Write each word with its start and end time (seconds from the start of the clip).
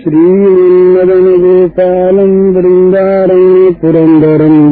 श्रीमदनगोपालम् 0.00 2.36
वृन्दारण्ये 2.54 3.66
पुरन्दरम् 3.80 4.62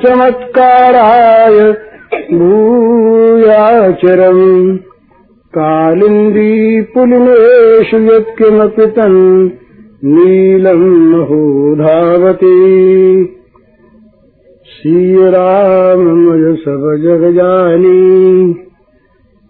भूयाचरम् 2.31 4.41
कालिन्दी 5.57 6.49
पुलिनेषु 6.93 7.99
यत्किमपि 8.09 8.87
तन् 8.97 9.17
नीलम् 10.11 10.83
महो 11.13 11.39
धावति 11.83 12.53
श्रीराममय 14.73 16.45
सब 16.65 16.83
जग 17.03 17.23
जानी 17.35 18.01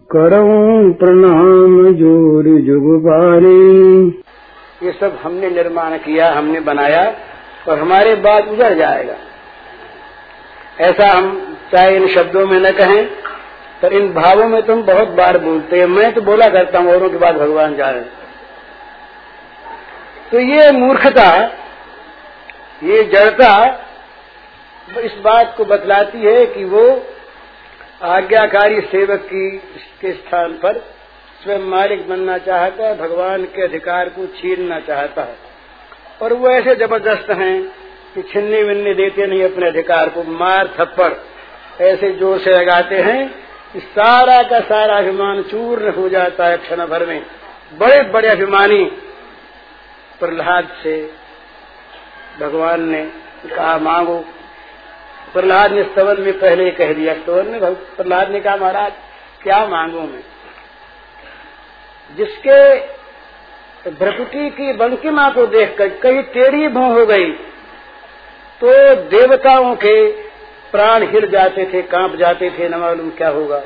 करऊं 0.09 0.77
प्रणाम 1.01 1.73
जोरि 1.99 2.55
जुगपानी 2.67 3.61
ये 4.81 4.91
सब 4.91 5.19
हमने 5.23 5.49
निर्माण 5.49 5.97
किया, 5.97 6.31
हमने 6.31 6.59
बनाया 6.61 7.03
और 7.67 7.79
हमारे 7.79 8.15
बाद 8.21 8.47
उजड़ 8.49 8.73
जाएगा। 8.75 9.15
ऐसा 10.81 11.07
हम 11.07 11.57
चाहे 11.71 11.95
इन 11.95 12.07
शब्दों 12.07 12.45
में 12.47 12.59
न 12.59 12.71
कहें, 12.71 13.05
पर 13.81 13.93
इन 13.93 14.11
भावों 14.13 14.47
में 14.47 14.61
तुम 14.63 14.81
बहुत 14.83 15.07
बार 15.15 15.37
बोलते 15.39 15.79
हैं। 15.79 15.85
मैं 15.87 16.11
तो 16.13 16.21
बोला 16.21 16.47
करता 16.49 16.79
हूँ, 16.79 16.93
औरों 16.93 17.09
के 17.09 17.17
बाद 17.17 17.35
भगवान 17.37 17.75
जा 17.75 17.89
रहे 17.89 18.19
तो 20.31 20.39
ये 20.39 20.71
मूर्खता, 20.71 21.29
ये 22.81 23.03
जड़ता 23.05 23.87
इस 24.99 25.17
बात 25.21 25.53
को 25.57 25.65
बतलाती 25.65 26.21
है 26.21 26.45
कि 26.45 26.63
वो 26.65 26.83
आज्ञाकारी 28.05 28.81
सेवक 28.83 29.19
की 29.25 29.49
के 30.01 30.11
स्थान 30.13 30.53
पर 30.55 30.83
स्वयं 31.43 31.59
मालिक 31.59 32.07
बनना 32.09 32.37
चाहता 32.37 32.87
है, 32.87 32.97
भगवान 32.97 33.43
के 33.45 33.63
अधिकार 33.63 34.09
को 34.09 34.25
छीनना 34.25 34.79
चाहता 34.79 35.21
है। 35.21 35.35
और 36.21 36.33
वो 36.33 36.49
ऐसे 36.49 36.75
ज़बरदस्त 36.75 37.29
हैं 37.31 37.61
कि 38.15 38.21
छिन्नी 38.21 38.63
विन्नी 38.63 38.93
देते 38.93 39.27
नहीं 39.27 39.43
अपने 39.43 39.67
अधिकार 39.67 40.09
को। 40.09 40.23
मार 40.23 40.67
थप्पड़, 40.79 41.13
ऐसे 41.81 42.11
ज़ोर 42.11 42.39
से 42.39 42.51
लगाते 42.51 42.95
हैं 42.95 43.27
कि 43.73 43.79
सारा 43.79 44.41
का 44.43 44.59
सारा 44.59 44.97
अभिमान 44.97 45.41
चूर्ण 45.41 45.91
हो 45.91 46.09
जाता 46.09 46.45
है 46.45 46.57
क्षण 46.57 46.85
भर 46.85 47.05
में। 47.05 47.21
बड़े 47.73 48.01
बड़े 48.03 48.29
अभिमानी 48.29 48.83
प्रहलाद 50.19 50.67
से 50.83 50.95
भगवान 52.41 52.81
ने 52.89 53.03
कहा, 53.55 53.77
मांगो। 53.77 54.17
प्रहलाद 55.33 55.71
ने 55.71 55.83
स्तवन 55.83 56.21
में 56.21 56.39
पहले 56.39 56.63
ही 56.63 56.71
कह 56.71 56.93
दिया, 56.93 57.13
स्तवन 57.13 57.45
में 57.45 57.59
प्रहलाद 57.75 58.31
ने 58.31 58.39
कहा, 58.39 58.55
महाराज, 58.55 58.91
क्या 59.43 59.65
मांगू 59.67 59.99
मैं? 59.99 60.23
जिसके 62.17 62.79
भ्रकुटी 63.91 64.49
की 64.49 64.73
बंकिमा 64.73 65.29
को 65.29 65.45
देखकर 65.47 65.87
कहीं 65.87 66.23
टेढ़ी 66.23 66.67
भों 66.67 66.93
हो 66.93 67.05
गई 67.05 67.31
तो 68.61 68.95
देवताओं 68.95 69.75
के 69.75 70.11
प्राण 70.71 71.03
हिल 71.03 71.29
जाते 71.29 71.65
थे, 71.73 71.81
काँप 71.81 72.15
जाते 72.15 72.49
थे, 72.49 72.69
न 72.69 72.75
मालूम 72.75 73.09
क्या 73.09 73.29
होगा। 73.29 73.61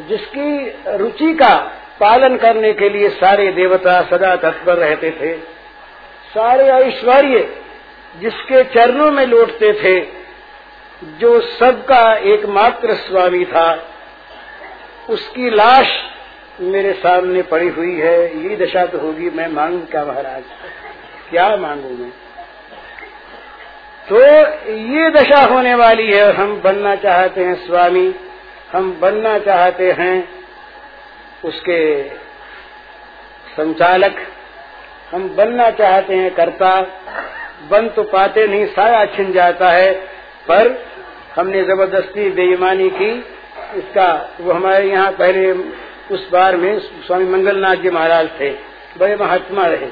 जिसकी 0.00 0.68
रुचि 0.96 1.34
का 1.34 1.54
पालन 2.00 2.36
करने 2.36 2.72
के 2.72 2.88
लिए 2.88 3.08
सारे 3.08 3.52
देवता 3.52 4.00
सदा 4.02 4.36
तत्पर 4.36 4.76
रहते 4.76 5.10
थे। 5.10 5.36
सारे 6.34 6.64
ऐश्वर्य 6.64 7.62
जिसके 8.20 8.64
चरणों 8.64 9.10
में 9.10 9.26
लौटते 9.26 9.72
थे, 9.72 10.00
जो 11.18 11.40
सबका 11.40 12.14
एकमात्र 12.14 12.94
स्वामी 12.94 13.44
था, 13.44 13.88
उसकी 15.10 15.50
लाश 15.50 15.88
मेरे 16.60 16.92
सामने 16.92 17.42
पड़ी 17.42 17.68
हुई 17.68 17.94
है 18.00 18.42
ये 18.42 18.56
दशा 18.56 18.84
तो 18.86 18.98
होगी, 18.98 19.30
मैं 19.30 19.48
मांगू 19.48 19.78
क्या 19.78 20.04
महाराज? 20.04 20.42
क्या 21.30 21.56
मांगू 21.56 21.88
मैं? 21.88 22.10
तो 24.08 24.20
ये 24.72 25.10
दशा 25.10 25.40
होने 25.44 25.74
वाली 25.74 26.10
है, 26.12 26.32
हम 26.32 26.60
बनना 26.60 26.94
चाहते 26.96 27.44
हैं 27.44 27.54
स्वामी, 27.66 28.14
हम 28.72 29.00
बनना 29.00 29.38
चाहते 29.38 29.90
हैं 29.92 30.28
उसके 31.44 32.08
संचालक, 33.50 34.16
हम 35.10 35.28
बनना 35.36 35.70
चाहते 35.70 36.14
हैं 36.14 36.34
कर्ता, 36.34 36.80
बन 37.70 37.88
तो 37.88 38.02
पाते 38.02 38.46
नहीं, 38.46 38.66
सारा 38.66 39.04
छिन 39.06 39.32
जाता 39.32 39.70
है, 39.70 39.92
पर 40.48 40.84
हमने 41.36 41.62
ज़बरदस्ती 41.64 42.30
बेईमानी 42.30 42.90
की, 42.90 43.12
इसका 43.76 44.36
वो 44.40 44.52
हमारे 44.52 44.90
यहाँ 44.90 45.10
पहले 45.12 45.52
उस 46.10 46.28
बार 46.30 46.56
में 46.56 46.78
स्वामी 46.78 47.24
मंगलनाथ 47.24 47.76
जी 47.76 47.90
महाराज 47.90 48.28
थे, 48.40 48.50
बड़े 48.98 49.16
महात्मा 49.16 49.66
रहे, 49.66 49.86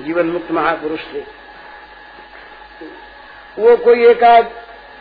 जीवन 0.00 0.26
मुक्त 0.26 0.50
महापुरुष 0.50 1.00
थे। 1.14 1.20
वो 3.58 3.76
कोई 3.76 4.06
एक 4.06 4.24
आध 4.24 4.50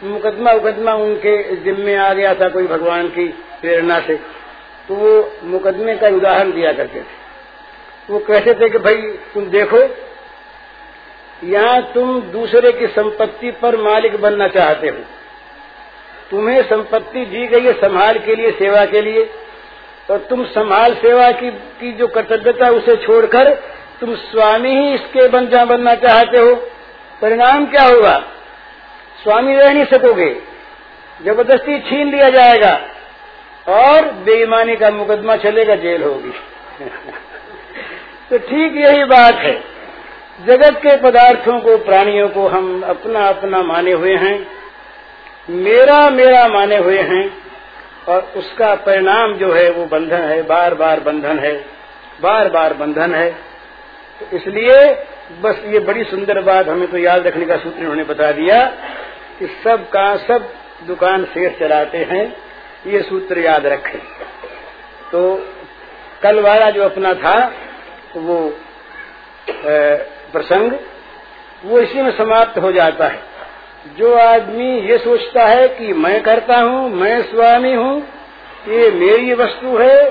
मुकदमा 0.04 0.52
उकदमा 0.52 0.94
उनके 0.94 1.56
जिम्मे 1.56 1.96
आ 1.96 2.14
गया 2.14 2.34
था, 2.34 2.50
कोई 2.50 2.68
भगवान 2.68 3.08
की 3.08 3.28
प्रेरणा 3.62 4.00
से 4.00 4.16
तो 4.88 4.96
वो 4.96 5.32
मुकदमे 5.44 5.96
का 5.96 6.08
उदाहरण 6.08 6.52
दिया 6.52 6.72
करते 6.74 7.00
थे। 7.00 7.22
वो 8.10 8.20
कहते 8.20 8.54
थे 8.54 8.70
कि 8.70 8.78
भाई, 8.78 9.02
तुम 9.34 9.46
देखो, 9.46 9.78
यहाँ 11.44 11.82
तुम 11.94 12.22
दूसरे 12.22 12.72
की 12.72 12.88
संपत्ति 12.88 13.52
पर 13.52 13.78
मालिक 13.78 14.16
बनना 14.22 14.48
चाहते 14.48 14.88
हो। 14.88 14.98
तुम्हें 16.32 16.62
संपत्ति 16.64 17.26
दी 17.26 17.48
गई 17.48 17.62
है, 17.62 17.74
संभाल 17.74 18.20
के 18.20 18.36
लिए, 18.36 18.52
सेवा 18.52 18.86
के 18.86 19.02
लिए 19.02 19.24
और 20.12 20.18
तुम 20.18 20.46
संभाल 20.46 20.96
सेवा 20.96 21.32
की 21.32 21.52
की 21.52 21.94
जो 21.94 22.08
कर्तव्यता 22.08 22.70
उसे 22.70 22.96
छोड़कर 22.96 23.54
तुम 24.02 24.16
स्वामी 24.16 24.70
ही 24.70 24.94
इसके 24.94 25.28
बन 25.28 25.48
जा 25.48 25.66
बनना 25.66 25.96
चाहते 25.96 26.38
हो। 26.38 26.56
परिणाम 27.22 27.66
क्या 27.66 27.84
होगा? 27.84 28.24
स्वामी 29.24 29.56
रह 29.56 29.74
नहीं 29.74 29.86
सकोगे। 29.86 30.42
ज़बरदस्ती 31.26 31.80
छीन 31.80 32.12
लिया 32.12 32.30
जाएगा 32.30 32.82
और 33.68 34.12
बेईमानी 34.12 34.76
का 34.76 34.90
मुकदमा 34.90 35.36
चलेगा 35.36 35.76
जेल 35.76 36.04
होगी। 36.04 36.34
तो 38.30 38.38
ठीक 38.38 38.76
यही 38.76 39.04
बात 39.04 39.34
है। 39.34 39.64
जगत 40.46 40.72
के 40.72 40.98
पदार्थों 40.98 41.60
को, 41.60 41.78
प्राणियों 41.78 42.30
को 42.30 42.48
हम 42.48 42.82
अपना 42.82 43.28
अपना 43.28 43.64
माने 43.64 43.92
हुए 43.92 44.16
हैं। 44.16 44.48
मेरा 45.50 46.10
मेरा 46.10 46.48
माने 46.48 46.78
हुए 46.78 47.00
हैं। 47.00 47.43
और 48.08 48.32
उसका 48.38 48.74
परिणाम 48.86 49.34
जो 49.34 49.52
है 49.54 49.70
वो 49.72 49.86
बंधन 49.88 50.24
है 50.24 50.42
बार 50.44 50.74
बार 50.76 51.00
बंधन 51.00 51.40
है 51.40 51.54
बार 52.22 52.50
बार 52.50 52.74
बंधन 52.74 53.16
है। 53.16 53.30
तो 54.20 54.36
इसलिए 54.38 54.80
बस 55.42 55.62
ये 55.66 55.80
बड़ी 55.82 56.04
सुंदर 56.04 56.42
बात 56.42 56.68
हमें 56.68 56.88
तो 56.92 56.98
याद 56.98 57.28
रखने 57.28 57.46
का 57.46 57.58
सूत्र 57.58 57.80
उन्होंने 57.80 58.04
बता 58.04 58.32
दिया 58.32 58.66
कि 59.40 59.48
सब 59.64 59.88
का 59.90 60.16
सब 60.18 60.50
दुकान 60.88 61.26
शेर 61.26 61.56
चलाते 61.60 61.98
हैं, 62.04 62.26
ये 62.88 63.02
सूत्र 63.02 63.40
याद 63.40 63.66
रखें। 63.66 64.00
तो 65.12 65.22
कल 66.24 66.40
वाला 66.42 66.70
जो 66.70 66.84
अपना 66.84 67.14
था, 67.16 67.36
वो 68.16 68.38
प्रसंग, 69.50 70.72
वो 71.64 71.80
इसी 71.80 72.02
में 72.02 72.12
समाप्त 72.12 72.58
हो 72.58 72.72
जाता 72.72 73.08
है। 73.08 73.22
जो 73.88 74.14
आदमी 74.14 74.80
ये 74.80 74.98
सोचता 74.98 75.46
है 75.46 75.68
कि 75.68 75.94
मैं 75.94 76.24
करता 76.24 76.58
हूँ, 76.58 76.90
मैं 76.90 77.22
स्वामी 77.22 77.74
हूँ, 77.74 78.02
ये 78.68 78.92
मेरी 78.92 79.34
वस्तु 79.34 79.78
है, 79.78 80.08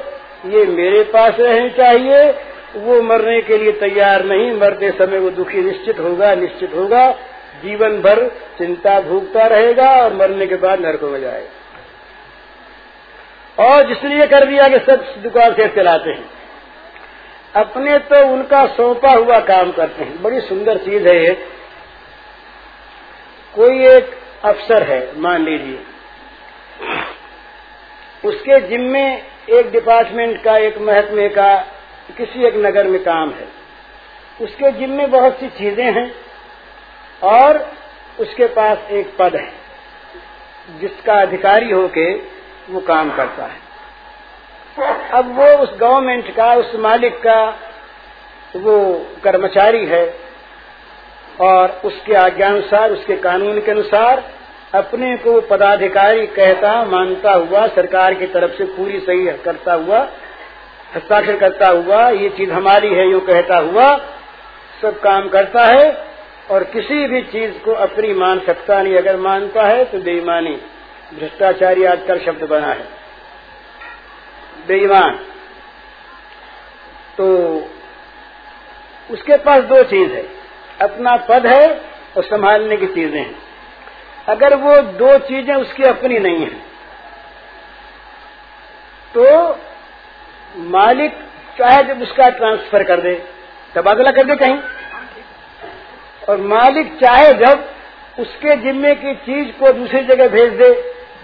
ये 0.46 0.64
मेरे 0.64 1.02
पास 1.02 1.34
रहनी 1.38 1.70
चाहिए, 1.70 2.34
वो 2.76 3.02
मरने 3.02 3.42
के 3.42 3.58
लिए 3.58 3.72
तैयार 3.72 4.24
नहीं, 4.24 4.52
मरते 4.52 4.90
समय 4.90 5.18
वो 5.18 5.30
दुखी 5.30 5.58
निश्चित 5.58 6.00
होगा 6.00 6.34
निश्चित 6.34 6.74
होगा, 6.74 7.10
जीवन 7.62 8.02
भर 8.02 8.28
चिंता 8.58 9.00
भूखता 9.00 9.46
रहेगा 9.46 9.90
और 9.90 10.14
मरने 10.14 10.46
के 10.46 10.54
बाद 10.54 10.80
नरकों 10.80 11.08
में 11.08 11.20
जाएगा। 11.20 11.62
और 13.58 13.88
जिसलिए 13.88 14.26
कर 14.26 14.46
दिया 14.46 14.68
कि 14.68 14.78
सब 14.78 15.22
दुकान 15.22 15.52
से 15.52 15.68
चलाते 15.68 16.10
हैं। 16.10 16.30
अपने 17.56 17.98
तो 17.98 18.26
उनका 18.26 18.66
सौंपा 18.66 19.12
हुआ 19.12 19.40
काम 19.40 19.72
करते 19.72 20.04
हैं। 20.04 20.22
बड़ी 20.22 20.40
सुंदर 20.40 20.76
चीज़ 20.76 21.08
है 21.08 21.24
ये। 21.24 21.61
कोई 23.54 23.86
एक 23.86 24.10
अफसर 24.44 24.82
है, 24.82 25.20
मान 25.20 25.44
लीजिए। 25.44 25.78
उसके 28.24 28.60
जिम्मे 28.60 29.04
एक 29.50 29.70
डिपार्टमेंट 29.70 30.42
का, 30.42 30.56
एक 30.56 30.78
महकमे 30.78 31.28
का, 31.28 31.56
किसी 32.16 32.44
एक 32.44 32.54
नगर 32.56 32.86
में 32.86 33.02
काम 33.02 33.30
है। 33.30 33.48
उसके 34.40 34.72
जिम्मे 34.72 35.06
बहुत 35.06 35.38
सी 35.40 35.48
चीज़ें 35.48 35.92
हैं 35.92 36.14
और 37.22 37.70
उसके 38.20 38.46
पास 38.46 38.78
एक 38.90 39.16
पद 39.18 39.36
है, 39.36 39.52
जिसका 40.80 41.20
अधिकारी 41.20 41.70
होके 41.70 42.12
वो 42.70 42.80
काम 42.80 43.16
करता 43.16 43.44
है। 43.44 43.60
अब 45.12 45.36
वो 45.36 45.46
उस 45.58 45.78
गवर्नमेंट 45.78 46.34
का, 46.36 46.52
उस 46.54 46.74
मालिक 46.74 47.18
का 47.18 47.44
वो 48.56 49.06
कर्मचारी 49.24 49.86
है 49.86 50.21
और 51.40 51.80
उसके 51.84 52.14
आज्ञानुसार, 52.14 52.90
उसके 52.90 53.16
कानून 53.16 53.60
के 53.60 53.70
अनुसार 53.70 54.30
अपने 54.74 55.16
को 55.16 55.40
पदाधिकारी 55.40 56.26
कहता, 56.26 56.84
मानता 56.84 57.32
हुआ, 57.32 57.66
सरकार 57.66 58.14
की 58.14 58.26
तरफ़ 58.26 58.52
से 58.52 58.64
पूरी 58.64 59.00
सही 59.00 59.24
करता 59.24 59.74
हुआ, 59.74 60.08
हस्ताक्षर 60.96 61.36
करता 61.36 61.66
हुआ, 61.66 62.08
ये 62.08 62.28
चीज़ 62.28 62.50
हमारी 62.50 62.88
है, 62.88 63.10
यूँ 63.10 63.20
कहता 63.20 63.56
हुआ, 63.56 64.00
सब 64.82 65.00
काम 65.00 65.28
करता 65.28 65.64
है 65.64 66.04
और 66.50 66.64
किसी 66.64 67.06
भी 67.06 67.22
चीज़ 67.22 67.58
को 67.58 67.72
अपनी 67.72 68.14
मान 68.14 68.40
सकता 68.40 68.82
नहीं। 68.82 68.96
अगर 68.96 69.16
मानता 69.16 69.62
है 69.62 69.84
तो 69.84 69.98
बेईमानी, 69.98 70.60
भ्रष्टाचारी 71.18 71.84
आजकल 71.84 72.18
शब्द 72.18 72.44
बना 72.44 72.66
है। 72.66 72.88
बेईमान। 74.68 75.14
तो 77.18 77.46
उसके 79.10 79.36
पास 79.36 79.64
दो 79.64 79.82
चीज़ 79.82 80.12
है। 80.12 80.41
अपना 80.78 81.16
पद 81.28 81.46
है 81.46 81.68
और 82.16 82.24
संभालने 82.24 82.76
की 82.76 82.86
चीज़ें 82.88 83.18
हैं। 83.20 83.34
अगर 84.28 84.54
वो 84.56 84.76
दो 84.98 85.16
चीज़ें 85.20 85.54
उसकी 85.54 85.82
अपनी 85.86 86.18
नहीं 86.20 86.40
है 86.40 86.50
तो 89.14 89.24
मालिक 90.70 91.12
चाहे 91.58 91.82
जब 91.84 92.02
उसका 92.02 92.28
ट्रांसफ़र 92.30 92.82
कर 92.84 93.00
दे, 93.00 93.14
तबादला 93.74 94.10
कर 94.12 94.24
दे 94.24 94.36
कहीं। 94.36 94.58
और 96.22 96.40
मालिक 96.48 96.94
चाहे 96.98 97.32
जब 97.36 97.68
उसके 98.18 98.56
जिम्मे 98.58 98.94
की 98.96 99.14
चीज़ 99.16 99.50
को 99.58 99.72
दूसरी 99.72 100.02
जगह 100.04 100.28
भेज 100.28 100.52
दे, 100.54 100.70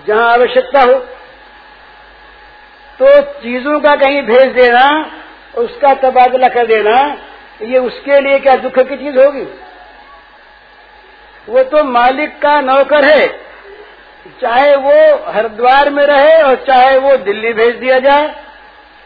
जहाँ 0.07 0.33
आवश्यकता 0.33 0.83
हो 0.83 0.99
तो 2.99 3.21
चीज़ों 3.41 3.79
का 3.81 3.95
कहीं 3.97 4.23
भेज 4.25 4.53
देना, 4.55 4.85
उसका 5.55 5.93
तबादला 6.01 6.49
कर 6.51 6.67
देना 6.67 6.95
ये 7.61 7.79
उसके 7.81 8.21
लिए 8.21 8.39
क्या 8.39 8.55
दुख 8.57 8.79
की 8.81 8.97
चीज़ 8.97 9.19
होगी? 9.19 9.43
वो 11.49 11.63
तो 11.65 11.83
मालिक 11.85 12.39
का 12.39 12.61
नौकर 12.63 13.05
है। 13.05 13.27
चाहे 14.41 14.75
वो 14.77 15.33
हरिद्वार 15.33 15.91
में 15.91 16.05
रहे 16.07 16.41
और 16.43 16.55
चाहे 16.67 16.97
वो 16.99 17.17
दिल्ली 17.19 17.53
भेज 17.55 17.75
दिया 17.77 17.99
जाए, 18.01 18.29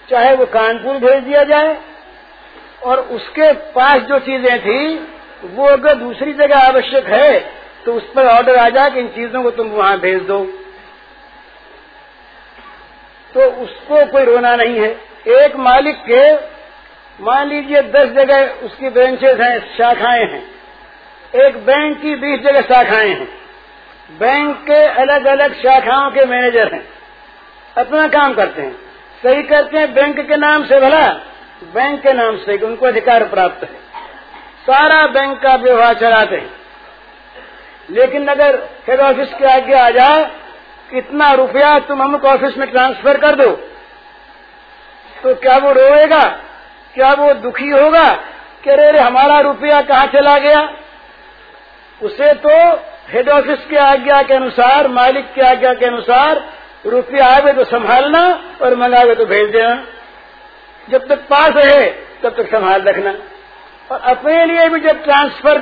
चाहे 0.08 0.34
वो 0.34 0.46
कानपुर 0.48 0.96
भेज 1.00 1.22
दिया 1.24 1.42
जाए, 1.44 1.76
और 2.82 3.00
उसके 3.10 3.52
पास 3.72 4.02
जो 4.02 4.18
चीज़ें 4.20 4.58
थी, 4.60 4.94
वो 5.46 5.66
अगर 5.66 5.94
दूसरी 5.96 6.32
जगह 6.34 6.58
आवश्यक 6.58 7.06
है 7.08 7.38
तो 7.84 7.94
उस 7.94 8.02
पर 8.14 8.26
ऑर्डर 8.28 8.56
आ 8.56 8.68
जाए 8.68 8.90
कि 8.90 9.00
इन 9.00 9.08
चीज़ों 9.08 9.42
को 9.42 9.50
तुम 9.52 9.68
वहाँ 9.68 9.98
भेज 10.00 10.22
दो। 10.22 10.44
तो 13.34 13.46
उसको 13.62 14.04
कोई 14.06 14.24
रोना 14.24 14.54
नहीं 14.56 14.78
है। 14.80 14.90
एक 15.36 15.56
मालिक 15.58 16.02
के 16.10 16.22
मान 17.22 17.48
लीजिए 17.48 17.82
दस 17.82 18.08
जगह 18.08 18.46
उसकी 18.62 18.88
ब्रांचेज 18.88 19.40
हैं, 19.40 19.58
शाखाएँ 19.78 20.24
हैं। 20.24 20.42
एक 21.42 21.56
बैंक 21.56 22.00
की 22.00 22.14
बीस 22.16 22.40
जगह 22.40 22.60
शाखाएँ 22.60 23.08
हैं। 23.08 23.28
बैंक 24.18 24.56
के 24.66 24.84
अलग 24.84 25.24
अलग 25.24 25.54
शाखाओं 25.54 26.10
के 26.10 26.24
मैनेजर 26.24 26.74
हैं। 26.74 26.88
अपना 27.78 28.08
काम 28.08 28.34
करते 28.34 28.62
हैं। 28.62 28.72
सही 29.22 29.42
करते 29.42 29.78
हैं 29.78 29.94
बैंक 29.94 30.20
के 30.20 30.36
नाम 30.36 30.64
से 30.64 30.80
भला 30.80 31.06
बैंक 31.74 32.02
के 32.02 32.12
नाम 32.12 32.36
से 32.36 32.56
उनको 32.58 32.86
अधिकार 32.86 33.24
प्राप्त 33.24 33.64
है। 33.64 33.74
सारा 34.66 35.06
बैंक 35.06 35.42
का 35.42 35.54
व्यवहार 35.54 35.94
चलाते 35.94 36.36
हैं। 36.36 36.50
लेकिन 37.90 38.28
अगर 38.28 38.62
हेड 38.88 39.00
ऑफ़िस 39.00 39.34
के 39.34 39.44
आगे 39.44 39.74
आ 39.74 39.90
जाए, 39.90 40.30
इतना 40.94 41.32
रुपया 41.32 41.78
तुम 41.78 42.00
अमुक 42.00 42.24
ऑफ़िस 42.24 42.56
में 42.56 42.70
ट्रांसफ़र 42.70 43.18
कर 43.18 43.34
दो 43.34 43.50
तो 45.22 45.34
क्या 45.34 45.56
वो 45.58 45.72
रोएगा? 45.72 46.40
क्या 46.94 47.12
वो 47.12 47.32
दुखी 47.34 47.68
होगा? 47.68 48.08
कि 48.64 48.70
अरे, 48.70 48.98
हमारा 48.98 49.38
रुपया 49.40 49.80
कहाँ 49.82 50.06
चला 50.06 50.38
गया? 50.38 50.60
उसे 52.00 52.32
तो 52.36 52.50
हेड 53.08 53.28
ऑफ़िस 53.28 53.64
के 53.66 53.76
आज्ञा 53.76 54.22
के 54.22 54.34
अनुसार, 54.34 54.88
मालिक 54.88 55.32
की 55.34 55.40
आज्ञा 55.40 55.72
के 55.74 55.86
अनुसार 55.86 56.42
रुपया 56.86 57.26
आवे 57.26 57.52
तो 57.52 57.64
संभालना 57.64 58.22
और 58.62 58.74
मंगावे 58.76 59.14
तो 59.14 59.26
भेज 59.26 59.50
देना। 59.50 59.74
जब 60.88 61.06
तक 61.08 61.20
पास 61.30 61.56
है 61.56 61.90
तब 62.22 62.34
तक 62.36 62.50
संभाल 62.50 62.82
रखना। 62.82 63.14
और 63.90 64.00
अपने 64.10 64.44
लिए 64.46 64.68
भी 64.68 64.80
जब 64.80 65.02
ट्रांसफ़र 65.04 65.58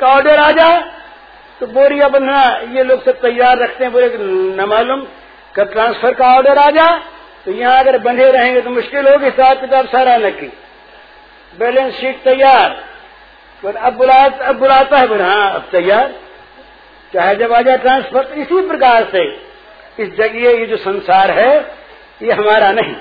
का 0.00 0.06
ऑर्डर 0.06 0.38
आ 0.38 0.50
जाए 0.50 0.82
तो 1.60 1.66
बोरिया 1.66 2.08
बंधना 2.08 2.42
ये 2.72 2.82
लोग 2.82 3.04
सब 3.04 3.20
तैयार 3.20 3.58
रखते 3.58 3.84
हैं। 3.84 3.92
बोले, 3.92 4.08
न 4.56 4.68
मालूम, 4.68 5.06
कब 5.56 5.72
ट्रांसफ़र 5.72 6.14
का 6.14 6.34
ऑर्डर 6.36 6.58
आ 6.58 6.70
जाए 6.70 7.00
तो 7.44 7.52
यहाँ 7.52 7.78
अगर 7.78 7.98
बंधे 7.98 8.30
रहेंगे 8.30 8.60
तो 8.60 8.70
मुश्किल 8.70 9.08
होगी 9.08 9.24
हिसाब 9.24 9.60
किताब 9.60 9.88
सारा 9.88 10.16
नक्की। 10.18 10.52
बैलेंस 11.58 11.94
शीट 11.94 12.22
तैयार। 12.24 12.84
अब 13.62 13.92
बुला, 13.92 14.22
अब 14.24 14.58
बुलाता 14.58 14.98
है 14.98 15.22
हाँ 15.22 15.50
अब 15.50 15.68
तैयार। 15.72 16.14
चाहे 17.12 17.34
जब 17.36 17.52
आ 17.52 17.60
जाए 17.60 17.78
ट्रांसफ़र 17.78 18.24
तो 18.24 18.34
इसी 18.34 18.66
प्रकार 18.68 19.04
से 19.04 19.24
इस 19.98 20.08
जगह, 20.10 20.38
ये 20.50 20.66
जो 20.66 20.76
संसार 20.76 21.30
है, 21.30 21.58
ये 22.22 22.32
हमारा 22.32 22.70
नहीं। 22.72 22.94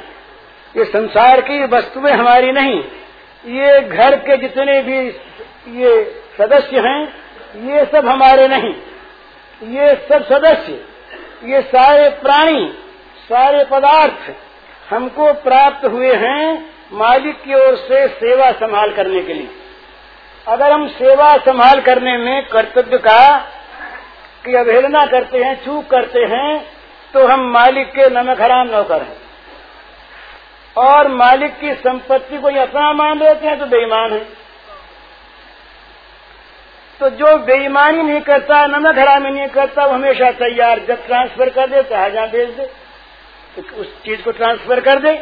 ये 0.76 0.86
संसार 0.86 1.42
की 1.42 1.64
वस्तुएँ 1.66 2.12
हमारी 2.12 2.52
नहीं। 2.52 2.80
ये 3.46 3.82
घर 3.82 4.16
के 4.20 4.38
जितने 4.38 4.82
भी 4.82 4.98
ये 5.80 5.92
सदस्य 6.38 6.80
हैं, 6.80 7.02
ये 7.68 7.86
सब 7.86 8.08
हमारे 8.08 8.48
नहीं। 8.48 8.74
ये 9.62 9.94
सब 10.10 10.26
सदस्य, 10.26 10.80
ये 11.46 11.62
सारे 11.62 12.10
प्राणी, 12.22 12.68
सारे 13.30 13.64
पदार्थ 13.64 14.34
हमको 14.90 15.32
प्राप्त 15.34 15.86
हुए 15.86 16.14
हैं 16.14 16.75
मालिक 16.92 17.42
की 17.44 17.54
ओर 17.56 17.76
से 17.78 18.08
सेवा 18.10 18.52
संभाल 18.54 18.92
करने 18.94 19.22
के 19.22 19.34
लिए। 19.34 19.50
अगर 20.48 20.72
हम 20.72 20.88
सेवा 20.90 21.36
संभाल 21.40 21.82
करने 21.82 22.18
में 22.18 22.46
कर्तव्य 22.48 22.98
का 23.00 23.38
की 24.46 24.56
अवहेलना 24.56 25.06
करते 25.08 25.44
हैं, 25.44 25.56
चूक 25.66 25.88
करते 25.88 26.26
हैं 26.26 26.66
तो 27.14 27.26
हम 27.28 27.46
मालिक 27.52 27.88
के 27.90 28.10
नमक 28.12 28.42
हराम 28.42 28.68
नौकर 28.68 29.02
हैं 29.02 29.18
और 30.76 31.08
मालिक 31.10 31.60
की 31.60 31.74
संपत्ति 31.74 32.38
को 32.38 32.48
अपना 32.62 32.92
मान 32.94 33.20
लेते 33.20 33.48
हैं 33.48 33.60
तो 33.60 33.66
बेईमान 33.66 34.14
है। 34.14 34.20
तो 37.00 37.10
जो 37.12 37.38
बेईमानी 37.46 38.04
नहीं 38.04 38.22
करता 38.22 38.66
नमक 38.68 38.98
हरामी 39.00 39.30
नहीं 39.32 39.48
करता, 39.50 39.86
वो 39.86 39.94
हमेशा 39.94 40.32
तैयार, 40.34 40.80
जब 40.80 41.06
ट्रांसफ़र 41.08 41.50
कर 41.50 41.68
दे 41.68 41.82
चाहे 41.84 42.12
जहाँ 42.12 42.28
भेज 42.28 42.50
दे। 42.50 42.66
तो 43.56 43.82
उस 43.82 43.88
चीज़ 44.06 44.22
को 44.22 44.32
ट्रांसफ़र 44.32 44.80
कर 44.82 45.00
दे। 45.00 45.14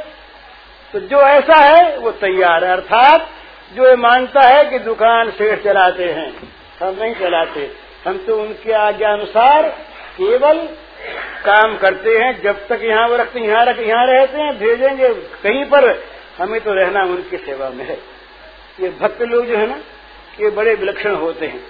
तो 0.94 1.00
जो 1.00 1.22
ऐसा 1.22 1.56
है, 1.56 1.98
वो 1.98 2.12
तैयार 2.12 2.66
है। 2.66 2.72
अर्थात, 2.72 3.30
जो 3.76 3.90
ये 3.90 3.96
मानता 3.96 4.42
है 4.42 4.66
कि 4.66 4.80
दुकान 4.80 5.32
सेठ 5.32 5.64
चलाते 5.64 6.04
हैं, 6.04 6.54
हम 6.84 6.98
नहीं 7.02 7.16
चलाते। 7.16 7.72
हम 8.08 8.18
तो 8.18 8.42
उनके 8.42 8.72
आज्ञा 8.72 9.14
अनुसार 9.14 9.70
केवल 10.18 10.58
काम 11.46 11.78
करते 11.78 12.18
हैं। 12.18 12.42
जब 12.42 12.68
तक 12.68 12.80
यहाँ 12.84 13.08
वो 13.08 13.16
रखते 13.16 13.40
यहाँ 13.40 13.66
रख, 13.66 13.80
यहाँ 13.80 14.08
रहते 14.08 14.38
हैं, 14.38 14.60
भेजेंगे 14.60 15.10
कहीं 15.10 15.66
पर, 15.66 16.04
हमें 16.38 16.62
तो 16.62 16.74
रहना 16.74 17.04
उनकी 17.04 17.38
सेवा 17.38 17.70
में 17.70 17.86
है। 17.86 17.98
ये 18.80 18.90
भक्त 18.90 19.22
लोग 19.22 19.46
जो 19.46 19.58
है 19.58 19.68
ना, 19.68 19.78
ये 20.40 20.50
बड़े 20.50 20.76
विलक्षण 20.76 21.16
होते 21.16 21.46
हैं। 21.46 21.64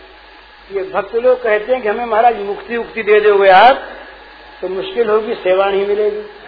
ये 0.72 0.84
भक्त 0.84 1.15
लोग 1.15 1.44
कहते 1.44 1.74
हैं 1.74 1.82
कि 1.82 1.89
हमें 1.89 2.06
महाराज 2.06 2.38
मुक्ति, 2.39 2.77
उक्ति 2.77 3.03
दे 3.03 3.20
दोगे 3.20 3.50
आप 3.50 3.84
तो 4.62 4.70
मुश्किल 4.70 5.10
होगी, 5.10 5.34
सेवा 5.34 5.65
नहीं 5.65 5.88
मिलेगी। 5.88 6.42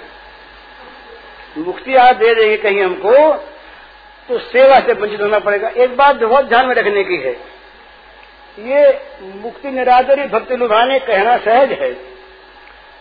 मुक्ति 1.55 1.95
आप 1.95 2.15
दे 2.15 2.33
देंगे 2.35 2.57
कहीं 2.57 2.81
हमको 2.81 3.11
तो 4.29 4.37
सेवा 4.39 4.79
से 4.79 4.93
वंचित 4.93 5.21
होना 5.21 5.39
पड़ेगा। 5.39 5.67
एक 5.67 5.95
बात 5.97 6.15
बहुत 6.15 6.45
ध्यान 6.45 6.65
में 6.65 6.73
रखने 6.75 7.03
की 7.03 7.17
है। 7.17 7.31
ये 8.57 8.99
मुक्ति 9.35 9.71
निरादरी 9.71 10.27
भक्ति 10.27 10.55
लुभाने 10.55 10.99
कहना 10.99 11.37
सहज 11.37 11.71
है। 11.71 11.91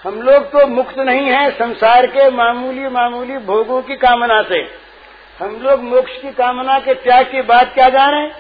हम 0.04 0.20
लोग 0.22 0.50
तो 0.52 0.66
मुक्त 0.66 0.98
नहीं 0.98 1.26
है 1.26 1.50
संसार 1.50 2.06
के 2.06 2.28
मामूली 2.30 2.88
मामूली 2.88 3.38
भोगों 3.46 3.80
की 3.82 3.96
कामना 3.96 4.42
से। 4.42 4.58
हम 5.38 5.60
लोग 5.62 5.82
मोक्ष 5.82 6.16
की 6.16 6.30
कामना 6.32 6.78
के 6.78 6.94
त्याग 6.94 7.26
की 7.26 7.42
बात 7.42 7.72
क्या 7.74 7.88
जाने? 7.88 8.30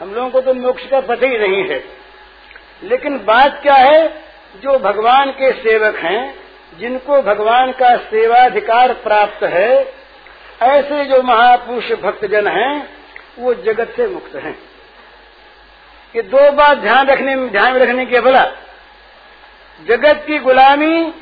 हम 0.00 0.14
लोगों 0.14 0.30
को 0.30 0.40
तो 0.40 0.54
मोक्ष 0.54 0.86
का 0.86 1.00
पता 1.00 1.26
ही 1.26 1.38
नहीं 1.38 1.62
है। 1.64 1.84
लेकिन 2.82 3.18
बात 3.18 3.60
क्या 3.62 3.74
है? 3.74 4.06
जो 4.56 4.78
भगवान 4.78 5.30
के 5.30 5.50
सेवक 5.52 5.96
हैं 5.96 6.45
जिनको 6.78 7.22
भगवान 7.22 7.72
का 7.72 7.96
सेवाधिकार 7.96 8.92
प्राप्त 8.92 9.44
है, 9.44 9.94
ऐसे 10.62 11.04
जो 11.04 11.22
महापुरुष 11.22 11.92
भक्तजन 11.92 12.48
हैं, 12.48 12.88
वो 13.38 13.54
जगत 13.54 13.92
से 13.96 14.06
मुक्त 14.06 14.36
हैं। 14.36 14.58
ये 16.16 16.22
दो 16.22 16.52
बात 16.52 16.78
ध्यान 16.78 17.06
रखने, 17.06 17.36
ध्यान 17.36 17.72
में 17.72 17.80
रखने 17.80 18.06
के 18.06 18.20
भला 18.20 18.44
जगत 19.88 20.24
की 20.26 20.38
गुलामी 20.38 21.14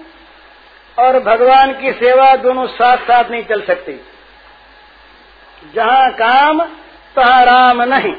और 0.99 1.21
भगवान 1.21 1.81
की 1.81 1.93
सेवा 1.93 2.37
दोनों 2.37 2.67
साथ 2.67 2.97
साथ 2.97 3.31
नहीं 3.31 3.45
चल 3.45 3.63
सकती। 3.63 4.01
जहाँ 5.75 6.13
काम, 6.13 6.63
तहाँ 7.17 7.45
राम 7.45 7.83
नहीं। 7.83 8.15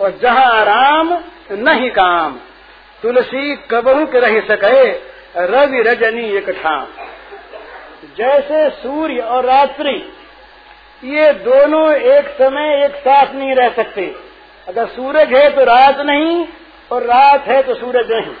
और 0.00 0.18
जहाँ 0.22 0.64
राम, 0.64 1.24
नहीं 1.52 1.90
काम। 1.90 2.40
तुलसी 3.02 3.56
कबहू 3.56 4.06
के 4.06 4.20
रह 4.20 4.40
सके 4.40 5.15
रवि 5.36 5.82
रजनी 5.82 6.24
एक 6.36 6.50
ठाम 6.50 6.86
जैसे 8.16 8.68
सूर्य 8.72 9.20
और 9.20 9.44
रात्रि, 9.44 9.96
ये 11.02 11.32
दोनों 11.32 11.92
एक 11.92 12.28
समय 12.28 12.84
एक 12.84 12.94
साथ 12.96 13.34
नहीं 13.34 13.54
रह 13.54 13.68
सकते। 13.68 14.04
अगर 14.68 14.86
सूरज 14.86 15.32
है 15.34 15.48
तो 15.50 15.64
रात 15.64 16.00
नहीं, 16.00 16.46
और 16.90 17.02
रात 17.02 17.46
है 17.46 17.62
तो 17.62 17.74
सूरज 17.74 18.12
नहीं। 18.12 18.34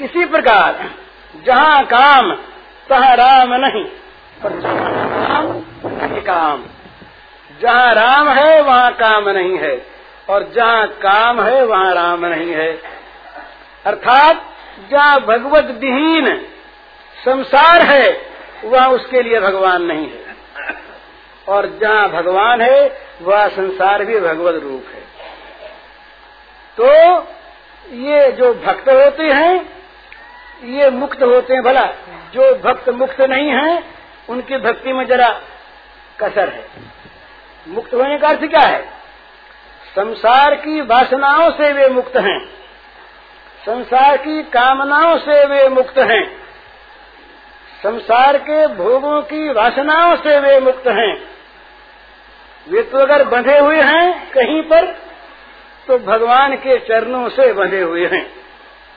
इसी 0.00 0.24
प्रकार, 0.24 0.90
जहाँ 1.46 1.84
काम, 1.86 2.32
तहाँ 2.88 3.14
राम 3.16 3.54
नहीं 3.54 3.84
जहाँ 4.42 4.90
राम 5.20 6.20
काम। 6.20 6.64
जहाँ 7.60 7.94
राम 7.94 8.28
है, 8.28 8.60
वहाँ 8.62 8.92
काम 8.92 9.28
नहीं 9.28 9.58
है, 9.58 9.74
और 10.28 10.50
जहाँ 10.54 10.86
काम 10.88 11.42
है, 11.42 11.64
वहाँ 11.64 11.94
राम 11.94 12.26
नहीं 12.26 12.52
है। 12.52 12.70
अर्थात 13.86 14.46
जहाँ 14.88 15.20
भगवत 15.20 15.64
विहीन 15.64 16.46
संसार 17.24 17.82
है, 17.82 18.20
वह 18.64 18.86
उसके 18.86 19.22
लिए 19.22 19.40
भगवान 19.40 19.82
नहीं 19.82 20.10
है। 20.10 20.36
और 21.48 21.78
जहाँ 21.82 22.08
भगवान 22.08 22.60
है, 22.60 23.02
वह 23.22 23.48
संसार 23.48 24.04
भी 24.04 24.20
भगवत 24.20 24.62
रूप 24.62 24.84
है। 24.94 25.00
तो 26.80 27.18
ये 27.94 28.32
जो 28.32 28.54
भक्त 28.54 28.88
होते 28.88 29.22
हैं, 29.22 29.84
ये 30.64 30.90
मुक्त 30.90 31.22
होते 31.22 31.54
हैं 31.54 31.62
भला। 31.62 31.84
जो 32.34 32.54
भक्त 32.54 32.88
मुक्त 32.88 33.20
नहीं 33.20 33.50
है, 33.50 33.84
उनकी 34.28 34.58
भक्ति 34.58 34.92
में 34.92 35.06
जरा 35.06 35.40
कसर 36.20 36.48
है। 36.48 36.68
मुक्त 37.68 37.94
होने 37.94 38.18
का 38.18 38.28
अर्थ 38.28 38.40
क्या 38.40 38.60
है? 38.60 38.82
संसार 39.96 40.54
की 40.54 40.80
वासनाओं 40.80 41.50
से 41.50 41.72
वे 41.72 41.88
मुक्त 41.88 42.16
हैं। 42.16 42.59
संसार 43.66 44.16
की 44.16 44.42
कामनाओं 44.42 45.16
से 45.18 45.44
वे 45.46 45.68
मुक्त 45.68 45.98
हैं। 45.98 46.24
संसार 47.82 48.38
के 48.38 48.66
भोगों 48.66 49.20
की 49.22 49.52
वासनाओं 49.52 50.16
से 50.16 50.38
वे 50.40 50.58
मुक्त 50.60 50.86
हैं। 50.88 51.14
वे 52.68 52.82
तो 52.82 52.98
अगर 52.98 53.24
बंधे 53.24 53.58
हुए 53.58 53.80
हैं 53.80 54.30
कहीं 54.30 54.62
पर 54.62 54.86
तो 55.86 55.98
भगवान 55.98 56.54
के 56.56 56.78
चरणों 56.78 57.28
से 57.28 57.52
बंधे 57.52 57.80
हुए 57.80 58.06
हैं। 58.06 58.26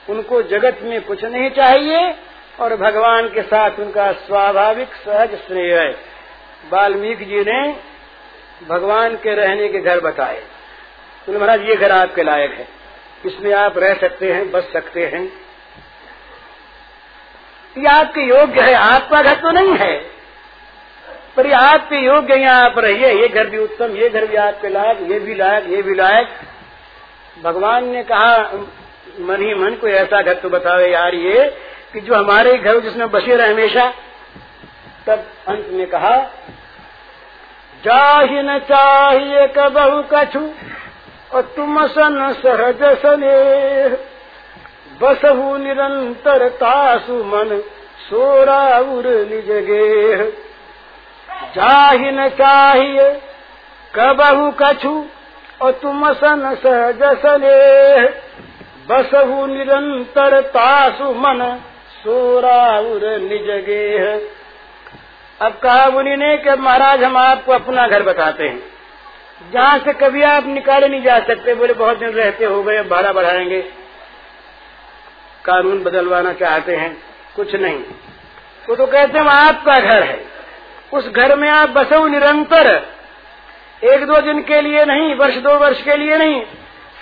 उनको 0.08 0.42
जगत 0.42 0.78
में 0.82 1.00
कुछ 1.00 1.24
नहीं 1.24 1.50
चाहिए 1.50 2.14
और 2.60 2.76
भगवान 2.76 3.28
के 3.28 3.42
साथ 3.42 3.78
उनका 3.78 4.12
स्वाभाविक 4.12 4.94
सहज 4.94 5.34
स्नेह 5.34 5.80
है। 5.80 5.90
वाल्मीकि 6.72 7.24
जी 7.24 7.40
ने 7.40 7.76
भगवान 8.68 9.16
के 9.16 9.34
रहने 9.34 9.68
के 9.68 9.78
घर 9.78 10.00
बताए। 10.00 10.42
महाराज, 11.30 11.62
ये 11.62 11.76
घर 11.76 11.92
आपके 11.92 12.22
लायक 12.22 12.52
है। 12.52 12.83
इसमें 13.26 13.52
आप 13.54 13.78
रह 13.78 13.94
सकते 13.94 14.32
हैं 14.32 14.50
बच 14.50 14.64
सकते 14.64 15.06
हैं। 15.06 15.22
ये 17.76 17.86
आपके 17.88 18.20
योग्य 18.20 18.60
है, 18.60 18.74
आपका 18.74 19.22
घर 19.22 19.34
तो 19.34 19.50
नहीं 19.50 19.76
है। 19.76 19.94
पर 21.36 21.46
ये 21.46 21.52
आपके 21.52 21.96
योग्य 21.96 22.34
यहाँ 22.34 22.64
आप 22.64 22.78
रहिए, 22.78 23.12
ये 23.12 23.28
घर 23.28 23.46
भी 23.46 23.58
उत्तम, 23.58 23.96
ये 23.96 24.08
घर 24.08 24.26
भी 24.26 24.36
आपके 24.36 24.68
लायक, 24.68 24.98
ये 25.10 25.18
भी 25.18 25.34
लायक, 25.34 25.64
ये 25.68 25.82
भी 25.82 25.94
लायक। 25.94 26.28
भगवान 27.42 27.88
ने 27.88 28.02
कहा, 28.02 28.36
मन 29.20 29.42
ही 29.42 29.54
मन 29.54 29.74
को 29.74 29.88
ऐसा 29.88 30.22
घर 30.22 30.34
तो 30.34 30.48
बताओ 30.48 30.80
यार 30.80 31.14
ये, 31.14 31.44
कि 31.92 32.00
जो 32.00 32.14
हमारे 32.14 32.56
घर 32.58 32.80
जिसमें 32.80 33.10
बसे 33.10 33.36
रहे 33.36 33.52
हमेशा। 33.52 33.92
तब 35.06 35.24
अंत 35.48 35.66
में 35.70 35.86
कहा 35.86 36.16
जाहि 37.84 38.42
न 38.42 38.58
चाहिए 38.58 39.46
कबहू 39.46 40.02
कछु 40.12 40.40
और 41.34 41.42
तुम 41.56 41.86
सन 41.86 42.16
सहज 42.32 42.82
सने 42.98 43.36
बसहु 45.00 45.56
निरंतर 45.56 46.48
तासु 46.48 47.22
मन 47.24 47.56
सोराउर 48.10 49.06
निज 49.30 49.50
गेह 49.68 50.22
जाहि 51.56 52.10
न 52.10 52.28
चाहिए 52.38 53.08
कबहू 53.94 54.50
कछु 54.62 54.94
और 55.62 55.72
तुम 55.72 56.12
सन 56.12 56.54
सहज 56.62 57.02
सने 57.22 57.56
बसहु 58.88 59.46
निरंतर 59.46 60.40
तासु 60.50 61.10
मन 61.18 61.42
सोराउर 61.96 63.06
निज 63.20 63.50
गेह 63.66 64.04
अब 65.40 65.52
कहा 65.62 65.88
मुनि 65.90 66.16
ने 66.16 66.36
कि 66.36 66.50
महाराज, 66.60 67.02
हम 67.04 67.16
आपको 67.16 67.52
अपना 67.52 67.86
घर 67.88 68.02
बताते 68.02 68.48
हैं। 68.48 68.73
जहाँ 69.52 69.78
से 69.78 69.92
कभी 69.92 70.22
आप 70.22 70.46
निकाले 70.46 70.88
नहीं 70.88 71.02
जा 71.02 71.18
सकते, 71.18 71.54
बोले 71.54 71.72
बहुत 71.72 71.98
दिन 71.98 72.08
रहते 72.08 72.44
हो 72.44 72.62
गए 72.62 72.82
भाड़ा 72.82 73.12
बढ़ाएँगे। 73.12 73.60
कानून 75.44 75.82
बदलवाना 75.82 76.32
चाहते 76.32 76.76
हैं, 76.76 77.02
कुछ 77.36 77.54
नहीं। 77.54 77.78
वो 78.68 78.76
तो 78.76 78.86
कहते 78.86 79.18
हैं 79.18 79.26
आपका 79.26 79.78
घर 79.80 80.02
है। 80.02 80.24
उस 80.92 81.08
घर 81.08 81.36
में 81.36 81.48
आप 81.48 81.68
बसो 81.68 82.06
निरंतर। 82.06 82.86
एक 83.84 84.06
दो 84.06 84.20
दिन 84.20 84.42
के 84.42 84.60
लिए 84.60 84.84
नहीं, 84.84 85.14
वर्ष 85.14 85.36
दो 85.36 85.54
वर्ष 85.54 85.82
के 85.82 85.96
लिए 85.96 86.18
नहीं। 86.18 86.42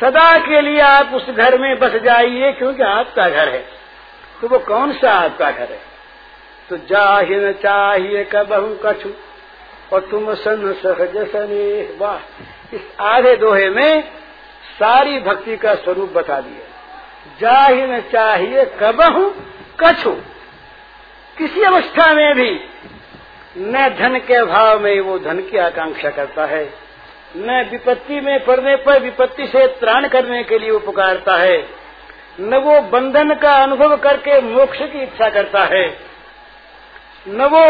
सदा 0.00 0.38
के 0.38 0.60
लिए 0.60 0.80
आप 0.80 1.10
उस 1.14 1.30
घर 1.30 1.58
में 1.58 1.78
बस 1.78 1.92
जाइए, 1.92 2.52
क्योंकि 2.52 2.82
आपका 2.82 3.28
घर 3.28 3.48
है। 3.48 3.64
तो 4.40 4.48
वो 4.48 4.58
कौन 4.58 4.92
सा 4.92 5.10
आपका 5.10 5.50
घर 5.50 5.72
है? 5.72 5.80
तो 6.68 6.76
ज़ाहिर 6.76 7.52
चाहिए 7.52 8.24
कबहू 8.24 8.78
कछु। 8.86 9.08
और 9.92 10.00
तुम 10.00 10.32
सन 10.34 10.72
सहज 10.82 11.16
सने 11.28 11.96
वाह, 11.98 12.18
इस 12.74 12.82
आधे 13.00 13.34
दोहे 13.36 13.68
में 13.70 14.02
सारी 14.72 15.18
भक्ति 15.20 15.56
का 15.56 15.74
स्वरूप 15.74 16.12
बता 16.12 16.40
दिया 16.40 16.70
ज़ाहिर 17.40 18.00
चाहिए 18.12 18.64
कब 18.64 19.00
कबहू 19.00 19.28
कछु 19.80 20.10
किसी 21.36 21.62
अवस्था 21.62 22.12
में 22.14 22.34
भी 22.34 22.50
न 23.58 23.88
धन 23.98 24.18
के 24.18 24.42
भाव 24.44 24.80
में 24.80 25.00
वो 25.00 25.18
धन 25.18 25.40
की 25.40 25.58
आकांक्षा 25.58 26.10
करता 26.10 26.44
है, 26.44 26.64
न 27.36 27.62
विपत्ति 27.70 28.20
में 28.20 28.44
पड़ने 28.44 28.76
पर 28.76 29.00
विपत्ति 29.00 29.46
से 29.46 29.66
त्राण 29.80 30.08
करने 30.08 30.42
के 30.44 30.58
लिए 30.58 30.70
वो 30.70 30.78
पुकारता 30.78 31.36
है, 31.36 31.58
न 32.40 32.56
वो 32.56 32.80
बंधन 32.90 33.34
का 33.34 33.52
अनुभव 33.62 33.96
करके 33.96 34.40
मोक्ष 34.40 34.78
की 34.82 35.02
इच्छा 35.02 35.28
करता 35.30 35.64
है। 35.64 35.84
न 37.26 37.44
वो 37.44 37.64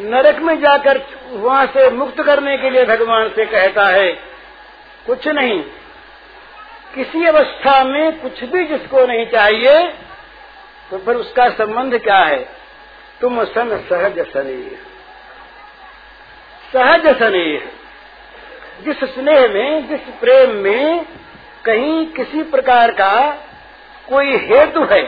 नरक 0.00 0.38
में 0.38 0.58
जाकर 0.60 1.00
वहाँ 1.28 1.66
से 1.66 1.88
मुक्त 1.90 2.22
करने 2.22 2.56
के 2.58 2.70
लिए 2.70 2.84
भगवान 2.86 3.28
से 3.28 3.44
कहता 3.46 3.86
है, 3.86 4.12
कुछ 5.06 5.28
नहीं। 5.28 5.62
किसी 6.94 7.24
अवस्था 7.26 7.82
में 7.84 8.20
कुछ 8.20 8.42
भी 8.44 8.64
जिसको 8.66 9.06
नहीं 9.06 9.26
चाहिए 9.26 9.86
तो 10.90 10.98
फिर 10.98 11.16
उसका 11.16 11.48
संबंध 11.50 11.98
क्या 11.98 12.18
है? 12.18 12.38
तुम 13.20 13.44
सन 13.44 13.76
सहज 13.90 14.18
स्नेह 14.26 14.76
सहज 16.72 17.06
स्नेह 17.18 17.70
जिस 18.84 19.04
स्नेह 19.04 19.48
में, 19.48 19.88
जिस 19.88 20.00
प्रेम 20.20 20.50
में 20.56 21.04
कहीं 21.64 22.06
किसी 22.06 22.42
प्रकार 22.44 22.90
का 22.92 23.14
कोई 24.08 24.36
हेतु 24.38 24.84
है, 24.84 25.02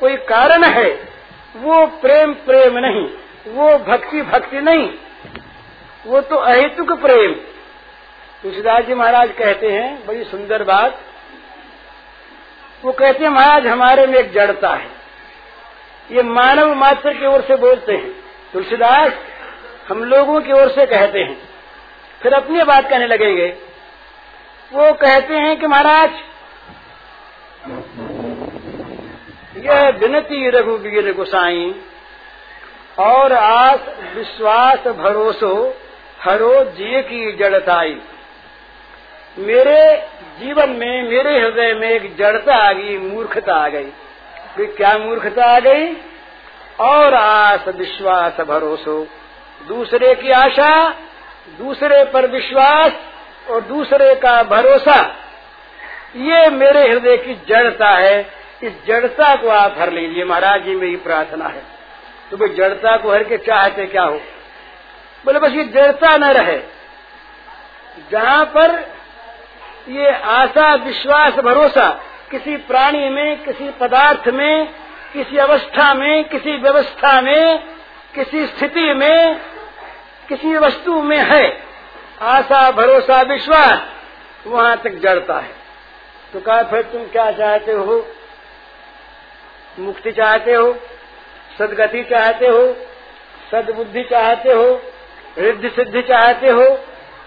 कोई 0.00 0.16
कारण 0.28 0.64
है 0.66 1.09
वो 1.56 1.86
प्रेम 1.86 2.34
प्रेम 2.34 2.78
नहीं, 2.78 3.06
वो 3.52 3.78
भक्ति 3.78 4.22
भक्ति 4.22 4.60
नहीं, 4.60 4.90
वो 6.06 6.20
तो 6.20 6.36
अहेतुक 6.36 6.92
प्रेम। 6.92 7.32
तुलसीदास 8.42 8.84
जी 8.84 8.94
महाराज 8.94 9.32
कहते 9.38 9.70
हैं, 9.70 10.06
बड़ी 10.06 10.24
सुंदर 10.24 10.64
बात। 10.64 11.00
वो 12.82 12.92
कहते 12.92 13.24
हैं, 13.24 13.30
महाराज, 13.30 13.66
हमारे 13.66 14.06
में 14.06 14.18
एक 14.18 14.32
जड़ता 14.32 14.70
है। 14.70 14.86
ये 16.10 16.22
मानव 16.22 16.74
मात्र 16.74 17.12
की 17.14 17.26
ओर 17.26 17.40
से 17.40 17.56
बोलते 17.56 17.92
हैं। 17.92 18.24
तुलसीदास, 18.52 19.12
हम 19.88 20.04
लोगों 20.04 20.40
की 20.40 20.52
ओर 20.52 20.68
से 20.68 20.86
कहते 20.86 21.18
हैं। 21.18 21.42
फिर 22.22 22.32
अपनी 22.32 22.62
बात 22.62 22.90
कहने 22.90 23.06
लगेंगे। 23.06 23.56
वो 24.72 24.92
कहते 24.92 25.34
हैं 25.34 25.60
कि, 25.60 25.66
महाराज 25.66 26.10
यह 29.60 29.88
विनती 29.88 30.50
रघुवीर 30.50 31.14
गुसाई 31.14 31.74
और 32.98 33.32
आस 33.32 33.80
विश्वास 34.14 34.88
भरोसो 34.88 35.76
हरो 36.22 36.64
जी 36.64 37.02
की 37.02 37.32
जड़ताई। 37.32 38.00
मेरे 39.38 40.08
जीवन 40.38 40.70
में, 40.70 41.02
मेरे 41.02 41.40
हृदय 41.40 41.74
में 41.74 41.90
एक 41.90 42.16
जड़ता 42.16 42.54
आ 42.54 42.72
गई, 42.72 42.98
मूर्खता 42.98 43.54
आ 43.54 43.68
गई। 43.68 43.84
तो 44.56 44.66
क्या 44.66 44.98
मूर्खता 44.98 45.44
आ 45.44 45.60
गई? 45.60 45.92
और 46.80 47.14
आस 47.14 47.68
विश्वास 47.68 48.40
भरोसो। 48.40 49.06
दूसरे 49.68 50.14
की 50.14 50.30
आशा, 50.30 50.90
दूसरे 51.58 52.04
पर 52.04 52.26
विश्वास 52.26 52.92
और 53.50 53.60
दूसरे 53.60 54.14
का 54.14 54.42
भरोसा, 54.42 55.16
ये 56.16 56.48
मेरे 56.48 56.88
हृदय 56.88 57.16
की 57.16 57.34
जड़ता 57.34 57.88
है। 57.88 58.39
इस 58.62 58.72
जड़ता 58.86 59.36
को 59.36 59.48
आप 59.48 59.74
हर 59.78 59.92
लीजिए, 59.92 60.24
महाराज 60.24 60.64
जी, 60.64 60.76
मेरी 60.76 60.96
प्रार्थना 60.96 61.44
है। 61.44 61.62
तो 62.30 62.36
भाई 62.36 62.48
जड़ता 62.48 62.96
को 62.96 63.12
हर 63.12 63.24
के 63.24 63.36
चाहते 63.36 63.86
क्या 63.86 64.02
हो? 64.02 64.20
बोले, 65.24 65.38
बस 65.38 65.52
ये 65.52 65.64
जड़ता 65.64 66.16
न 66.16 66.24
रहे। 66.24 66.60
जहाँ 68.10 68.44
पर 68.44 68.92
ये 69.88 70.10
आशा, 70.12 70.74
विश्वास, 70.74 71.34
भरोसा, 71.34 72.00
किसी 72.30 72.56
प्राणी 72.56 73.08
में, 73.08 73.44
किसी 73.44 73.70
पदार्थ 73.70 74.28
में, 74.28 74.66
किसी 75.12 75.36
अवस्था 75.36 75.94
में, 75.94 76.24
किसी 76.24 76.56
व्यवस्था 76.56 77.20
में, 77.20 77.58
किसी 78.14 78.46
स्थिति 78.46 78.94
में, 78.94 79.40
किसी 80.28 80.56
वस्तु 80.56 81.02
में 81.02 81.18
है, 81.18 81.62
आशा, 82.22 82.70
भरोसा, 82.70 83.22
विश्वास, 83.22 83.80
वहाँ 84.46 84.76
तक 84.76 84.90
जड़ता 84.90 85.34
है। 85.34 85.54
तो 86.32 86.40
कहा, 86.40 86.62
फिर 86.62 86.82
तुम 86.82 87.04
क्या 87.04 87.32
चाहते 87.32 87.72
हो? 87.72 88.08
मुक्ति 89.80 90.12
चाहते 90.12 90.54
हो, 90.54 90.76
सदगति 91.58 92.04
चाहते 92.04 92.46
हो, 92.46 92.76
सदबुद्धि 93.52 94.02
चाहते 94.02 94.52
हो, 94.52 94.82
रिद्धि 95.38 95.68
सिद्धि 95.68 96.02
चाहते 96.02 96.48
हो, 96.48 96.64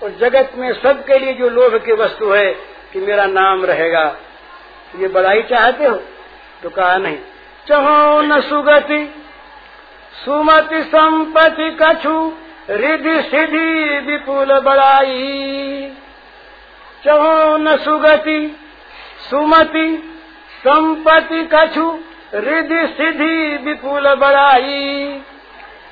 और 0.04 0.10
जगत 0.20 0.52
में 0.56 0.74
सबके 0.74 1.20
लिए 1.20 1.34
जो 1.34 1.50
लोभ 1.50 1.86
की 1.86 1.92
वस्तु 1.92 2.32
है 2.32 2.52
कि 2.94 3.00
मेरा 3.00 3.26
नाम 3.26 3.66
रहेगा, 3.66 4.16
ये 4.96 5.08
बड़ाई 5.08 5.44
चाहते 5.44 5.86
हो? 5.86 5.96
तो 6.64 6.70
कहा 6.70 6.98
नहीं। 6.98 7.18
चहो 7.68 8.22
न 8.22 8.42
सुगति, 8.42 9.16
सुमति 10.26 10.84
संपत्ति 10.84 11.78
कछु 11.82 12.34
रिधि 12.70 13.22
सिद्धि 13.22 14.00
विपुल 14.00 14.60
बड़ाई। 14.60 15.94
चहो 17.06 17.58
न 17.58 17.78
सुगति, 17.78 18.60
सुमति 19.30 20.10
संपत्ति 20.60 21.50
कछु 21.54 22.00
रिधि 22.36 22.88
सिद्धि 22.88 23.58
विपुल 23.58 24.16
बड़ाई, 24.16 25.22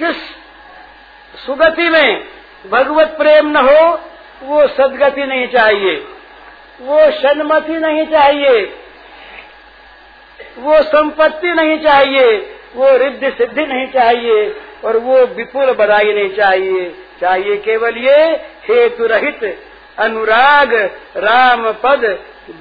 जिस 0.00 0.16
सुगति 1.46 1.90
में 1.90 2.24
भगवत 2.70 3.14
प्रेम 3.18 3.46
न 3.46 3.56
हो, 3.56 4.00
वो 4.42 4.68
सदगति 4.68 5.24
नहीं 5.24 5.48
चाहिए। 5.48 6.06
वो 6.80 7.10
सन्मति 7.10 7.72
नहीं 7.72 8.06
चाहिए। 8.06 8.76
वो 10.58 10.82
संपत्ति 10.82 11.48
नहीं 11.48 11.78
चाहिए। 11.78 12.56
वो 12.76 12.96
रिद्धि 12.96 13.30
सिद्धि 13.30 13.66
नहीं 13.66 13.86
चाहिए। 13.86 14.56
और 14.84 14.96
वो 14.96 15.26
विपुल 15.26 15.66
बधाई 15.66 16.12
नहीं 16.12 16.28
चाहिए। 16.28 17.03
चाहिए 17.20 17.56
केवल 17.56 17.96
ये 17.98 18.20
हेतु 18.64 19.06
रहित 19.06 19.44
अनुराग 19.98 20.74
राम 21.16 21.70
पद 21.72 22.04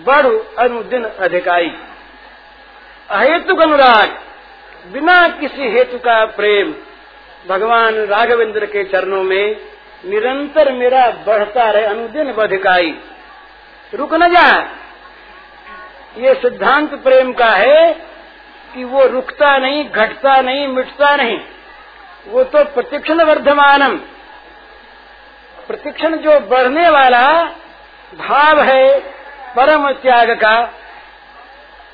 बढ़ 0.07 0.27
अनुदिन 0.59 1.03
अधिकारी। 1.03 1.71
अहेतुक 3.09 3.61
अनुराग, 3.61 4.17
बिना 4.93 5.27
किसी 5.27 5.69
हेतु 5.69 5.97
का 5.97 6.25
प्रेम, 6.25 6.73
भगवान 7.47 7.95
राघवेंद्र 8.05 8.65
के 8.65 8.83
चरणों 8.83 9.23
में 9.23 9.55
निरंतर 10.05 10.71
मेरा 10.71 11.09
बढ़ता 11.27 11.69
रहे 11.71 11.85
अनुदिन 11.85 12.31
बधिकाई 12.33 12.95
रुक 13.93 14.13
न 14.13 14.31
जाए 14.33 14.61
ये 16.17 16.33
सिद्धांत 16.33 16.93
प्रेम 17.03 17.31
का 17.33 17.49
है 17.49 17.93
कि 18.73 18.83
वो 18.83 19.05
रुकता 19.07 19.57
नहीं, 19.57 19.83
घटता 19.85 20.41
नहीं, 20.41 20.67
मिटता 20.67 21.15
नहीं। 21.15 21.37
वो 22.27 22.43
तो 22.43 22.63
प्रतिक्षण 22.65 23.21
वर्धमानम। 23.21 23.99
प्रतिक्षण 25.67 26.15
जो 26.15 26.39
बढ़ने 26.39 26.89
वाला 26.89 27.43
भाव 28.17 28.61
है, 28.61 28.99
परम 29.55 29.91
त्याग 29.91 30.31
का, 30.31 30.73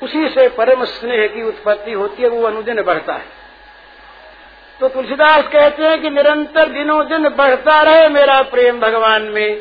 उसी 0.02 0.28
से 0.28 0.48
परम 0.48 0.84
स्नेह 0.84 1.26
की 1.26 1.42
उत्पत्ति 1.42 1.92
होती 1.92 2.22
है, 2.22 2.28
वो 2.28 2.46
अनुदिन 2.46 2.82
बढ़ता 2.82 3.12
है। 3.12 3.38
तो 4.80 4.88
तुलसीदास 4.88 5.48
कहते 5.48 5.82
हैं 5.82 6.00
कि 6.02 6.10
निरंतर 6.10 6.68
दिनों 6.68 7.08
दिन 7.08 7.28
बढ़ता 7.28 7.82
रहे 7.82 8.08
मेरा 8.08 8.42
प्रेम 8.42 8.80
भगवान 8.80 9.22
में, 9.22 9.60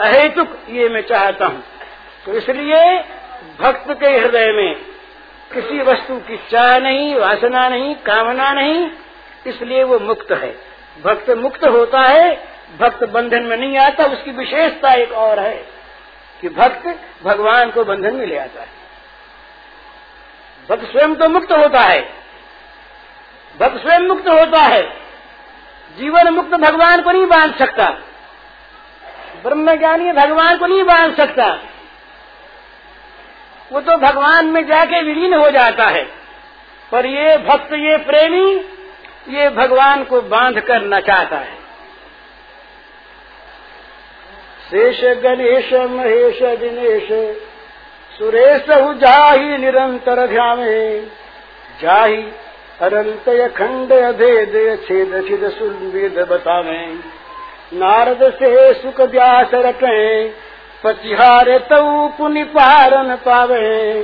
अहेतुक 0.00 0.56
ये 0.68 0.88
मैं 0.88 1.02
चाहता 1.02 1.46
हूँ। 1.46 1.64
तो 2.26 2.32
इसलिए 2.32 2.98
भक्त 3.60 3.92
के 4.00 4.06
हृदय 4.06 4.52
में 4.52 4.74
किसी 5.54 5.82
वस्तु 5.82 6.16
की 6.16 6.36
चाह 6.50 6.78
नहीं, 6.78 7.14
वासना 7.14 7.68
नहीं, 7.68 7.94
कामना 7.94 8.52
नहीं, 8.52 8.90
इसलिए 9.46 9.82
वो 9.82 9.98
मुक्त 9.98 10.32
है। 10.32 10.50
भक्त 11.04 11.30
मुक्त 11.30 11.64
होता 11.64 12.00
है 12.00 12.57
भक्त 12.80 13.04
बंधन 13.04 13.42
में 13.42 13.56
नहीं 13.56 13.78
आता, 13.78 14.04
उसकी 14.04 14.30
विशेषता 14.30 14.92
एक 14.92 15.12
और 15.12 15.40
है 15.40 15.66
कि 16.40 16.48
भक्त 16.48 17.00
भगवान 17.24 17.70
को 17.70 17.84
बंधन 17.84 18.14
में 18.14 18.26
ले 18.26 18.38
आता 18.38 18.60
है। 18.60 18.68
भक्त 20.70 20.84
स्वयं 20.84 21.14
तो 21.14 21.28
मुक्त 21.28 21.52
होता 21.52 21.80
है। 21.80 22.02
भक्त 23.60 23.76
स्वयं 23.76 24.00
मुक्त 24.00 24.28
होता 24.28 24.62
है। 24.62 24.82
जीवन 25.98 26.28
मुक्त 26.28 26.50
भगवान 26.50 27.02
को 27.02 27.10
नहीं 27.10 27.26
बाँध 27.26 27.54
सकता। 27.54 27.90
ब्रह्म 29.42 29.74
ज्ञानी 29.74 30.12
भगवान 30.12 30.58
को 30.58 30.66
नहीं 30.66 30.84
बाँध 30.84 31.16
सकता। 31.16 31.58
वो 33.72 33.80
तो 33.80 33.96
भगवान 33.96 34.46
में 34.46 34.66
जाके 34.66 35.02
विलीन 35.02 35.34
हो 35.34 35.50
जाता 35.50 35.86
है। 35.86 36.04
पर 36.92 37.06
ये 37.06 37.36
भक्त, 37.36 37.72
ये 37.72 37.96
प्रेमी, 37.96 38.56
ये 39.28 39.50
भगवान 39.50 40.04
को 40.04 40.22
बाँध 40.22 40.60
कर 40.60 40.82
न 40.82 41.00
चाहता 41.00 41.36
है। 41.36 41.67
शेष 44.70 45.04
गणेश, 45.18 45.72
महेश, 45.72 46.42
दिनेश। 46.58 47.08
सुरेश 48.18 48.66
जाही 48.98 49.56
निरंतर 49.58 50.26
ध्यान। 50.26 50.58
जाही 51.82 52.22
अनंत 52.80 53.28
खंड 53.56 53.92
अभेद 53.92 54.52
छेद 54.88 55.14
छिद 55.28 55.48
सुवेद 55.50 56.18
बतावे 56.30 56.82
नारद 57.74 58.32
से 58.32 58.72
सुख 58.74 59.00
व्यास 59.00 59.54
रखे 59.54 60.28
पचिहारे 60.84 61.58
तऊ 61.58 62.08
पुनि 62.08 62.44
पारन 62.44 63.16
पावे। 63.16 64.02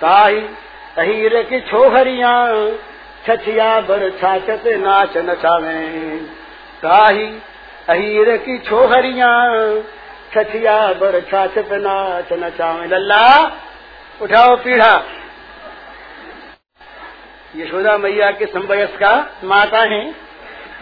ताही 0.00 0.40
अहीर 0.98 1.42
की 1.42 1.60
छोहरिया, 1.60 2.32
छछिया 3.26 3.80
बर 3.80 4.10
छाछत 4.10 4.62
नाच 4.66 5.16
नचावे 5.16 5.86
ताही 6.82 7.38
अहीर 7.88 8.36
की 8.36 8.58
छोहरिया 8.58 9.30
छछिया 10.34 10.92
बर 10.92 11.20
छाछत 11.20 11.68
नाच 11.72 12.32
नचावे 12.32 12.86
लल्ला, 12.86 13.52
उठाओ 14.22 14.56
पीढ़ा। 14.56 15.02
यशोदा 17.56 17.96
मैया 17.98 18.30
के 18.30 18.46
संवयस 18.46 18.90
का 18.90 19.40
माता 19.44 19.78
है, 19.78 20.14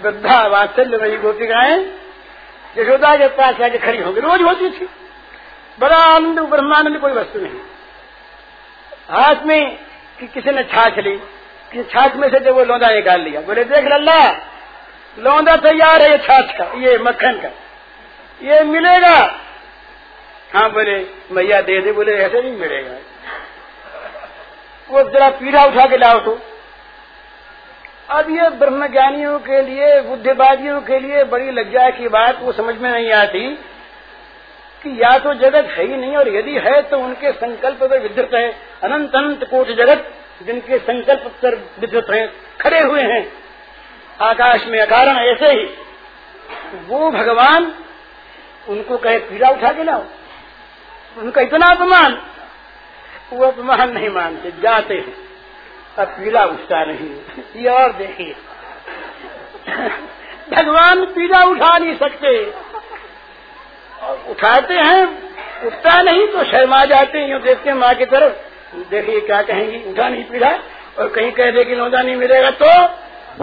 वृद्धा 0.03 0.47
वात्सल्य 0.47 0.97
मई 0.97 1.17
गोपिकाएँ 1.17 1.79
यशोदा 2.79 3.17
के 3.17 3.29
पास 3.29 3.61
आके 3.61 3.79
खड़ी 3.79 3.99
होगी, 3.99 4.21
रोज 4.21 4.43
होती 4.43 4.71
थी। 4.71 4.89
बड़ा 5.79 5.97
आनंद, 5.97 6.41
ब्रह्मानंद 6.41 7.01
कोई 7.01 7.13
वस्तु 7.13 7.39
नहीं। 7.39 7.61
हाथ 9.11 9.47
में 9.47 9.79
कि 10.21 10.27
किसी 10.27 10.51
ने 10.51 10.63
छाछ 10.63 10.99
ली, 10.99 11.17
कि 11.73 11.83
छाछ 11.83 12.17
में 12.17 12.29
से 12.31 12.41
जब 12.41 12.55
वो 12.55 12.65
लौंदा 12.65 12.91
निकाल 12.91 13.21
लिया, 13.21 13.41
बोले, 13.41 13.65
देख 13.65 13.85
लल्ला, 13.85 14.31
लौंदा 15.19 15.57
तैयार 15.57 16.03
है 16.03 16.11
ये 16.11 16.19
छाछ 16.19 16.59
का, 16.59 16.65
ये 16.65 16.99
मक्खन 16.99 17.33
का। 17.33 17.49
ये 18.43 18.63
मिलेगा। 18.65 19.17
हाँ 20.55 20.71
बोले 20.71 20.99
मैया 21.33 21.61
दे 21.61 21.81
दे, 21.81 21.93
बोले, 21.93 22.13
ऐसे 22.15 22.43
नहीं 22.43 22.53
मिलेगा। 22.53 22.99
वो 24.91 25.03
जरा 25.11 25.29
पीढ़ा 25.31 25.65
उठा 25.65 25.87
के 25.87 25.97
लाओ 25.97 26.19
तो। 26.19 26.39
अब 28.11 28.31
ये 28.31 28.49
ब्रह्म 28.51 28.87
ज्ञानियों 28.87 29.39
के 29.39 29.63
लिए, 29.63 30.01
बुद्धिवादियों 30.01 30.81
के 30.81 30.99
लिए 30.99 31.25
बड़ी 31.25 31.51
लज्जा 31.51 31.89
की 31.91 32.09
बात 32.09 32.39
वो 32.43 32.53
समझ 32.53 32.75
में 32.77 32.91
नहीं 32.91 33.11
आती 33.13 33.41
कि 34.85 34.91
या 35.03 35.17
तो 35.19 35.35
जगत 35.35 35.69
है 35.69 35.87
ही 35.87 35.97
नहीं, 35.97 36.17
और 36.17 36.29
यदि 36.29 36.55
है 36.59 36.81
तो 36.83 36.99
उनके 36.99 37.33
संकल्प 37.33 37.83
पर 37.83 37.99
विद्युत 37.99 38.35
है। 38.35 38.51
अनंत 38.83 39.15
अनंत 39.15 39.45
कोट 39.45 39.69
जगत 39.69 40.13
जिनके 40.43 40.79
संकल्प 40.79 41.27
पर 41.43 41.55
विद्युत 41.79 42.11
हैं, 42.11 42.29
खड़े 42.61 42.81
हुए 42.81 43.03
हैं। 43.03 43.33
आकाश 44.21 44.67
में 44.67 44.81
अकारण 44.81 45.19
ऐसे 45.19 45.51
ही। 45.51 45.65
वो 46.87 47.11
भगवान 47.11 47.73
उनको 48.69 48.97
कहे, 48.99 49.19
पीड़ा 49.19 49.51
उठा 49.51 49.73
के 49.73 49.85
लाओ। 49.85 50.05
उनका 51.19 51.41
इतना 51.41 51.67
अपमान। 51.67 52.23
वो 53.33 53.47
अपमान 53.47 53.91
नहीं 53.93 54.09
मानते, 54.09 54.51
जाते 54.51 54.95
हैं। 54.95 55.29
अब 55.99 56.07
पीड़ा 56.07 56.45
उठता 56.45 56.85
नहीं। 56.85 57.21
ये 57.63 57.69
और 57.69 57.93
देखिए 57.93 58.37
भगवान 60.51 61.05
पीड़ा 61.05 61.43
उठा 61.43 61.79
नहीं 61.79 61.97
सकते। 61.97 62.55
उठाते 64.31 64.75
हैं, 64.75 65.05
उठता 65.67 66.03
नहीं 66.03 66.29
तो 66.29 66.45
शर्मा 66.45 66.85
जाते 66.85 67.19
हैं 67.19 67.43
देखते 67.43 67.71
हैं 67.71 67.77
माँ 67.77 67.95
की 67.95 68.07
तरफ़। 68.07 68.33
देखिए 68.91 69.21
क्या 69.21 69.43
कहेंगी, 69.43 69.93
उठा 69.93 70.09
नहीं 70.09 70.25
पीड़ा। 70.25 70.59
और 70.99 71.09
कहीं 71.09 71.33
कह 71.33 71.51
दे 71.51 71.65
कि 71.65 71.75
लौदा 71.75 72.03
नहीं 72.03 72.17
मिलेगा। 72.17 72.51
तो 72.51 72.87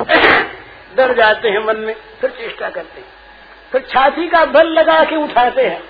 डर 0.96 1.14
जाते 1.14 1.50
हैं 1.50 1.66
मन 1.66 1.78
में, 1.78 1.96
फिर 2.22 2.30
चेष्टा 2.30 2.70
करते 2.70 3.02
हैं। 3.02 3.08
फिर 3.76 3.84
छाती 3.90 4.28
का 4.30 4.44
बल 4.46 4.68
लगा 4.70 5.04
के 5.04 5.16
उठाते 5.16 5.62
हैं। 5.62 5.82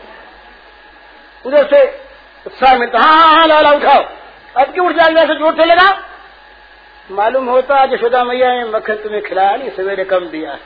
उधर 1.46 1.66
से 1.66 1.82
उत्साह 2.46 2.78
मिलता 2.78 3.00
हाँ 3.00 3.18
हाँ 3.18 3.36
हाँ 3.36 3.48
लाला 3.48 3.72
उठाओ। 3.72 4.04
अब 4.56 4.72
क्यों 4.74 4.86
उठ 4.88 4.96
जाएगा? 4.96 5.24
ज़ोर 5.26 5.54
से 5.54 5.66
लगा? 5.66 5.90
मालूम 7.10 7.50
होता 7.50 7.84
यशोदा 7.84 8.24
मैया 8.24 8.54
ने 8.54 8.64
मक्खन 8.70 8.96
तुम्हें 8.96 9.22
खिलाया 9.24 9.56
नहीं 9.56 9.70
सवेरे 9.70 10.04
कम 10.04 10.26
दिया 10.28 10.52
है। 10.52 10.60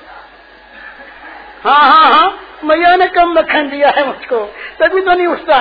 हाँ 1.64 1.82
हाँ 1.82 2.12
हाँ 2.14 2.30
मैया 2.64 2.96
ने 2.96 3.08
कम 3.10 3.32
मक्खन 3.32 3.70
दिया 3.70 3.90
है 3.90 4.06
मुझको, 4.08 4.40
तभी 4.80 5.02
तो 5.02 5.14
नहीं 5.14 5.28
उठता। 5.28 5.58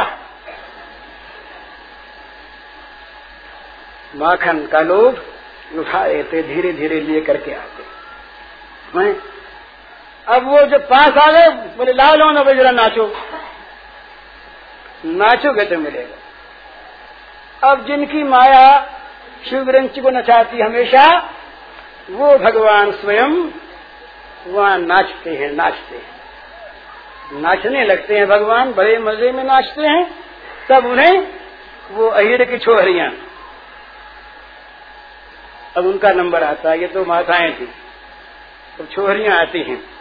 माखन 4.16 4.66
का 4.66 4.81
लोग 4.83 5.79
उठा 5.79 6.07
थे 6.07 6.42
धीरे 6.44 6.73
धीरे 6.73 7.01
लिए 7.01 7.21
करके 7.21 7.55
आते। 7.55 7.83
मैं 8.94 9.12
अब 10.29 10.49
वो 10.49 10.67
जब 10.67 10.88
पास 10.88 11.11
आ 11.11 11.31
गए, 11.33 11.49
बोले, 11.49 11.93
लाओ 11.93 12.14
लो 12.14 12.31
ना 12.31 12.53
जरा 12.53 12.71
नाचो। 12.71 13.17
नाचोगे 15.05 15.64
तो 15.64 15.79
मिलेगा। 15.79 16.19
अब 17.71 17.87
जिनकी 17.87 18.23
माया 18.23 18.91
शिवग्रंच 19.51 19.99
को 19.99 20.11
नचाती 20.11 20.61
हमेशा, 20.61 21.35
वो 22.11 22.38
भगवान 22.38 22.93
स्वयं 22.93 23.51
वहाँ 24.47 24.79
नाचते 24.79 25.31
हैं 25.31 25.53
नाचते 25.53 25.97
हैं। 25.97 26.19
नाचने 27.41 27.85
लगते 27.85 28.17
हैं 28.17 28.27
भगवान, 28.27 28.73
बड़े 28.73 28.99
मज़े 28.99 29.33
में 29.33 29.45
नाचते 29.45 29.83
हैं, 29.83 30.25
तब 30.69 30.87
उन्हें 30.87 31.29
वो 31.91 32.09
अहिर 32.09 32.45
की 32.45 32.59
छोहरियाँ। 32.59 33.11
अब 35.77 35.87
उनका 35.87 36.11
नंबर 36.11 36.43
आता 36.43 36.71
है, 36.71 36.81
ये 36.81 36.87
तो 36.87 37.05
माताएँ 37.05 37.53
थी। 37.53 37.73
अब 38.81 38.88
छोहरियाँ 38.93 39.41
आती 39.41 39.62
हैं। 39.62 39.98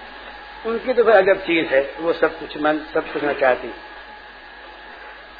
उनकी 0.65 0.93
तो 0.93 1.03
अजब 1.03 1.41
चीज़ 1.41 1.67
है, 1.67 1.81
वो 1.99 2.13
सब 2.13 2.39
कुछ 2.39 2.57
मन, 2.57 2.79
सब 2.93 3.11
कुछ 3.13 3.23
नचाती 3.23 3.67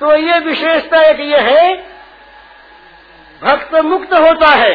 तो 0.02 0.16
ये 0.16 0.40
विशेषता 0.40 1.02
एक 1.04 1.20
ये 1.20 1.40
है, 1.42 1.78
भक्त 3.42 3.74
मुक्त 3.76 4.14
होता 4.14 4.50
है, 4.56 4.74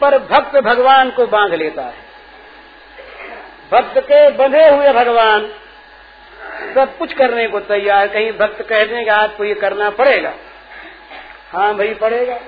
पर 0.00 0.18
भक्त 0.18 0.56
भगवान 0.60 1.10
को 1.10 1.26
बाँध 1.26 1.54
लेता 1.54 1.82
है। 1.82 2.08
भक्त 3.72 3.98
के 3.98 4.30
बंधे 4.30 4.68
हुए 4.68 4.92
भगवान 4.92 5.48
सब 6.74 6.96
कुछ 6.98 7.12
करने 7.12 7.46
को 7.48 7.60
तैयार, 7.60 8.08
कहीं 8.08 8.32
भक्त 8.32 8.62
कह 8.62 8.84
दें 8.84 9.04
कि 9.04 9.10
आपको 9.10 9.44
ये 9.44 9.54
करना 9.54 9.90
पड़ेगा। 9.90 10.32
हाँ 11.52 11.74
भाई, 11.74 11.94
पड़ेगा। 11.94 12.38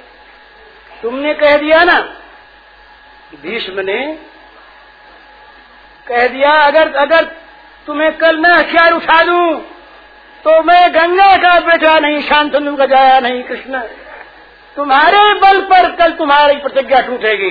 तुमने 1.03 1.35
कह 1.35 1.57
दिया 1.57 1.83
ना 1.85 2.01
भीष्म 3.43 3.81
ने 3.81 3.99
कह 6.07 6.27
दिया, 6.29 6.51
अगर 6.51 6.95
अगर 6.97 7.25
तुम्हें 7.87 8.17
कल 8.19 8.39
मैं 8.39 8.51
हथियार 8.51 8.93
उठा 8.93 9.23
दूँ 9.23 9.61
तो 10.45 10.63
मैं 10.63 10.95
गंगा 10.95 11.37
का 11.37 11.59
बेटा 11.61 11.99
नहीं, 11.99 12.23
शांतनु 12.23 12.77
का 12.77 12.87
जाया 12.87 13.19
नहीं, 13.21 13.43
कृष्ण। 13.43 13.81
तुम्हारे 14.77 15.19
बल 15.35 15.61
पर 15.63 15.91
कल 15.97 16.13
तुम्हारी 16.13 16.57
प्रतिज्ञा 16.57 17.01
टूटेगी। 17.01 17.51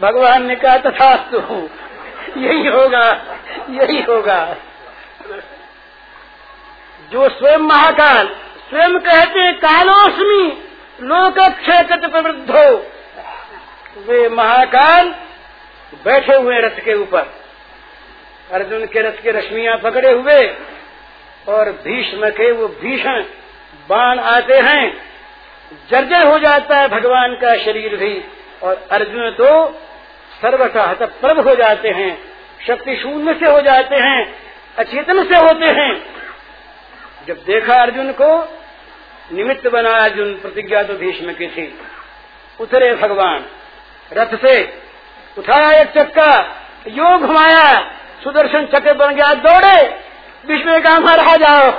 भगवान 0.00 0.46
ने 0.46 0.56
कहा 0.56 0.76
तथा 0.78 1.14
तो 1.32 1.38
यही 2.36 2.66
होगा 2.66 3.06
यही 3.70 4.02
होगा। 4.02 4.40
जो 7.12 7.28
स्वयं 7.28 7.58
महाकाल, 7.58 8.26
स्वयं 8.70 8.98
कहते 8.98 9.52
कालोश्मी 9.52 10.44
लोक 11.02 11.38
कालोस्मी, 11.38 11.78
लोकक्षय 11.78 11.82
हो 12.52 12.68
वे 14.08 14.28
महाकाल 14.28 15.14
बैठे 15.92 16.36
हुए 16.36 16.58
रथ 16.60 16.80
के 16.80 16.94
ऊपर। 16.94 17.32
अर्जुन 18.52 18.84
के 18.86 19.00
रथ 19.00 19.22
के 19.22 19.30
रश्मियाँ 19.30 19.76
पकड़े 19.78 20.12
हुए 20.12 20.40
और 21.48 21.70
भीष्म 21.84 22.30
के 22.30 22.50
वो 22.52 22.68
भीषण 22.80 23.22
बाण 23.88 24.18
आते 24.18 24.58
हैं। 24.60 24.92
जर्जर 25.90 26.26
हो 26.26 26.38
जाता 26.38 26.76
है 26.76 26.88
भगवान 26.88 27.34
का 27.34 27.56
शरीर 27.56 27.96
भी 27.96 28.12
और 28.62 28.86
अर्जुन 28.90 29.30
तो 29.30 29.50
सर्वथा 30.40 30.92
प्रभ 30.94 31.38
हो 31.48 31.54
जाते 31.54 31.88
हैं, 31.88 32.16
शक्ति 32.66 32.96
शून्य 32.96 33.34
से 33.34 33.50
हो 33.50 33.60
जाते 33.60 33.96
हैं, 33.96 34.34
अचेतन 34.78 35.22
से 35.24 35.36
होते 35.36 35.66
हैं। 35.72 35.92
जब 37.26 37.42
देखा 37.46 37.80
अर्जुन 37.82 38.12
को, 38.12 38.32
निमित्त 39.32 39.66
बना 39.68 39.90
अर्जुन 39.96 40.34
प्रतिज्ञा 40.34 40.82
तो 40.82 40.94
भीष्म 40.94 41.32
की 41.32 41.46
थी। 41.46 41.72
उतरे 42.60 42.94
भगवान, 42.96 43.44
रथ 44.12 44.36
से 44.38 44.54
उठाया 45.40 45.70
एक 45.80 45.88
चक्का 45.88 46.30
योग 46.88 47.22
घुमाया, 47.22 47.64
सुदर्शन 48.24 48.66
चक्र 48.66 48.92
बन 48.94 49.14
गया, 49.14 49.32
दौड़े 49.36 49.78
विष्णु 50.46 50.72
ने 50.72 50.80
कहा 50.80 51.36
जाओ। 51.36 51.70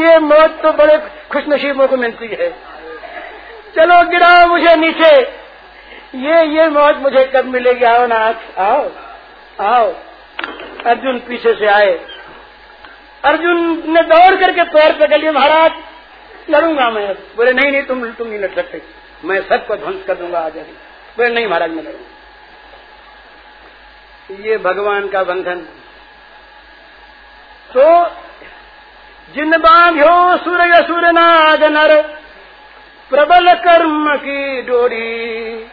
ये 0.00 0.18
मौत 0.20 0.58
तो 0.62 0.72
बड़े 0.74 0.96
खुशनसीबों 1.32 1.86
को 1.88 1.96
मिलती 1.96 2.26
है। 2.30 2.50
चलो 3.76 4.02
गिराओ 4.10 4.46
मुझे 4.46 4.74
नीचे। 4.76 5.14
ये 6.18 6.44
ये 6.48 6.68
मौत 6.68 6.96
मुझे 6.96 7.24
कब 7.34 7.44
मिलेगी? 7.46 7.84
आओ 7.84 8.06
ना 8.06 8.16
आओ 8.58 8.88
आओ। 9.60 9.92
अर्जुन 10.86 11.18
पीछे 11.18 11.54
से 11.54 11.66
आए। 11.68 11.92
अर्जुन 13.24 13.82
ने 13.86 14.02
दौड़ 14.04 14.34
करके 14.36 14.62
पैर 14.70 14.92
पकड़ 14.98 15.18
लिया 15.18 15.32
महाराज, 15.32 15.72
लड़ूँगा 16.50 16.90
मैं। 16.90 17.12
बोले, 17.36 17.52
नहीं 17.52 17.70
नहीं, 17.72 17.82
तुम 17.82 18.10
तुम 18.10 18.28
नहीं 18.28 18.38
लड़ 18.38 18.54
सकते। 18.54 18.82
मैं 19.24 19.40
सबको 19.48 19.76
ध्वंस 19.76 20.04
कर 20.06 20.14
दूँगा 20.14 20.40
आज 20.40 20.52
बोले, 20.52 21.28
नहीं, 21.28 21.46
महाराज, 21.46 21.70
मैं 21.70 21.82
लड़ूँगा। 21.82 22.18
ये 24.30 24.56
भगवान 24.56 25.08
का 25.08 25.22
बंधन। 25.22 25.60
तो 27.70 27.84
जिन 29.34 29.50
बांध्यो 29.50 30.36
सूर्य 30.36 30.82
सूर्य 30.82 31.10
नाग 31.12 31.62
नर, 31.64 32.02
प्रबल 33.10 33.52
कर्म 33.54 34.16
की 34.16 34.62
डोरी, 34.62 35.66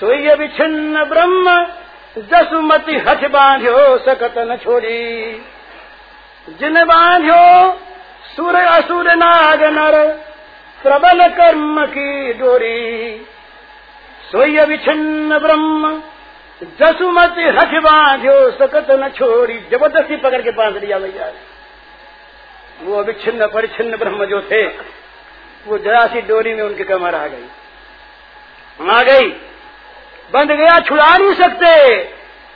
सोय 0.00 0.34
विच्छिन्न 0.34 1.04
ब्रह्म, 1.04 1.66
जसुमति 2.18 2.96
हठ 2.98 3.24
बांध्यो 3.24 3.98
सकत 3.98 4.34
न 4.38 4.56
छोड़ी 4.56 5.32
जिन 6.48 6.84
बांध्यो 6.84 7.42
सूर्य 8.36 8.64
असुर 8.68 9.14
नाग 9.14 9.62
नर, 9.62 9.96
प्रबल 10.82 11.26
कर्म 11.28 11.86
की 11.86 12.32
डोरी, 12.32 13.26
सोय 14.32 14.64
विच्छिन्न 14.64 15.38
ब्रह्म 15.38 16.02
जसुमति 16.62 17.42
हठ 17.42 17.82
बांध्यो, 17.82 18.50
सकत 18.50 18.86
न 18.90 19.08
छोड़ी, 19.08 19.58
ज़बरदस्ती 19.58 20.16
पकड़ 20.16 20.42
के 20.42 20.50
बाँध 20.50 20.76
लिया 20.76 20.98
भैया। 20.98 21.32
वो 22.82 22.96
अविच्छिन्न 22.96 23.46
परिच्छिन्न 23.46 23.96
ब्रह्म 23.96 24.24
जो 24.24 24.40
थे, 24.42 24.66
वो 25.66 25.78
जरा 25.78 26.06
सी 26.06 26.20
डोरी 26.20 26.54
में 26.54 26.62
उनकी 26.62 26.84
कमर 26.84 27.14
आ 27.14 27.26
गई। 27.26 27.48
आ 28.90 29.02
गई। 29.02 29.28
बंद 30.32 30.50
गया, 30.50 30.80
छुड़ा 30.80 31.16
नहीं 31.16 31.34
सकते। 31.34 32.04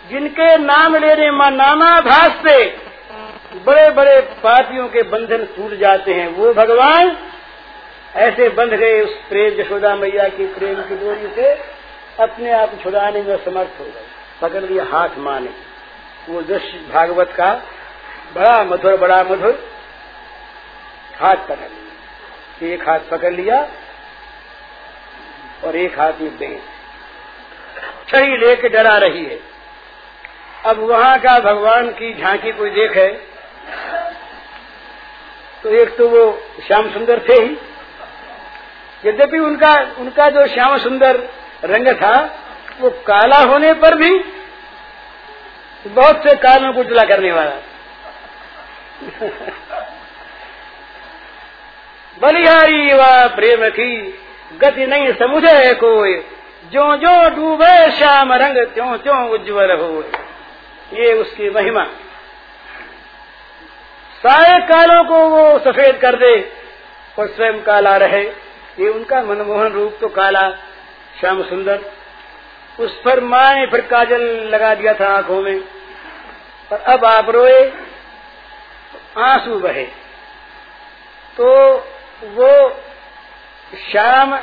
जिनके 0.09 0.59
नाम 0.59 0.97
ले 0.97 1.15
लेने 1.15 1.51
नामाभास 1.57 2.31
से 2.31 2.77
बड़े 3.67 3.91
बड़े 3.91 4.21
पापियों 4.21 4.89
के 4.89 5.03
बंधन 5.03 5.45
टूट 5.45 5.79
जाते 5.79 6.15
हैं। 6.15 6.29
वो 6.29 6.55
भगवान, 6.55 7.17
ऐसे 8.17 8.49
बंध 8.49 8.71
गए 8.71 9.01
उस 9.01 9.11
प्रेम 9.11 9.61
यशोदा 9.61 9.97
मैया 9.97 10.29
की 10.29 10.47
प्रेम 10.47 10.75
की 10.75 10.97
डोरी 10.97 11.35
से। 11.35 11.74
अपने 12.21 12.51
आप 12.53 12.73
छुड़ाने 12.83 13.23
में 13.23 13.37
समर्थ 13.45 13.81
हो 13.81 13.85
गए। 13.85 14.05
पकड़ 14.41 14.63
लिया 14.63 14.85
हाथ 14.85 15.17
माने। 15.19 15.51
वो 16.29 16.43
दृश्य 16.43 16.79
भागवत 16.93 17.33
का 17.37 17.53
बड़ा 18.35 18.63
मधुर 18.65 18.97
बड़ा 18.97 19.23
मधुर 19.25 19.59
हाथ 21.17 21.37
पकड़ 21.49 21.57
लिया। 21.61 22.73
एक 22.73 22.89
हाथ 22.89 23.11
पकड़ 23.11 23.33
लिया 23.33 23.59
और 25.65 25.77
एक 25.77 25.99
हाथ 26.01 26.21
में 26.21 26.37
दे 26.37 26.49
छड़ी 28.09 28.37
लेके 28.37 28.69
डरा 28.69 28.97
रही 28.99 29.25
है। 29.25 29.39
अब 30.67 30.79
वहाँ 30.81 31.19
का 31.19 31.39
भगवान 31.43 31.89
की 31.93 32.15
झांकी 32.15 32.53
कोई 32.53 32.71
देखे 32.71 33.09
तो 35.63 35.71
एक 35.75 35.97
तो 35.97 36.09
वो 36.09 36.25
श्याम 36.67 36.91
सुंदर 36.93 37.19
थे 37.29 37.43
ही। 37.43 37.57
यद्यपि 39.05 39.39
उनका 39.41 39.73
उनका 39.99 40.29
जो 40.31 40.47
श्याम 40.47 40.77
सुंदर 40.79 41.17
रंग 41.65 41.89
था, 41.89 42.39
वो 42.81 42.91
काला 42.91 43.37
होने 43.37 43.73
पर 43.75 43.95
भी 43.95 44.19
बहुत 45.87 46.23
से 46.23 46.37
कालों 46.37 46.73
को 46.73 46.81
उजला 46.81 47.03
करने 47.03 47.33
वाला। 47.33 47.51
बलिहारी 52.21 52.95
व 52.95 53.29
प्रेम 53.29 53.69
की 53.69 54.19
गति 54.61 54.87
नहीं 54.87 55.13
समुझे 55.13 55.75
कोई। 55.75 56.27
जो 56.65 56.97
जो 56.97 57.31
डूबे 57.31 57.91
श्याम 57.91 58.33
रंग 58.33 58.57
त्यों 58.59 58.99
त्यों 58.99 59.29
उज्जवल 59.29 59.73
हो 59.73 60.05
ये 60.93 61.13
उसकी 61.13 61.51
महिमा। 61.51 61.85
सारे 64.27 64.67
कालों 64.67 65.05
को 65.05 65.29
वो 65.29 65.59
सफ़ेद 65.59 65.97
कर 65.97 66.17
दे 66.17 66.53
और 67.19 67.27
स्वयं 67.27 67.63
काला 67.63 67.97
रहे। 67.97 68.23
ये 68.79 68.89
उनका 68.89 69.23
मनमोहन 69.23 69.73
रूप 69.73 69.99
तो 70.01 70.09
काला 70.09 70.49
श्याम 71.21 71.43
सुंदर, 71.43 71.81
उस 72.81 73.03
पर 73.05 73.21
माँ 73.21 73.55
ने 73.55 73.67
फिर 73.67 73.81
काजल 73.81 74.23
लगा 74.23 74.75
दिया 74.75 74.95
था 74.95 75.17
आँखों 75.17 75.43
में, 75.43 75.61
और 76.73 76.81
अब 76.81 77.05
आप 77.05 77.31
रोए, 77.31 77.73
आँसू 79.19 79.59
बहे। 79.59 79.85
तो 81.37 81.75
वो 82.25 82.81
श्याम, 83.91 84.39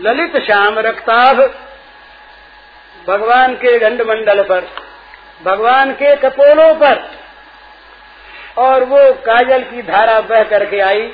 ललित 0.00 0.36
श्याम 0.36 0.78
रक्ताभ, 0.78 1.54
भगवान 3.08 3.54
के 3.54 3.78
गंड 3.78 4.02
मंडल 4.02 4.42
पर, 4.42 4.68
भगवान 5.42 5.92
के 5.92 6.16
कपोलों 6.16 6.74
पर, 6.74 7.10
और 8.58 8.84
वो 8.84 9.12
काजल 9.12 9.62
की 9.62 9.82
धारा 9.82 10.20
बह 10.20 10.44
करके 10.44 10.80
आई। 10.80 11.12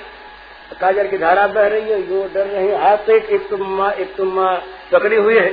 काजल 0.73 1.09
की 1.09 1.19
धारा 1.19 1.47
बह 1.47 1.67
रही 1.67 1.91
है, 1.91 2.01
यो 2.11 2.23
डर 2.35 2.47
रहे 2.47 2.67
हैं। 2.69 2.79
हाथ 2.81 3.11
एक 3.11 3.31
एक 3.31 3.49
तुम्मा 3.49 3.91
एक 3.91 4.15
तुम्मा 4.17 4.53
पकड़ी 4.93 5.17
हुई 5.17 5.39
है। 5.39 5.51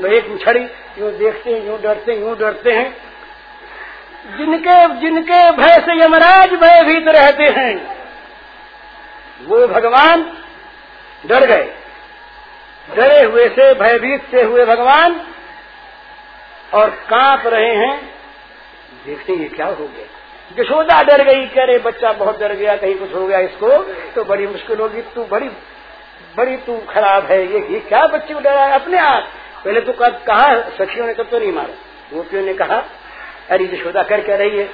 वो 0.00 0.06
एक 0.06 0.38
छड़ी, 0.40 0.64
यूँ 0.98 1.12
देखते 1.12 1.50
हैं, 1.50 1.66
यूँ 1.66 1.80
डरते 1.80 2.12
हैं, 2.12 2.20
यूँ 2.20 2.36
डरते 2.38 2.72
हैं। 2.72 2.90
जिनके 4.38 4.76
जिनके 5.00 5.50
भय 5.52 5.74
से 5.80 5.98
यमराज 6.04 6.54
भयभीत 6.54 7.08
रहते 7.08 7.44
हैं, 7.50 7.74
वो 9.40 9.66
भगवान 9.66 10.22
डर 11.26 11.46
गए। 11.46 11.72
डरे 12.88 13.22
हुए 13.22 13.48
से 13.48 13.72
भयभीत 13.74 14.30
से 14.30 14.42
हुए 14.42 14.64
भगवान 14.64 15.20
और 16.74 16.90
काँप 17.10 17.46
रहे 17.46 17.74
हैं। 17.76 17.96
देखते 19.06 19.32
ये 19.32 19.48
क्या 19.48 19.66
हो 19.66 19.86
गया। 19.86 20.06
यशोदा 20.58 21.02
डर 21.02 21.22
गई 21.24 21.46
कह 21.46 21.64
रहे 21.64 21.78
बच्चा 21.78 22.12
बहुत 22.12 22.38
डर 22.40 22.52
गया 22.54 22.76
कहीं 22.76 22.94
कुछ 22.94 23.14
हो 23.14 23.26
गया 23.26 23.38
इसको 23.40 23.68
तो 24.14 24.24
बड़ी 24.24 24.46
मुश्किल 24.46 24.80
होगी 24.80 25.02
तू 25.14 25.24
बड़ी 25.24 25.48
बड़ी 26.36 26.56
तू 26.56 26.76
खराब 26.88 27.24
है 27.24 27.40
ये, 27.42 27.60
ये 27.70 27.80
क्या 27.80 28.06
बच्चे 28.06 28.34
को 28.34 28.40
डरा 28.40 28.64
है 28.64 28.72
अपने 28.74 28.98
आप? 28.98 29.28
पहले 29.64 29.80
तो 29.80 29.92
कहा 29.92 30.54
सखियों 30.78 31.06
ने 31.06 31.14
कब 31.14 31.28
तो 31.30 31.38
नहीं 31.38 31.52
मारा। 31.52 31.74
गोपियों 32.12 32.42
ने 32.42 32.54
कहा 32.54 32.82
अरे 33.50 33.64
यशोदा 33.64 34.02
कर 34.02 34.20
क्या 34.20 34.36
रही 34.36 34.58
है? 34.58 34.68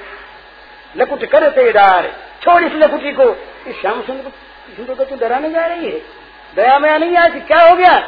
लकुट 0.97 1.25
कर 1.25 1.49
तेदार 1.51 2.11
छोड़ 2.43 2.63
इस 2.65 2.73
लकुटी 2.75 3.13
को। 3.13 3.25
इस 3.67 3.81
श्याम 3.81 4.03
सुंदर 4.03 4.95
को 4.95 5.05
तू 5.05 5.17
डराने 5.17 5.51
जा 5.51 5.67
रही 5.67 5.87
है? 5.87 5.99
दया 6.57 6.79
मया 6.79 6.99
नहीं 6.99 7.17
आती 7.19 7.41
क्या 7.43 7.61
हो 7.61 7.77
गया? 7.77 7.99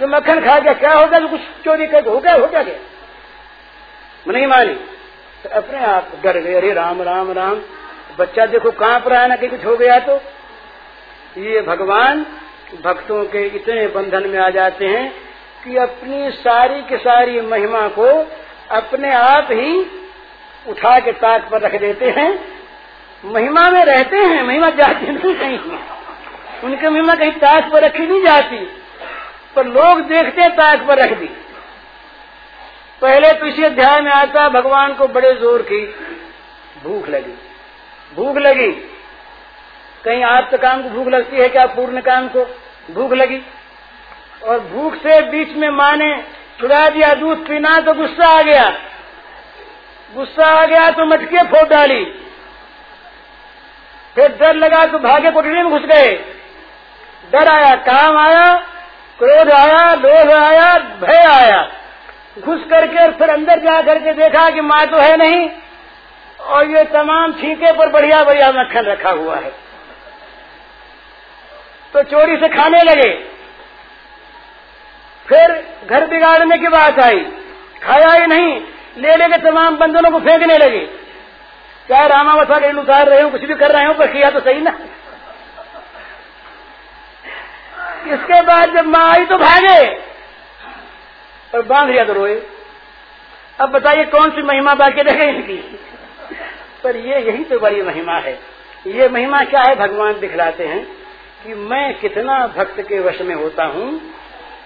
जो 0.00 0.06
मक्खन 0.08 0.40
खा 0.40 0.58
गया 0.58 0.72
क्या 0.74 0.92
हो 0.92 1.06
गया? 1.06 1.20
कुछ 1.20 1.40
चोरी 1.64 1.86
कर 1.86 2.06
हो 2.06 2.18
गया 2.18 2.34
हो 2.34 2.46
गया, 2.46 2.62
क्या 2.62 2.74
नहीं 4.26 4.46
मानी 4.46 4.74
तो 5.44 5.48
अपने 5.50 5.84
आप 5.84 6.12
डर 6.24 6.38
गए, 6.38 6.54
अरे 6.54 6.72
राम 6.72 7.02
राम 7.02 7.32
राम, 7.32 7.60
बच्चा 8.18 8.46
देखो 8.46 8.70
कहाँ 8.70 9.00
पर 9.00 9.12
आया 9.12 9.26
ना, 9.26 9.36
कि 9.36 9.48
कुछ 9.48 9.64
हो 9.64 9.76
गया 9.76 9.98
तो? 9.98 10.20
ये 11.38 11.60
भगवान 11.60 12.26
भक्तों 12.84 13.24
के 13.24 13.46
इतने 13.46 13.86
बंधन 13.86 14.28
में 14.28 14.38
आ 14.38 14.48
जाते 14.50 14.86
हैं 14.86 15.10
कि 15.64 15.76
अपनी 15.76 16.30
सारी 16.30 16.82
की 16.82 16.96
सारी 16.96 17.40
महिमा 17.40 17.86
को 17.88 18.06
अपने 18.70 19.12
आप 19.14 19.48
ही 19.50 19.86
उठा 20.68 20.98
के 21.00 21.12
ताक 21.12 21.48
पर 21.50 21.60
रख 21.60 21.80
देते 21.80 22.10
हैं। 22.10 22.30
महिमा 23.24 23.70
में 23.70 23.84
रहते 23.84 24.16
हैं, 24.16 24.42
महिमा 24.42 24.70
जाती 24.70 25.06
नहीं 25.06 25.34
कहीं। 25.34 25.58
उनकी 26.64 26.88
महिमा 26.88 27.14
कहीं 27.14 27.32
ताक 27.32 27.70
पर 27.72 27.84
रखी 27.84 28.06
नहीं 28.06 28.22
जाती, 28.22 28.58
पर 29.56 29.66
लोग 29.66 30.00
देखते 30.00 30.48
ताक 30.48 30.86
पर 30.86 30.98
रख 30.98 31.12
दी। 31.12 31.30
पहले 33.02 33.32
तो 33.32 33.46
इसी 33.46 33.64
अध्याय 33.64 34.00
में 34.00 34.10
आता 34.12 34.42
है 34.42 34.50
भगवान 34.50 34.94
को 34.94 35.06
बड़े 35.08 35.32
ज़ोर 35.34 35.62
की 35.62 35.84
भूख 36.82 37.08
लगी। 37.08 37.34
भूख 38.14 38.36
लगी। 38.36 38.70
कहीं 40.04 40.22
आप 40.24 40.54
काम 40.54 40.82
को 40.82 40.88
भूख 40.88 41.08
लगती 41.08 41.36
है 41.36 41.48
क्या, 41.48 41.66
पूर्ण 41.66 42.00
काम 42.00 42.28
को? 42.28 42.44
भूख 42.94 43.12
लगी। 43.12 43.40
और 44.44 44.60
भूख 44.60 44.94
से 44.94 45.20
बीच 45.20 45.56
में 45.56 45.68
माँ 45.68 45.96
ने 45.96 46.24
छुड़ा 46.60 46.88
दिया 46.88 47.14
दूध, 47.14 47.46
पीना 47.48 47.80
तो 47.80 47.94
गुस्सा 47.94 48.28
आ 48.28 48.42
गया। 48.42 48.70
गुस्सा 50.14 50.46
आ 50.46 50.66
गया 50.66 50.90
तो 50.90 51.04
मटके 51.04 51.42
फोड़ 51.44 51.68
डाली। 51.68 52.04
फिर 54.14 54.36
डर 54.40 54.54
लगा 54.54 54.84
तो 54.86 54.98
भागे 54.98 55.30
कोटरी 55.30 55.52
में 55.52 55.70
घुस 55.70 55.82
गए। 55.82 56.12
डर 57.32 57.48
आया, 57.48 57.74
काम 57.74 58.18
आया, 58.18 58.54
क्रोध 59.18 59.50
आया, 59.50 59.94
लोभ 59.94 60.30
आया, 60.30 60.78
भय 60.78 61.24
आया। 61.24 61.62
घुस 62.40 62.64
करके 62.70 63.02
और 63.02 63.12
फिर 63.12 63.30
अंदर 63.30 63.58
जा 63.58 63.82
करके 63.82 64.12
देखा 64.12 64.50
कि 64.50 64.60
माँ 64.60 64.86
तो 64.86 64.96
है 64.96 65.16
नहीं। 65.16 65.50
और 66.40 66.70
ये 66.70 66.84
तमाम 66.84 67.32
छीके 67.32 67.72
पर 67.72 67.88
बढ़िया 67.88 68.24
बढ़िया 68.24 68.48
मक्खन 68.48 68.80
रखा 68.80 69.10
हुआ 69.10 69.36
है। 69.36 69.52
तो 71.92 72.02
चोरी 72.02 72.36
से 72.36 72.48
खाने 72.48 72.82
लगे। 72.82 73.28
फिर 75.28 75.74
घर 75.90 76.06
बिगाड़ने 76.06 76.58
की 76.58 76.68
बात 76.68 77.00
आई। 77.00 77.20
खाया 77.82 78.12
ही 78.12 78.26
नहीं। 78.26 78.62
ले 78.98 79.16
लेके 79.16 79.38
तमाम 79.38 79.76
बंधनों 79.76 80.10
को 80.10 80.18
फेंकने 80.18 80.56
लगे। 80.56 80.90
चाहे 81.88 82.08
रामावथा 82.08 82.56
रेल 82.56 82.78
उतार 82.78 83.08
रहे 83.08 83.20
हो? 83.20 83.30
कुछ 83.30 83.44
भी 83.44 83.54
कर 83.54 83.70
रहे 83.70 83.84
हो? 83.84 83.94
पर 83.94 84.06
किया 84.06 84.30
तो 84.30 84.40
सही 84.40 84.60
ना। 84.60 84.78
इसके 88.06 88.42
बाद 88.42 88.74
जब 88.74 88.86
माँ 88.86 89.10
आई 89.10 89.24
तो 89.26 89.38
भागे। 89.38 90.07
और 91.54 91.62
बाँध 91.62 91.90
लिया 91.90 92.04
तो 92.04 92.12
रोए। 92.12 92.42
अब 93.60 93.70
बताइए 93.70 94.04
कौन 94.04 94.30
सी 94.30 94.42
महिमा 94.42 94.74
बाकी 94.74 95.02
रह 95.02 95.14
गई 95.14 95.26
इनकी? 95.26 95.78
पर 96.84 96.96
ये, 96.96 97.20
यही 97.20 97.44
तो 97.44 97.58
बड़ी 97.58 97.82
महिमा 97.82 98.12
है। 98.12 98.38
ये 98.86 99.08
महिमा 99.08 99.44
क्या 99.44 99.62
है? 99.62 99.74
भगवान 99.74 100.20
दिखलाते 100.20 100.64
हैं 100.64 100.84
कि 101.44 101.54
मैं 101.54 101.94
कितना 101.98 102.46
भक्त 102.46 102.80
के 102.80 103.00
वश 103.00 103.20
में 103.20 103.34
होता 103.34 103.64
हूँ 103.64 104.14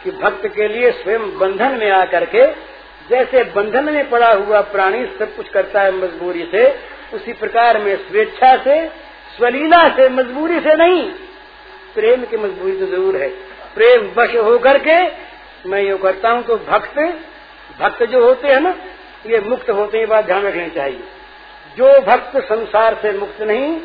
कि 0.05 0.11
भक्त 0.11 0.47
के 0.47 0.69
लिए 0.69 0.91
स्वयं 0.91 1.39
बंधन 1.39 1.73
में 1.73 1.91
आकर 1.91 2.25
के 2.25 2.73
जैसे 3.11 3.45
बंधन 3.45 3.85
में 3.85 4.11
पड़ा 4.11 4.33
हुआ 4.33 4.61
प्राणी 4.61 5.07
सब 5.07 5.37
कुछ 5.37 5.49
करता 5.49 5.81
है 5.83 5.93
मजबूरी 5.93 6.49
से, 6.51 6.79
उसी 7.15 7.33
प्रकार 7.33 7.79
में 7.79 7.97
स्वेच्छा 7.97 8.57
से, 8.57 8.89
स्वलीला 9.37 9.89
से, 9.89 10.09
मजबूरी 10.09 10.61
से 10.61 10.75
नहीं। 10.75 11.11
प्रेम 11.95 12.25
की 12.25 12.37
मजबूरी 12.37 12.79
तो 12.79 12.87
ज़रूर 12.87 13.17
है। 13.17 13.29
प्रेम 13.75 14.13
वश 14.17 14.37
होकर 14.37 14.79
के 14.79 15.07
मैं 15.67 15.81
ये 15.81 15.97
करता 15.97 16.31
हूँ 16.31 16.43
तो 16.43 16.57
भक्त 16.57 16.99
भक्त 17.81 18.03
जो 18.03 18.25
होते 18.25 18.49
हैं 18.49 18.61
ना, 18.61 18.75
ये 19.27 19.41
मुक्त 19.41 19.71
होते 19.71 19.99
हैं 19.99 20.09
बात 20.09 20.25
ध्यान 20.25 20.47
रखनी 20.47 20.69
चाहिए। 20.71 21.03
जो 21.77 22.01
भक्त 22.01 22.37
संसार 22.39 22.95
से 23.03 23.13
मुक्त 23.13 23.41
नहीं, 23.43 23.79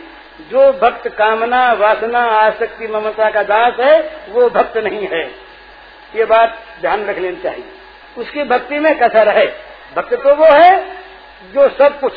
जो 0.51 0.71
भक्त 0.73 1.07
कामना, 1.07 1.61
वासना, 1.73 2.23
आसक्ति, 2.37 2.87
ममता 2.87 3.29
का 3.29 3.43
दास 3.43 3.79
है, 3.79 3.99
वो 4.29 4.49
भक्त 4.49 4.77
नहीं 4.77 5.07
है। 5.07 5.23
ये 6.15 6.25
बात 6.25 6.57
ध्यान 6.81 7.05
रख 7.05 7.19
लेनी 7.19 7.41
चाहिए। 7.41 7.63
उसकी 8.17 8.43
भक्ति 8.43 8.79
में 8.79 8.93
कसर 8.99 9.29
है 9.29 9.45
भक्त 9.95 10.13
तो 10.13 10.35
वो 10.35 10.45
है 10.45 10.79
जो 11.53 11.67
सब 11.69 11.99
कुछ 11.99 12.13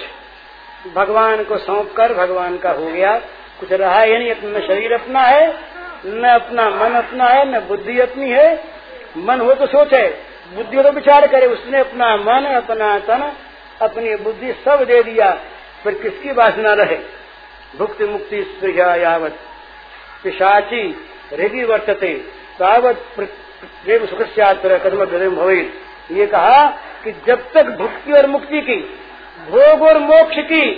भगवान 0.94 1.44
को 1.44 1.56
सौंप 1.58 1.92
कर, 1.96 2.14
भगवान 2.14 2.56
का 2.58 2.70
हो 2.70 2.86
गया। 2.86 3.14
कुछ 3.60 3.72
रहा 3.72 4.00
ही 4.00 4.18
नहीं 4.18 4.52
न 4.52 4.60
शरीर 4.66 4.92
अपना 4.92 5.20
है, 5.20 5.48
न 6.06 6.28
अपना 6.30 6.68
मन 6.70 6.94
अपना 6.96 7.24
है, 7.24 7.44
न 7.48 7.60
बुद्धि 7.60 7.98
अपनी 8.00 8.30
है 8.30 8.79
मन 9.16 9.40
हो 9.40 9.54
तो 9.54 9.66
सोचे, 9.66 10.08
बुद्धि 10.54 10.76
हो 10.76 10.82
तो 10.82 10.90
विचार 10.90 11.26
करे, 11.26 11.46
उसने 11.46 11.78
अपना 11.78 12.16
मन, 12.16 12.44
अपना 12.46 12.98
तन, 12.98 13.32
अपनी 13.82 14.16
बुद्धि 14.16 14.52
सब 14.64 14.84
दे 14.84 15.02
दिया, 15.02 15.30
फिर 15.84 15.94
किसकी 15.94 16.32
वासना 16.32 16.72
रहे? 16.72 16.96
भुक्ति 17.78 18.04
मुक्ति 18.04 18.42
यावत। 19.02 19.38
पिशाची 20.22 21.08
हृदय 21.32 21.64
वर्तते, 21.64 22.14
तावत 22.58 23.06
प्रेम 23.16 24.06
सुख 24.06 24.18
कदम 24.20 25.36
भवे। 25.36 25.72
ये 26.10 26.26
कहा 26.26 26.66
कि 27.04 27.12
जब 27.26 27.52
तक 27.52 27.66
भुक्ति 27.66 28.12
और 28.12 28.26
मुक्ति 28.26 28.60
की, 28.60 28.76
भोग 29.50 29.82
और 29.82 29.98
मोक्ष 29.98 30.38
की 30.38 30.70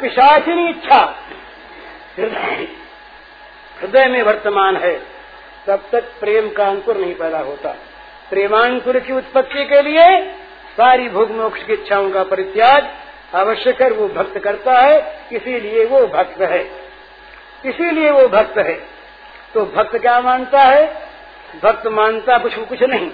पिशाचिनी 0.00 0.68
इच्छा, 0.70 1.00
हृदय 3.80 4.06
में 4.06 4.22
वर्तमान 4.22 4.76
है। 4.76 5.11
तब 5.66 5.82
तक 5.92 6.12
प्रेम 6.20 6.48
का 6.50 6.66
अंकुर 6.66 6.96
नहीं 6.96 7.14
पैदा 7.14 7.38
होता। 7.38 7.70
प्रेमांकुर 8.30 8.98
की 8.98 9.12
उत्पत्ति 9.12 9.64
के 9.64 9.82
लिए 9.82 10.32
सारी 10.72 11.08
भोग 11.08 11.30
मोक्ष 11.30 11.62
की 11.62 11.72
इच्छाओं 11.72 12.10
का 12.10 12.22
परित्याग 12.24 12.90
आवश्यक 13.34 13.82
है 13.82 13.90
वो 13.90 14.08
भक्त 14.08 14.38
करता 14.38 14.72
है, 14.78 15.26
इसीलिए 15.32 15.84
वो 15.84 16.06
भक्त 16.06 16.40
है। 16.40 16.62
इसीलिए 17.64 18.10
वो 18.10 18.28
भक्त 18.28 18.58
है। 18.58 18.74
तो 19.54 19.64
भक्त 19.66 19.96
क्या 19.96 20.20
मानता 20.20 20.60
है? 20.60 20.86
भक्त 21.62 21.86
मानता 21.86 22.38
कुछ 22.38 22.54
कुछ 22.54 22.82
नहीं। 22.82 23.10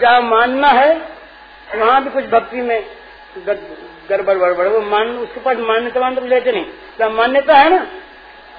जहाँ 0.00 0.20
मानना 0.20 0.68
है, 0.68 0.94
वहाँ 1.76 2.04
भी 2.04 2.10
कुछ 2.10 2.24
भक्ति 2.24 2.60
में 2.60 2.84
गड़बड़ 4.10 4.34
गड़बड़ 4.34 4.66
वो 4.68 4.80
मान, 4.80 5.08
उसके 5.08 5.40
पास 5.40 5.56
मान्यता 5.56 6.00
मान 6.00 6.28
लेते 6.28 6.52
नहीं। 6.52 6.66
जहाँ 6.98 7.10
मान्यता 7.10 7.54
है 7.54 7.70
ना, 7.70 7.86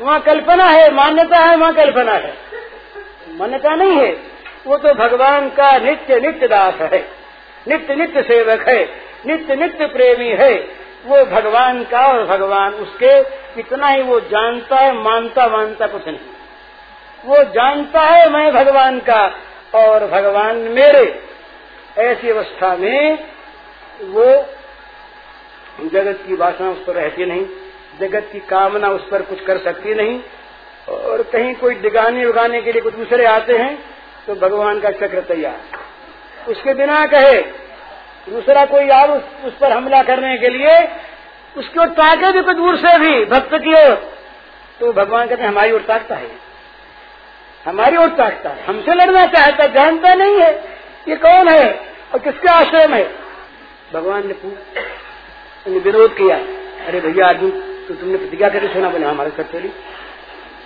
वहाँ 0.01 0.19
कल्पना 0.21 0.65
है, 0.65 0.91
मान्यता 0.91 1.37
है, 1.37 1.55
वहाँ 1.55 1.73
कल्पना 1.73 2.11
है। 2.11 2.54
मान्यता 3.35 3.75
नहीं 3.75 3.91
है। 3.91 4.11
वो 4.67 4.77
तो 4.77 4.93
भगवान 4.93 5.49
का 5.49 5.77
नित्य 5.77 6.19
नित्य 6.19 6.47
दास 6.47 6.73
है। 6.73 7.07
नित्य 7.67 7.95
नित्य 7.95 8.21
सेवक 8.21 8.69
है। 8.69 8.85
नित्य 9.25 9.55
नित्य 9.55 9.85
प्रेमी 9.87 10.29
है। 10.29 10.53
वो 11.05 11.25
भगवान 11.25 11.83
का 11.83 12.07
और 12.07 12.25
भगवान 12.25 12.73
उसके 12.73 13.19
इतना 13.59 13.87
ही 13.87 14.01
वो 14.01 14.19
जानता 14.19 14.75
है, 14.75 14.93
मानता 14.93 15.47
मानता 15.47 15.87
कुछ 15.87 16.07
नहीं। 16.07 16.17
वो 17.25 17.43
जानता 17.43 18.01
है 18.01 18.29
मैं 18.29 18.53
भगवान 18.53 18.99
का 18.99 19.33
और 19.75 20.07
भगवान 20.07 20.55
मेरे। 20.55 21.23
ऐसी 21.97 22.29
अवस्था 22.29 22.75
में 22.75 23.23
वो 24.01 24.45
जगत 25.89 26.19
की 26.27 26.35
वासना 26.35 26.69
उस 26.69 26.83
पर 26.85 26.93
रहती 26.93 27.25
नहीं। 27.25 27.45
जगत 27.99 28.29
की 28.31 28.39
कामना 28.39 28.89
उस 28.89 29.09
पर 29.09 29.21
कुछ 29.21 29.41
कर 29.41 29.57
सकती 29.57 29.93
नहीं। 29.93 30.19
और 30.87 31.21
कहीं 31.23 31.53
कोई 31.55 31.75
डिगाने 31.75 32.25
उगाने 32.25 32.61
के 32.61 32.71
लिए 32.71 32.81
कुछ 32.81 32.95
दूसरे 32.95 33.25
आते 33.25 33.57
हैं 33.57 33.75
तो 34.27 34.35
भगवान 34.37 34.79
का 34.79 34.89
चक्र 34.91 35.21
तैयार। 35.27 36.49
उसके 36.49 36.73
बिना 36.73 37.05
कहे 37.05 37.41
दूसरा 38.29 38.65
कोई 38.65 38.85
यार 38.85 39.09
उस, 39.09 39.23
उस 39.45 39.53
पर 39.53 39.71
हमला 39.71 40.01
करने 40.03 40.37
के 40.37 40.49
लिए 40.49 40.77
उसकी 41.55 41.79
ओर 41.79 41.89
ताके 41.91 42.31
भी 42.31 42.41
कुछ 42.41 42.55
दूर 42.55 42.77
से 42.77 42.97
भी 42.99 43.25
भक्त 43.25 43.55
की 43.55 43.73
ओर। 43.73 43.95
तो 44.79 44.91
भगवान 44.93 45.27
कहते 45.27 45.41
हैं 45.41 45.49
हमारी 45.49 45.71
ओर 45.71 45.81
ताकता 45.81 46.15
है। 46.15 46.29
हमारी 47.65 47.97
ओर 47.97 48.09
ताकता 48.17 48.49
है। 48.49 48.65
हमसे 48.65 48.93
लड़ना 48.93 49.25
चाहता 49.27 49.67
जानता 49.73 50.13
नहीं 50.13 50.39
है 50.39 50.51
ये 51.07 51.15
कौन 51.17 51.47
है 51.47 51.67
और 52.13 52.19
किसके 52.19 52.47
आश्रय 52.49 52.87
में 52.87 53.03
भगवान 53.93 54.27
ने 54.27 55.79
विरोध 55.79 56.15
किया 56.17 56.37
अरे 56.87 56.99
भैया 56.99 57.27
अर्जुन 57.27 57.49
तो 57.87 57.93
तुमने 57.93 58.17
प्रतिज्ञा 58.17 58.49
करके 58.49 58.73
सुना 58.73 58.89
बोले 58.89 59.05
हमारे 59.05 59.43
चली 59.43 59.71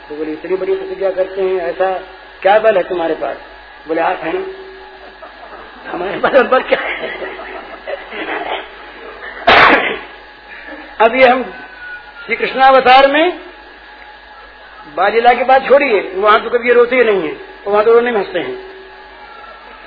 तो 0.09 0.15
बोले 0.15 0.31
इतनी 0.31 0.55
बड़ी 0.57 0.75
प्रतिज्ञा 0.75 1.09
करते 1.11 1.41
हैं 1.41 1.55
ऐसा 1.61 1.91
क्या 2.41 2.57
बल 2.59 2.77
है 2.77 2.83
तुम्हारे 2.83 3.15
पास? 3.15 3.35
बोले 3.87 4.01
हाथ 4.01 4.15
है 4.15 4.31
ना। 4.33 5.91
हमारे 5.91 6.17
पास 6.19 6.41
बल 6.43 6.61
क्या 6.63 6.79
है? 6.79 7.09
ये 11.15 11.27
हम 11.27 11.43
श्री 12.25 12.35
कृष्णावतार 12.35 13.11
में 13.11 13.39
बाजिला 14.95 15.33
की 15.33 15.43
बात 15.43 15.67
छोड़िए 15.67 16.01
वहाँ 16.15 16.39
तो 16.43 16.49
कभी 16.49 16.73
रोते 16.73 16.95
ही 16.95 17.03
नहीं 17.03 17.21
है 17.21 17.33
तो 17.63 17.71
वहाँ 17.71 17.83
तो 17.85 17.93
रोने 17.93 18.11
में 18.11 18.19
हँसते 18.19 18.39
हैं। 18.39 18.55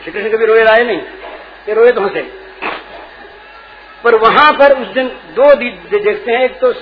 श्री 0.03 0.13
कृष्ण 0.13 0.37
कभी 0.37 0.47
रोए 0.47 0.63
राय 0.65 0.85
नहीं 0.85 1.01
ये 1.69 1.75
रोए 1.75 1.91
तो 1.91 2.01
हंसे। 2.01 2.23
पर 4.05 4.15
वहाँ 4.19 4.53
पर 4.53 4.73
उस 4.79 4.89
दिन 4.89 5.09
दो 5.37 5.55
देखते 5.55 6.33
हैं 6.33 6.41
एक 6.41 6.59
तो 6.61 6.73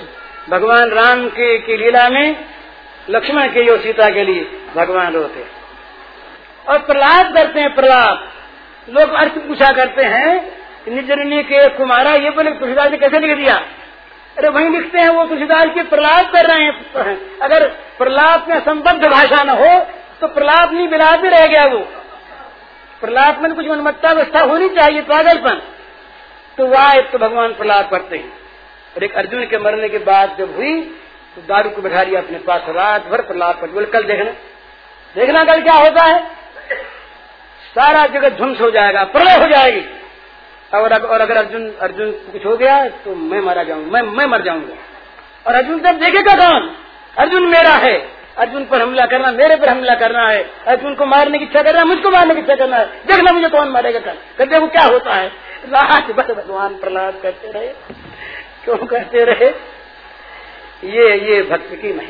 भगवान 0.49 0.91
राम 0.91 1.27
के, 1.29 1.57
की 1.59 1.77
लीला 1.77 2.07
में 2.09 2.45
लक्ष्मण 3.09 3.47
के 3.47 3.67
और 3.67 3.79
सीता 3.79 4.09
के 4.09 4.23
लिए 4.23 4.43
भगवान 4.75 5.13
रोते 5.13 5.45
और 6.67 6.79
प्रहलाद 6.79 7.33
करते 7.33 7.59
हैं, 7.59 7.73
प्रहलाद। 7.75 8.31
लोग 8.87 9.13
अर्थ 9.13 9.37
पूछा 9.37 9.71
करते 9.73 10.03
हैं 10.05 10.59
निजरणी 10.87 11.41
के 11.43 11.67
कुमारा, 11.69 12.13
ये 12.13 12.29
बोले, 12.29 12.51
तुलसीदास 12.51 12.91
ने 12.91 12.97
कैसे 12.97 13.19
लिख 13.19 13.37
दिया? 13.37 13.55
अरे 14.37 14.49
वही 14.49 14.69
लिखते 14.69 14.99
हैं 14.99 15.09
वो 15.09 15.25
तुलसीदास 15.25 15.73
के 15.75 15.83
प्रहलाद 15.85 16.31
कर 16.31 16.45
रहे 16.45 16.65
हैं। 16.65 17.39
अगर 17.39 17.67
प्रहलाद 17.97 18.49
में 18.49 18.59
संबद्ध 18.59 19.05
भाषा 19.05 19.43
न 19.43 19.49
हो 19.51 19.79
तो 20.21 20.27
प्रहलाद 20.27 20.71
नहीं 20.73 20.87
बिलाद 20.87 21.19
भी 21.19 21.29
रह 21.29 21.45
गया 21.47 21.65
वो। 21.65 21.79
प्रहलाद 23.01 23.41
में 23.41 23.53
कुछ 23.53 23.67
मनमत्ता 23.67 24.11
व्यवस्था 24.11 24.39
होनी 24.41 24.69
चाहिए, 24.69 25.01
पागलपन। 25.01 25.61
तो 26.57 26.65
वह 26.67 26.99
तो 27.01 27.17
भगवान 27.17 27.53
प्रहलाद 27.53 27.89
पढ़ते 27.91 28.17
हैं। 28.17 28.31
और 28.95 29.03
एक 29.03 29.15
अर्जुन 29.15 29.45
के 29.45 29.57
मरने 29.57 29.89
के 29.89 29.97
बाद 29.99 30.35
जब 30.37 30.55
हुई 30.55 30.73
तो 31.35 31.41
दारू 31.41 31.69
को 31.69 31.81
बैठा 31.81 32.01
लिया 32.03 32.21
अपने 32.21 32.37
पास 32.37 32.61
रात 32.69 33.07
भर 33.07 33.21
प्रहलाद 33.21 33.55
पढ़ 33.55 33.69
बोले 33.69 33.85
कल 33.85 34.03
देखना। 34.03 34.31
देखना 35.15 35.43
कल 35.43 35.61
क्या 35.61 35.73
होता 35.73 36.03
है? 36.03 36.19
सारा 37.75 38.05
जगत 38.07 38.31
ध्वंस 38.31 38.61
हो 38.61 38.69
जाएगा 38.71 39.03
प्रलय 39.03 39.37
हो 39.37 39.47
जाएगी। 39.47 39.83
और, 40.73 40.93
और 41.05 41.21
अगर 41.21 41.37
अर्जुन 41.37 41.69
अर्जुन 41.81 42.11
कुछ 42.11 42.45
हो 42.45 42.55
गया 42.57 42.87
तो 42.89 43.15
मैं 43.15 43.39
मारा 43.39 43.63
जाऊँगा 43.63 43.91
मैं 43.91 44.01
मैं 44.01 44.25
मर 44.25 44.41
जाऊँगा। 44.41 44.75
और 45.47 45.55
अर्जुन 45.55 45.79
जब 45.79 45.99
देखेगा 45.99 46.33
कौन? 46.35 46.75
अर्जुन 47.17 47.47
मेरा 47.47 47.73
है। 47.75 47.95
अर्जुन 48.37 48.65
पर 48.65 48.81
हमला 48.81 49.05
करना 49.05 49.31
मेरे 49.31 49.55
पर 49.55 49.69
हमला 49.69 49.95
करना 49.95 50.27
है। 50.27 50.43
अर्जुन 50.67 50.95
को 50.95 51.05
मारने 51.05 51.39
की 51.39 51.45
इच्छा 51.45 51.63
करना 51.63 51.79
है 51.79 51.85
मुझको 51.85 52.11
मारने 52.11 52.33
की 52.33 52.41
इच्छा 52.41 52.55
करना 52.55 52.77
है। 52.77 52.85
देखना 53.07 53.31
मुझे 53.31 53.49
कौन 53.49 53.67
मारेगा 53.67 53.99
कल। 53.99 54.17
कल 54.37 54.45
देखो 54.45 54.67
क्या 54.67 54.83
होता 54.83 55.15
है। 55.15 55.27
रात 55.65 56.11
भर 56.11 56.33
भगवान 56.33 56.75
प्रहलाद 56.75 57.19
करते 57.23 57.51
रहे। 57.51 57.67
क्यों 58.63 58.77
कहते 58.77 59.23
रहे? 59.25 59.70
ये 60.83 61.33
ये 61.33 61.41
भक्त 61.41 61.69
की 61.81 61.93
नहीं 61.93 62.07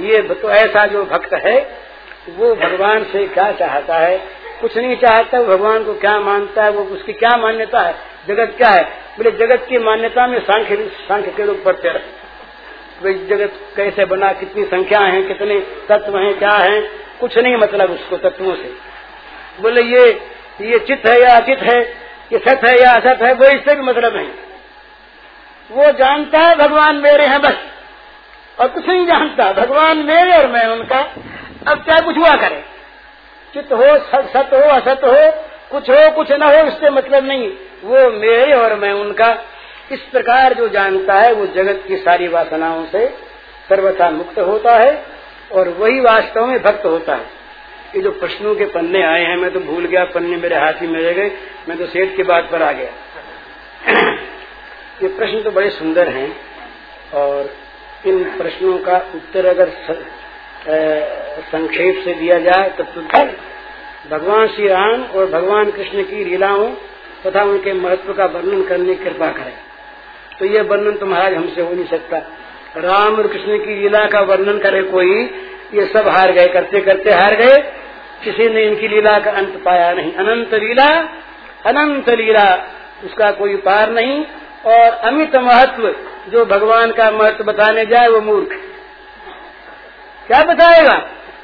ये 0.00 0.22
तो 0.22 0.50
ऐसा 0.50 0.86
जो 0.86 1.04
भक्त 1.04 1.34
है, 1.34 1.70
वो 2.28 2.54
भगवान 2.54 3.04
से 3.04 3.26
क्या 3.26 3.52
चाहता 3.52 3.98
है? 3.98 4.18
कुछ 4.60 4.76
नहीं 4.78 4.96
चाहता, 4.96 5.40
वो 5.40 5.46
भगवान 5.46 5.84
को 5.84 5.94
क्या 5.94 6.20
मानता 6.20 6.64
है? 6.64 6.70
वो 6.70 6.82
उसकी 6.82 7.12
क्या 7.12 7.36
मान्यता 7.36 7.80
है? 7.80 7.94
जगत 8.28 8.54
क्या 8.56 8.68
है? 8.68 8.84
बोले, 8.84 9.30
जगत 9.30 9.66
की 9.68 9.78
मान्यता 9.78 10.26
में 10.26 10.40
सांख्य 10.40 10.76
सांख्य 11.08 11.30
के 11.30 11.46
रूप 11.46 11.62
पढ़ते 11.64 11.88
रहे। 11.88 13.26
जगत 13.26 13.52
कैसे 13.76 14.04
बना? 14.04 14.32
कितनी 14.32 14.64
संख्या 14.64 15.00
है? 15.00 15.22
कितने 15.22 15.60
तत्व 15.60 16.18
हैं? 16.18 16.38
क्या 16.38 16.54
है? 16.54 16.80
कुछ 17.20 17.38
नहीं 17.38 17.56
मतलब 17.56 17.90
उसको 17.90 18.16
तत्वों 18.16 18.54
से। 18.54 18.74
बोले, 19.60 19.82
ये 19.82 20.20
ये 20.60 20.78
चित्त 20.78 21.08
है 21.08 21.22
या 21.22 21.36
अचित 21.36 21.58
है? 21.58 21.82
ये 22.32 22.38
सत 22.38 22.60
है 22.64 22.82
या 22.82 22.90
असत 22.90 23.22
है? 23.22 23.34
वो 23.34 23.44
इससे 23.44 23.74
भी 23.74 23.82
मतलब 23.82 24.16
नहीं। 24.16 24.28
वो 25.70 25.92
जानता 25.92 26.38
है 26.38 26.56
भगवान 26.56 26.96
मेरे 26.96 27.26
हैं 27.26 27.40
बस। 27.40 27.56
और 28.60 28.68
कुछ 28.68 28.88
नहीं 28.88 29.06
जानता, 29.06 29.52
भगवान 29.52 29.98
मेरे 29.98 30.36
और 30.36 30.46
मैं 30.46 30.66
उनका। 30.66 30.98
अब 31.68 31.78
क्या 31.78 32.00
कुछ 32.00 32.16
हुआ 32.16 32.34
करे? 32.36 32.64
चित 33.54 33.72
हो 33.72 33.98
सत 33.98 34.50
हो, 34.52 34.58
असत 34.58 35.00
हो, 35.04 35.42
कुछ 35.70 35.90
हो, 35.90 36.10
कुछ 36.10 36.32
न 36.32 36.42
हो 36.42 36.66
इससे 36.68 36.90
मतलब 36.90 37.26
नहीं। 37.26 37.48
वो 37.84 38.10
मेरे 38.10 38.52
और 38.52 38.74
मैं 38.74 38.92
उनका। 38.92 39.36
इस 39.92 40.00
प्रकार 40.00 40.54
जो 40.54 40.68
जानता 40.68 41.14
है, 41.14 41.32
वो 41.32 41.46
जगत 41.46 41.84
की 41.88 41.96
सारी 41.96 42.28
वासनाओं 42.28 42.84
से 42.86 43.06
सर्वथा 43.68 44.10
मुक्त 44.10 44.38
होता 44.38 44.74
है 44.74 45.04
और 45.52 45.68
वही 45.68 46.00
वास्तव 46.00 46.46
में 46.46 46.62
भक्त 46.62 46.84
होता 46.84 47.14
है। 47.14 47.26
ये 47.96 48.00
जो 48.00 48.10
प्रश्नों 48.10 48.54
के 48.54 48.64
पन्ने 48.64 49.02
आए 49.02 49.24
हैं, 49.24 49.36
मैं 49.36 49.50
तो 49.50 49.60
भूल 49.60 49.84
गया, 49.84 50.04
पन्ने 50.04 50.36
मेरे 50.36 50.56
हाथ 50.56 50.72
ही 50.72 50.86
में 50.86 51.00
रह 51.00 51.12
गए, 51.12 51.30
मैं 51.68 51.78
तो 51.78 51.86
सेठ 51.86 52.16
की 52.16 52.22
बात 52.22 52.48
पर 52.52 52.62
आ 52.62 52.72
गया। 52.72 52.90
ये 55.02 55.08
प्रश्न 55.08 55.42
तो 55.42 55.50
बड़े 55.50 55.70
सुंदर 55.70 56.08
हैं 56.08 56.28
और 57.14 57.50
इन 58.06 58.22
प्रश्नों 58.38 58.76
का 58.78 58.96
उत्तर 59.14 59.46
अगर 59.46 59.70
संक्षेप 61.50 62.00
से 62.04 62.14
दिया 62.14 62.38
जाए 62.38 62.68
तो, 62.70 62.84
तो 62.84 63.00
भगवान 64.10 64.46
श्री 64.46 64.68
राम 64.68 65.02
और 65.04 65.26
भगवान 65.30 65.70
कृष्ण 65.70 66.02
की 66.02 66.24
लीलाओं 66.24 66.68
तथा 67.26 67.42
उनके 67.42 67.72
महत्व 67.72 68.12
का 68.12 68.26
वर्णन 68.26 68.62
करने 68.62 68.94
की 68.94 69.04
कृपा 69.04 69.30
करें। 69.32 69.52
तो 70.38 70.44
ये 70.44 70.60
वर्णन 70.62 70.96
तो 70.96 71.06
महाराज 71.06 71.34
हमसे 71.34 71.60
हो 71.60 71.74
नहीं 71.74 71.86
सकता। 71.86 72.18
राम 72.76 73.16
और 73.16 73.26
कृष्ण 73.26 73.58
की 73.58 73.80
लीला 73.82 74.04
का 74.06 74.20
वर्णन 74.22 74.58
करे 74.58 74.82
कोई 74.82 75.12
ये 75.74 75.86
सब 75.86 76.08
हार 76.08 76.32
गए 76.32 76.48
करते 76.48 76.80
करते 76.80 77.10
हार 77.10 77.36
गए। 77.36 77.56
किसी 78.24 78.48
ने 78.48 78.64
इनकी 78.64 78.88
लीला 78.88 79.18
का 79.18 79.30
अंत 79.32 79.60
पाया 79.64 79.92
नहीं। 79.92 80.12
अनंत 80.14 80.54
लीला 80.54 80.88
अनंत 81.66 82.10
लीला 82.10 82.48
उसका 83.04 83.30
कोई 83.32 83.56
पार 83.62 83.90
नहीं। 83.90 84.24
और 84.66 84.92
अमित 85.04 85.36
महत्व, 85.36 85.94
जो 86.28 86.44
भगवान 86.44 86.92
का 86.92 87.10
महत्व 87.10 87.44
बताने 87.44 87.84
जाए 87.86 88.08
वो 88.08 88.20
मूर्ख। 88.20 88.56
क्या 90.26 90.42
बताएगा? 90.44 90.96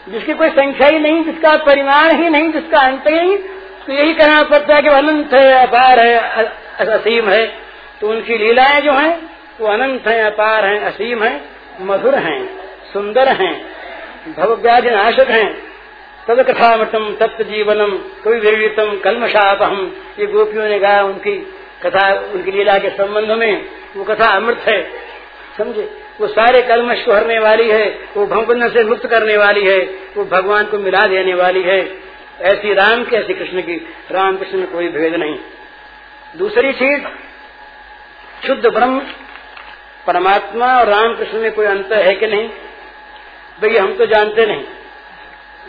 जिसकी 0.09 0.35
कोई 0.35 0.49
संख्या 0.49 0.89
ही 0.89 0.99
नहीं, 0.99 1.25
जिसका 1.25 1.57
परिमाण 1.57 2.15
ही 2.15 2.31
नहीं, 2.31 2.53
जिसका 2.53 2.79
अंत 2.79 3.05
ही 3.09 3.17
नहीं 3.17 3.37
तो 3.87 3.93
यही 3.93 4.15
कहना 4.15 4.43
पड़ता 4.43 4.75
है 4.75 4.83
कि 4.83 4.89
अनंत 4.89 5.33
है, 5.35 5.67
अपार 5.67 5.99
है 5.99 6.45
असीम 6.89 7.29
है। 7.29 7.47
तो 8.01 8.11
उनकी 8.11 8.37
लीलाएँ 8.39 8.81
जो 8.81 8.93
हैं, 8.93 9.31
वो 9.61 9.69
अनंत 9.69 10.07
हैं, 10.09 10.23
अपार 10.25 10.65
हैं, 10.65 10.81
असीम 10.81 11.23
हैं, 11.23 11.41
मधुर 11.81 12.15
हैं, 12.15 12.59
सुंदर 12.93 13.29
हैं 13.29 13.55
भवव्याज 14.37 14.87
नाशक 14.87 15.31
हैं। 15.31 15.53
तद 16.29 16.43
कथामृतम 16.43 17.17
तत्व 17.21 17.43
जीवनम 17.45 17.97
कोई 18.25 18.39
विरतम 18.39 18.97
कलमशापहम 19.05 19.93
ये 20.19 20.27
गोपियों 20.27 20.69
ने 20.69 20.79
गाया 20.79 21.03
उनकी 21.03 21.35
कथा 21.85 22.15
उनकी 22.15 22.51
लीला 22.51 22.79
के 22.79 22.91
संबंध 22.91 23.31
में 23.31 23.71
वो 23.97 24.05
कथा 24.05 24.31
अमृत 24.31 24.59
है। 24.59 24.91
समझे? 25.59 26.03
वो 26.21 26.27
सारे 26.27 26.63
कलमश 26.63 27.03
को 27.03 27.13
हरने 27.13 27.39
वाली 27.39 27.71
है, 27.71 27.99
वो 28.17 28.27
भवबंधन 28.27 28.69
से 28.69 28.85
मुक्त 28.85 29.07
करने 29.07 29.37
वाली 29.37 29.65
है, 29.65 29.79
वो 30.17 30.25
भगवान 30.25 30.65
को 30.65 30.79
मिला 30.79 31.07
देने 31.07 31.35
वाली 31.35 31.63
है। 31.63 32.03
ऐसी 32.43 32.75
राम 32.75 33.05
की, 33.05 33.17
ऐसी 33.17 33.35
कृष्ण 33.35 33.61
की। 33.61 33.95
राम 34.11 34.37
कृष्ण 34.37 34.59
में 34.59 34.71
कोई 34.71 34.89
भेद 34.89 35.15
नहीं। 35.15 35.39
दूसरी 36.37 36.73
चीज़, 36.73 37.05
शुद्ध 38.47 38.67
ब्रह्म, 38.67 39.01
परमात्मा 40.07 40.81
और 40.81 40.87
राम 40.87 41.17
कृष्ण 41.17 41.39
में 41.39 41.53
कोई 41.53 41.67
अंतर 41.67 42.03
है 42.07 42.15
कि 42.15 42.27
नहीं? 42.27 42.49
भाई, 43.63 43.77
हम 43.77 43.95
तो 43.95 44.07
जानते 44.07 44.47
नहीं। 44.47 44.65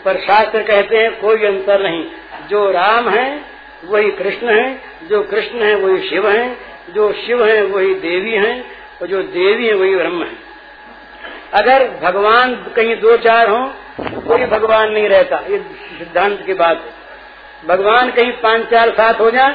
पर 0.04 0.16
शास्त्र 0.16 0.62
कहते 0.62 0.96
हैं, 0.96 1.20
कोई 1.20 1.44
अंतर 1.44 1.82
नहीं। 1.82 2.06
जो 2.48 2.70
राम 2.70 3.08
है 3.08 3.53
वही 3.84 4.10
कृष्ण 4.12 4.48
है, 4.50 4.80
जो 5.08 5.22
कृष्ण 5.22 5.62
है, 5.62 5.74
वही 5.74 6.08
शिव 6.08 6.28
है, 6.30 6.56
जो 6.90 7.12
शिव 7.16 7.44
है, 7.46 7.62
वही 7.64 7.94
देवी 8.00 8.32
है, 8.34 8.60
और 9.02 9.06
जो 9.08 9.22
देवी 9.22 9.66
है, 9.66 9.74
वही 9.74 9.94
ब्रह्म 9.96 10.22
है। 10.22 10.42
अगर 11.54 11.88
भगवान 12.02 12.54
कहीं 12.76 12.96
दो 13.00 13.16
चार 13.18 13.48
हो, 13.48 13.66
कोई 14.20 14.46
भगवान 14.46 14.92
नहीं 14.92 15.08
रहता, 15.08 15.36
ये 15.50 15.58
सिद्धांत 15.98 16.42
की 16.46 16.54
बात 16.54 16.76
है। 16.78 17.66
भगवान 17.66 18.10
कहीं 18.10 18.32
पाँच 18.42 18.68
चार 18.70 18.90
सात 18.92 19.20
हो 19.20 19.30
जाए 19.30 19.54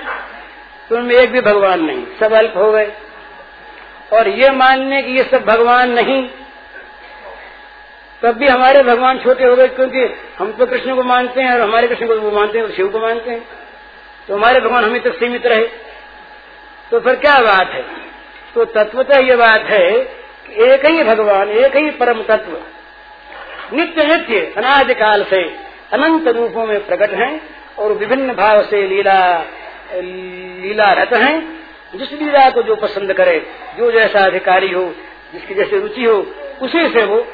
तो 0.90 0.96
उनमें 0.98 1.16
एक 1.16 1.32
भी 1.32 1.42
भगवान 1.42 1.82
नहीं, 1.82 2.06
सब 2.20 2.34
अल्प 2.34 2.54
हो 2.58 2.72
गए। 2.72 2.92
और 4.12 4.28
ये 4.30 4.50
मानने 4.52 5.02
की 5.02 5.16
ये 5.18 5.24
सब 5.24 5.44
भगवान 5.46 5.92
नहीं, 5.92 6.28
तब 8.22 8.38
भी 8.38 8.48
हमारे 8.48 8.82
भगवान 8.84 9.20
छोटे 9.20 9.46
हो 9.46 9.56
गए, 9.56 9.68
क्योंकि 9.70 10.06
हम 10.40 10.52
तो 10.52 10.66
कृष्ण 10.66 10.96
को 10.96 11.04
मानते 11.04 11.42
हैं 11.42 11.54
और 11.54 11.62
हमारे 11.62 11.88
कृष्ण 11.88 12.08
को 12.08 12.16
वो 12.16 12.32
मानते 12.32 12.58
हैं 12.58 12.68
तो 12.68 12.74
शिव 12.74 12.88
को 12.88 13.00
मानते 13.00 13.32
हैं। 13.32 13.42
तो 14.30 14.36
हमारे 14.36 14.60
भगवान 14.60 14.84
हमें 14.84 15.02
तक 15.04 15.14
सीमित 15.14 15.46
रहे। 15.46 15.64
तो 16.92 17.00
फिर 17.00 17.16
क्या 17.16 17.40
बात 17.40 17.70
है? 17.70 17.82
तो 18.56 18.66
तत्वतः 18.66 19.20
ये 19.20 19.36
बात 19.36 19.64
है 19.64 19.92
कि 19.92 20.64
एक 20.64 20.86
ही 20.86 21.04
भगवान, 21.04 21.50
एक 21.50 21.76
ही 21.76 21.90
परम 21.92 22.22
तत्व, 22.24 22.58
नित्य 23.74 24.04
नित्य 24.04 24.54
अनाज 24.58 24.92
काल 24.92 25.24
से 25.24 25.42
अनंत 25.94 26.28
रूपों 26.28 26.66
में 26.66 26.88
प्रकट 26.88 27.10
हैं 27.10 27.42
और 27.80 27.92
विभिन्न 27.92 28.34
भाव 28.34 28.64
से 28.64 28.88
लीला 28.88 29.46
लीला 29.94 30.92
रत 30.94 31.14
हैं। 31.14 31.60
जिस 31.96 32.12
लीला 32.14 32.50
को 32.50 32.62
जो 32.62 32.76
पसंद 32.76 33.14
करे, 33.14 33.46
जो 33.78 33.92
जैसा 33.92 34.20
अधिकारी 34.20 34.72
हो, 34.72 34.94
जिसकी 35.34 35.54
जैसे 35.54 35.80
रुचि 35.80 36.04
हो, 36.04 36.28
उसी 36.62 36.90
से 36.90 37.06
वो 37.06 37.28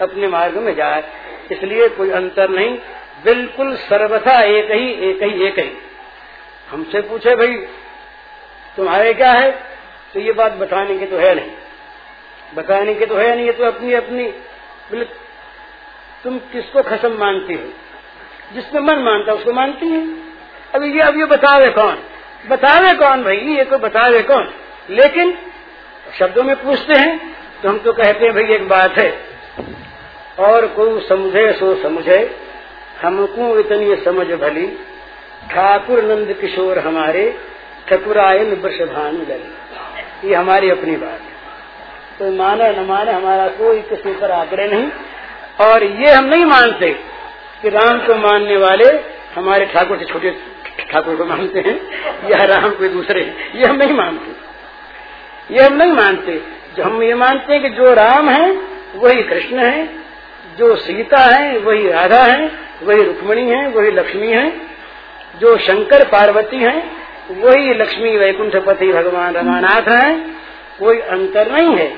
अपने 0.00 0.28
मार्ग 0.28 0.56
में 0.56 0.74
जाए। 0.74 1.04
इसलिए 1.52 1.88
कोई 1.88 2.10
अंतर 2.10 2.48
नहीं, 2.48 2.78
बिल्कुल 3.24 3.74
सर्वथा 3.76 4.40
एक 4.40 4.70
ही 4.70 4.90
एक 5.10 5.22
ही 5.22 5.46
एक 5.46 5.58
ही। 5.58 5.70
हमसे 6.74 7.00
पूछे, 7.00 7.34
भाई, 7.34 7.54
तुम्हारे 8.76 9.14
क्या 9.14 9.32
है? 9.32 9.50
तो 10.14 10.20
ये 10.20 10.32
बात 10.32 10.52
बताने 10.52 10.98
की 10.98 11.06
तो 11.06 11.16
है 11.16 11.34
नहीं। 11.34 11.50
बताने 12.54 12.94
की 12.94 13.06
तो 13.06 13.16
है 13.16 13.36
नहीं, 13.36 13.46
ये 13.46 13.52
तो 13.52 13.64
अपनी 13.64 13.92
अपनी। 13.92 14.24
बोले, 14.90 15.04
तुम 16.24 16.38
किसको 16.38 16.82
खसम 16.82 17.12
मानती 17.12 17.54
हो? 17.54 17.68
जिसमें 18.54 18.80
मन 18.80 18.98
मानता 18.98 19.32
उसको 19.32 19.52
मानती 19.52 19.86
है। 19.86 20.08
अब 20.74 20.82
ये 20.82 21.00
अब 21.00 21.18
ये 21.18 21.24
बतावे 21.24 21.70
कौन? 21.70 21.98
बतावे 22.48 22.94
कौन 22.94 23.24
भाई? 23.24 23.36
ये 23.36 23.64
को 23.64 23.78
बतावे 23.78 24.22
कौन? 24.22 24.54
लेकिन 24.90 25.38
शब्दों 26.18 26.42
में 26.42 26.56
पूछते 26.56 27.00
हैं 27.00 27.36
तो 27.62 27.68
हम 27.68 27.78
तो 27.78 27.92
कहते 27.92 28.24
हैं, 28.24 28.34
भाई, 28.34 28.44
एक 28.44 28.68
बात 28.68 28.98
है। 28.98 29.24
और 30.38 30.66
को 30.66 31.00
समझे 31.00 31.52
सो 31.52 31.82
समझे। 31.82 32.40
हमको 33.02 33.58
इतनी 33.58 33.96
समझ 33.96 34.26
भली 34.26 34.78
ठाकुर 35.50 36.02
नंद 36.02 36.36
किशोर 36.40 36.78
हमारे 36.78 37.38
ठकुरायन 37.88 38.54
वृषभानु 38.54 39.18
लली 39.18 40.28
ये 40.28 40.34
हमारी 40.34 40.70
अपनी 40.70 40.96
बात 40.96 41.20
है। 41.20 41.34
तो 42.18 42.30
माने 42.30 42.72
न 42.72 42.80
माने 42.80 43.12
हमारा 43.12 43.48
कोई 43.48 43.80
किसी 43.80 44.12
पर 44.12 44.30
आग्रह 44.30 44.66
नहीं। 44.66 44.90
और 45.60 45.84
ये 45.84 46.10
हम 46.10 46.24
नहीं 46.24 46.44
मानते 46.44 46.90
कि 47.62 47.68
राम 47.68 47.98
को 47.98 48.14
मानने 48.14 48.56
वाले 48.56 48.84
हमारे 49.34 49.66
ठाकुर 49.66 49.98
से 49.98 50.04
छोटे 50.04 50.30
ठाकुर 50.90 51.16
को 51.16 51.24
मानते 51.24 51.60
हैं 51.60 51.80
या 52.30 52.38
राम 52.38 52.70
कोई 52.70 52.88
दूसरे 52.88 53.34
ये 53.54 53.66
हम 53.66 53.76
नहीं 53.76 53.92
मानते। 53.92 54.44
ये 55.54 55.62
हम 55.62 55.72
नहीं 55.72 55.92
मानते। 55.92 56.42
जो 56.76 56.82
हम 56.82 57.02
ये 57.02 57.14
मानते 57.14 57.52
हैं 57.52 57.62
कि 57.62 57.68
जो 57.68 57.94
राम 57.94 58.28
है, 58.28 58.50
वही 58.94 59.22
कृष्ण 59.22 59.58
है। 59.58 59.86
जो 60.58 60.76
सीता 60.76 61.18
है, 61.18 61.58
वही 61.58 61.88
राधा 61.88 62.22
है, 62.22 62.50
वही 62.82 63.02
रुक्मणी 63.02 63.50
है, 63.50 63.68
वही 63.68 63.90
लक्ष्मी 63.90 64.26
है। 64.26 64.73
जो 65.40 65.58
शंकर 65.58 66.08
पार्वती 66.08 66.56
है, 66.56 66.90
वही 67.30 67.74
लक्ष्मी 67.74 68.16
वैकुंठपति 68.16 68.92
भगवान 68.92 69.34
रमानाथ 69.34 69.88
हैं, 69.88 70.36
कोई 70.78 70.98
अंतर 70.98 71.52
नहीं 71.52 71.76
है। 71.76 71.88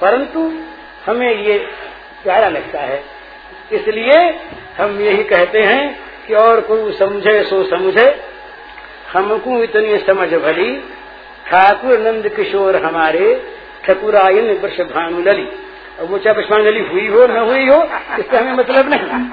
परंतु 0.00 0.52
हमें 1.06 1.42
ये 1.42 1.58
प्यारा 2.22 2.48
लगता 2.48 2.80
है। 2.80 3.04
इसलिए 3.72 4.40
हम 4.80 5.00
यही 5.00 5.24
कहते 5.24 5.60
हैं 5.60 6.00
कि 6.26 6.34
और 6.34 6.60
को 6.60 6.92
समझे 6.92 7.44
सो 7.44 7.64
समझे, 7.64 8.20
हमको 9.12 9.62
इतनी 9.62 9.98
समझ 9.98 10.34
भली। 10.34 10.76
ठाकुर 11.46 11.98
नंद 11.98 12.28
किशोर 12.28 12.76
हमारे, 12.76 13.42
ठकुरायन 13.84 14.58
वर्ष 14.58 14.80
भानु 14.80 15.20
लली 15.20 15.48
वो 16.00 16.18
चाहे 16.18 16.34
पुष्पांजलि 16.34 16.80
हुई 16.80 17.06
हो, 17.06 17.26
न 17.26 17.36
हुई 17.36 17.68
हो, 17.68 17.82
इसका 18.18 18.38
हमें 18.38 18.52
मतलब 18.52 18.90
नहीं। 18.90 19.28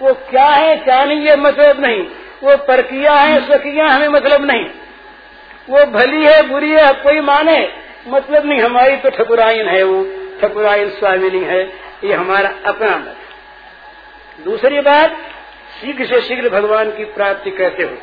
वो 0.00 0.14
क्या 0.30 0.46
है, 0.46 0.76
क्या 0.76 1.04
नहीं, 1.04 1.20
ये 1.20 1.36
मतलब 1.36 1.80
नहीं। 1.80 2.06
वो 2.42 2.56
प्रक्रिया 2.56 3.12
है 3.12 3.46
स्वक्रिया 3.46 3.86
हमें 3.86 4.08
मतलब 4.08 4.44
नहीं। 4.44 4.64
वो 5.68 5.84
भली 5.86 6.24
है, 6.24 6.42
बुरी 6.42 6.70
है 6.70 6.92
कोई 6.92 7.20
माने 7.20 7.58
मतलब 8.08 8.46
नहीं, 8.46 8.60
हमारी 8.60 8.96
तो 8.96 9.10
ठकुरायन 9.10 9.68
है 9.68 9.82
वो, 9.82 10.04
ठकुरायन 10.40 10.90
स्वामिनी 10.90 11.44
है, 11.44 11.62
ये 12.04 12.12
हमारा 12.12 12.50
अपना 12.66 12.96
मत 12.96 13.16
दूसरी 14.44 14.80
बात, 14.80 15.16
शीघ्र 15.80 16.06
से 16.06 16.20
शीघ्र 16.20 16.48
भगवान 16.48 16.90
की 16.90 17.04
प्राप्ति 17.04 17.50
कहते 17.50 17.82
हो। 17.82 17.96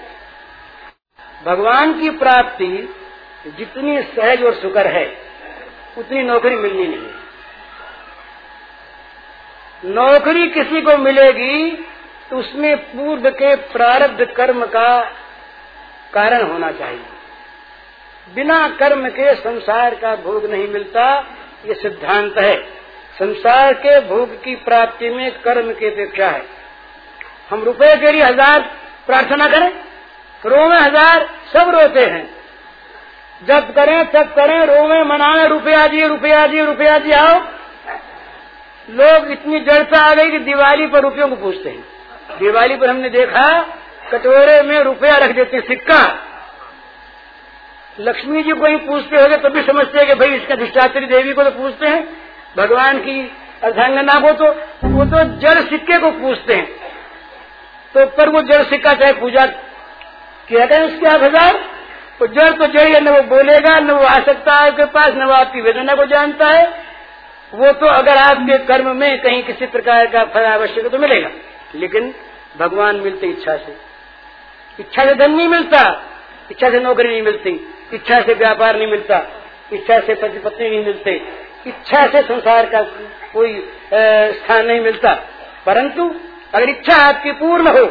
भगवान 1.45 1.93
की 1.99 2.09
प्राप्ति 2.09 2.67
जितनी 3.57 4.01
सहज 4.03 4.43
और 4.43 4.53
सुकर 4.53 4.87
है, 4.87 5.05
उतनी 5.97 6.23
नौकरी 6.23 6.55
मिलनी 6.55 6.87
नहीं 6.87 7.07
है। 7.07 7.15
नौकरी 9.85 10.47
किसी 10.47 10.81
को 10.81 10.97
मिलेगी 10.97 11.85
तो 12.31 12.37
उसमें 12.37 12.75
पूर्व 12.77 13.29
के 13.31 13.55
प्रारब्ध 13.55 14.25
कर्म 14.25 14.65
का 14.65 14.99
कारण 16.13 16.43
होना 16.43 16.71
चाहिए। 16.71 17.05
बिना 18.27 18.67
कर्म 18.67 19.07
के 19.09 19.33
संसार 19.35 19.95
का 19.95 20.15
भोग 20.15 20.45
नहीं 20.45 20.67
मिलता, 20.67 21.17
ये 21.65 21.73
सिद्धांत 21.73 22.37
है। 22.37 22.55
संसार 23.15 23.73
के 23.73 23.99
भोग 23.99 24.35
की 24.43 24.55
प्राप्ति 24.55 25.09
में 25.09 25.31
कर्म 25.41 25.71
की 25.71 25.87
अपेक्षा 25.87 26.27
है। 26.27 26.43
हम 27.49 27.63
रुपए 27.63 27.95
के 27.95 28.11
लिए 28.11 28.23
हज़ार 28.23 28.59
प्रार्थना 29.07 29.47
करें, 29.47 29.69
रोवे 30.45 30.77
हज़ार, 30.77 31.29
सब 31.53 31.69
रोते 31.69 32.05
हैं। 32.05 32.29
जब 33.41 33.73
करें, 33.73 34.05
तब 34.05 34.33
करें, 34.35 34.59
रोवे 34.65 35.03
मनावे 35.03 35.47
रुपया 35.47 35.87
दिए 35.87 36.07
रुपया 36.07 36.45
दिए 36.47 36.65
रुपया 36.65 36.97
दिए 36.97 37.13
आओ। 37.13 37.39
लोग 38.87 39.31
इतनी 39.31 39.59
जड़ता 39.59 40.01
आ 40.01 40.13
गई 40.13 40.31
कि 40.31 40.39
दिवाली 40.39 40.87
पर 40.87 41.01
रुपयों 41.01 41.27
को 41.27 41.35
पूछते 41.35 41.69
हैं। 41.69 41.96
दिवाली 42.29 42.75
पर 42.75 42.89
हमने 42.89 43.09
देखा, 43.09 43.47
कटोरे 44.11 44.61
में 44.63 44.79
रुपया 44.81 45.17
रख 45.17 45.35
देते 45.35 45.59
सिक्का। 45.63 46.01
लक्ष्मी 47.99 48.43
जी 48.43 48.51
को 48.51 48.65
ही 48.65 48.77
पूछते 48.87 49.21
हो 49.21 49.37
तो 49.37 49.49
भी 49.49 49.61
समझते 49.63 49.99
हैं 49.99 50.07
कि 50.07 50.13
भाई 50.15 50.35
इसका 50.35 50.55
धिष्टात्री 50.55 51.05
देवी 51.07 51.33
को 51.33 51.43
तो 51.43 51.51
पूछते 51.53 51.87
हैं। 51.87 52.03
भगवान 52.57 52.99
की 52.99 53.19
अर्धांगना 53.63 54.19
को 54.19 54.31
तो 54.33 54.51
वो 54.89 55.05
तो 55.05 55.23
जड़ 55.39 55.59
सिक्के 55.61 55.97
को 55.97 56.11
पूछते 56.19 56.55
हैं। 56.55 56.67
तो 57.95 58.05
पर 58.17 58.29
वो 58.29 58.41
जड़ 58.43 58.61
सिक्का 58.65 58.93
चाहे 58.93 59.13
पूजा 59.13 59.45
किया 60.47 60.65
गया 60.65 60.85
उसके 60.85 61.07
आठ 61.07 61.21
हज़ार। 61.21 61.59
तो 62.19 62.27
जड़ 62.27 62.49
तो 62.51 62.67
जड़ 62.67 62.87
है, 62.87 62.99
न 63.01 63.09
वो 63.09 63.21
बोलेगा, 63.25 63.79
न 63.79 63.91
वो 63.91 64.05
आ 64.05 64.19
सकता 64.21 64.53
है 64.53 64.67
आपके 64.67 64.85
पास, 64.91 65.13
न 65.15 65.25
वो 65.25 65.33
आपकी 65.33 65.61
वेदना 65.61 65.95
को 65.95 66.05
जानता 66.05 66.47
है। 66.49 66.65
वो 67.53 67.71
तो 67.73 67.87
अगर 67.87 68.17
आपके 68.19 68.57
कर्म 68.65 68.95
में 68.95 69.21
कहीं 69.21 69.43
किसी 69.43 69.65
प्रकार 69.67 70.05
का 70.07 70.23
फल 70.25 70.45
आवश्यक 70.45 70.87
तो 70.87 70.97
मिलेगा। 70.97 71.29
लेकिन 71.75 72.13
भगवान 72.57 72.95
मिलते 72.97 73.27
इच्छा 73.27 73.55
से। 73.57 73.75
इच्छा 74.79 75.05
से 75.05 75.13
धन 75.15 75.31
नहीं 75.31 75.47
मिलता, 75.47 75.81
इच्छा 76.51 76.69
से 76.69 76.79
नौकरी 76.79 77.09
नहीं 77.09 77.21
मिलती, 77.21 77.49
इच्छा 77.93 78.19
से 78.21 78.33
व्यापार 78.33 78.75
नहीं 78.77 78.87
मिलता, 78.87 79.17
इच्छा 79.73 79.99
से 79.99 80.13
पति 80.15 80.39
पत्नी 80.39 80.69
नहीं 80.69 80.83
मिलते, 80.85 81.11
इच्छा 81.67 82.05
से 82.07 82.21
संसार 82.23 82.65
का 82.65 82.81
कोई 83.33 83.53
स्थान 83.89 84.65
नहीं 84.65 84.79
मिलता। 84.81 85.13
परंतु 85.65 86.13
अगर 86.53 86.69
इच्छा 86.69 86.95
आपकी 86.99 87.31
पूर्ण 87.33 87.67
हो, 87.69 87.85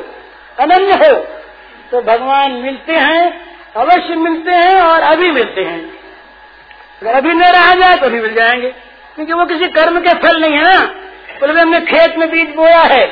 अनन्य 0.58 0.94
हो 0.96 1.14
तो 1.90 2.00
भगवान 2.02 2.52
मिलते 2.52 2.92
हैं, 2.92 3.46
अवश्य 3.76 4.14
मिलते 4.16 4.50
हैं 4.52 4.80
और 4.80 5.00
अभी 5.02 5.30
मिलते 5.30 5.62
हैं। 5.62 5.80
अगर 7.02 7.12
अभी 7.12 7.32
न 7.32 7.44
रहा 7.44 7.74
जाए 7.74 7.96
तो 7.96 8.06
अभी 8.06 8.20
मिल 8.20 8.34
जाएँगे, 8.34 8.70
क्योंकि 9.16 9.32
वो 9.32 9.44
किसी 9.46 9.68
कर्म 9.70 10.00
के 10.00 10.14
फल 10.18 10.40
नहीं 10.40 10.54
है 10.54 10.64
ना। 10.64 10.80
बोले, 11.40 11.60
हमने 11.60 11.80
खेत 11.82 12.16
में 12.18 12.30
बीज 12.30 12.54
बोया 12.56 12.80
है 12.84 13.06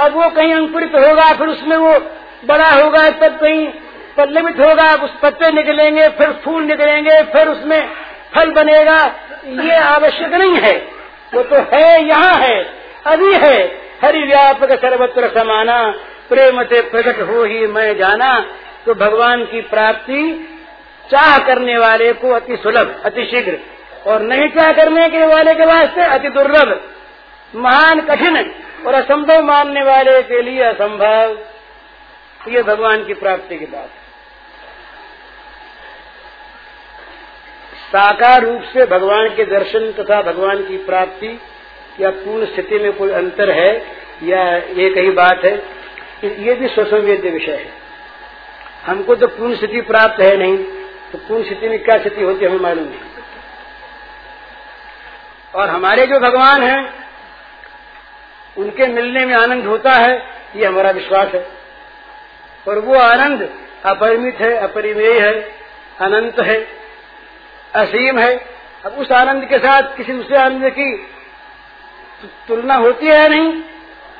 अब 0.00 0.12
वो 0.12 0.30
कहीं 0.30 0.54
अंकुरित 0.54 0.92
होगा, 0.94 1.32
फिर 1.32 1.46
उसमें 1.46 1.76
वो 1.76 1.98
बड़ा 2.44 2.68
होगा, 2.68 3.10
तब 3.10 3.38
कहीं 3.40 3.66
पल्लवित 4.16 4.60
होगा 4.60 5.04
उस 5.04 5.10
पत्ते 5.22 5.52
निकलेंगे, 5.52 6.08
फिर 6.08 6.30
फूल 6.44 6.62
निकलेंगे, 6.62 7.22
फिर 7.22 7.48
उसमें 7.48 7.90
फल 8.34 8.50
बनेगा। 8.50 9.06
ये 9.46 9.76
आवश्यक 9.76 10.34
नहीं 10.34 10.56
है। 10.56 10.88
वो 11.34 11.42
तो 11.42 11.56
है, 11.56 12.04
यहाँ 12.04 12.34
है, 12.34 12.66
अभी 13.06 13.34
है। 13.34 13.86
हरि 14.04 14.22
व्यापक 14.22 14.72
सर्वत्र 14.72 15.28
समाना, 15.28 15.94
प्रेम 16.28 16.62
से 16.62 16.80
प्रकट 16.80 17.20
हो 17.20 17.44
ही 17.44 17.66
मैं 17.66 17.98
जाना। 17.98 18.46
तो 18.86 18.94
भगवान 18.94 19.44
की 19.44 19.60
प्राप्ति 19.60 20.48
चाह 21.10 21.38
करने 21.38 21.78
वाले 21.78 22.12
को 22.12 22.30
अति 22.30 22.56
सुलभ, 22.56 23.02
अति 23.04 23.24
शीघ्र। 23.24 23.58
और 24.06 24.20
नहीं 24.20 24.48
चाह 24.48 24.72
करने 24.72 25.08
के 25.08 25.26
वाले 25.26 25.54
के 25.54 25.64
वास्ते 25.64 26.00
अति 26.00 26.28
दुर्लभ। 26.28 26.95
महान 27.54 28.00
कठिन 28.00 28.36
और 28.86 28.94
असंभव 28.94 29.42
मानने 29.42 29.82
वाले 29.82 30.22
के 30.22 30.40
लिए 30.42 30.62
असंभव, 30.62 31.36
ये 32.48 32.62
भगवान 32.62 33.04
की 33.04 33.14
प्राप्ति 33.14 33.56
की 33.58 33.66
बात 33.66 33.84
है। 33.84 34.04
साकार 37.86 38.42
रूप 38.42 38.62
से 38.72 38.84
भगवान 38.88 39.28
के 39.36 39.44
दर्शन 39.46 39.90
तथा 39.92 40.20
भगवान 40.22 40.62
की 40.64 40.76
प्राप्ति 40.84 41.38
या 42.00 42.10
पूर्ण 42.12 42.46
स्थिति 42.46 42.78
में 42.78 42.92
कोई 42.92 43.10
अंतर 43.12 43.50
है, 43.50 43.72
या 44.22 44.44
ये 44.56 44.90
कही 44.90 45.10
बात 45.12 45.44
है, 45.44 45.54
ये 46.24 46.54
भी 46.54 46.68
स्वसंवेद्य 46.68 47.30
विषय 47.30 47.52
है। 47.52 47.72
हमको 48.86 49.14
तो 49.14 49.26
पूर्ण 49.28 49.54
स्थिति 49.54 49.80
प्राप्त 49.82 50.20
है 50.20 50.36
नहीं 50.36 50.56
तो 51.12 51.18
पूर्ण 51.18 51.44
स्थिति 51.44 51.68
में 51.68 51.78
क्या 51.78 51.98
स्थिति 51.98 52.22
होती 52.22 52.44
है, 52.44 52.50
हमें 52.50 52.60
मालूम 52.60 52.84
नहीं। 52.84 53.00
और 55.54 55.68
हमारे 55.68 56.06
जो 56.06 56.18
भगवान 56.20 56.62
हैं 56.62 57.05
उनके 58.58 58.86
मिलने 58.86 59.26
में 59.26 59.34
आनंद 59.34 59.64
होता 59.64 59.90
है, 59.90 60.22
ये 60.56 60.66
हमारा 60.66 60.90
विश्वास 60.90 61.26
है। 61.26 61.48
और 62.68 62.78
वो 62.78 62.98
आनंद 62.98 63.50
अपरिमित 63.86 64.36
है, 64.36 64.56
अपरिमेय 64.56 65.20
है, 65.20 65.40
अनंत 66.00 66.40
है, 66.40 66.68
असीम 67.74 68.18
है। 68.18 68.46
अब 68.86 68.92
उस 68.92 69.12
आनंद 69.12 69.44
के 69.44 69.58
साथ 69.58 69.96
किसी 69.96 70.12
दूसरे 70.12 70.36
आनंद 70.36 70.70
की 70.70 70.96
तुलना 72.48 72.74
होती 72.74 73.06
है 73.06 73.28
नहीं? 73.28 73.62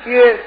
कि 0.07 0.43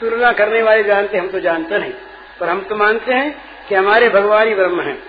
तुलना 0.00 0.32
करने 0.32 0.62
वाले 0.62 0.82
जानते, 0.82 1.18
हम 1.18 1.28
तो 1.28 1.40
जानते 1.40 1.78
नहीं। 1.78 1.92
पर 2.40 2.48
हम 2.48 2.60
तो 2.60 2.76
मानते 2.76 3.14
हैं 3.14 3.44
कि 3.68 3.74
हमारे 3.74 4.08
भगवान 4.08 4.48
ही 4.48 4.54
ब्रह्म 4.54 4.80
हैं। 4.80 5.02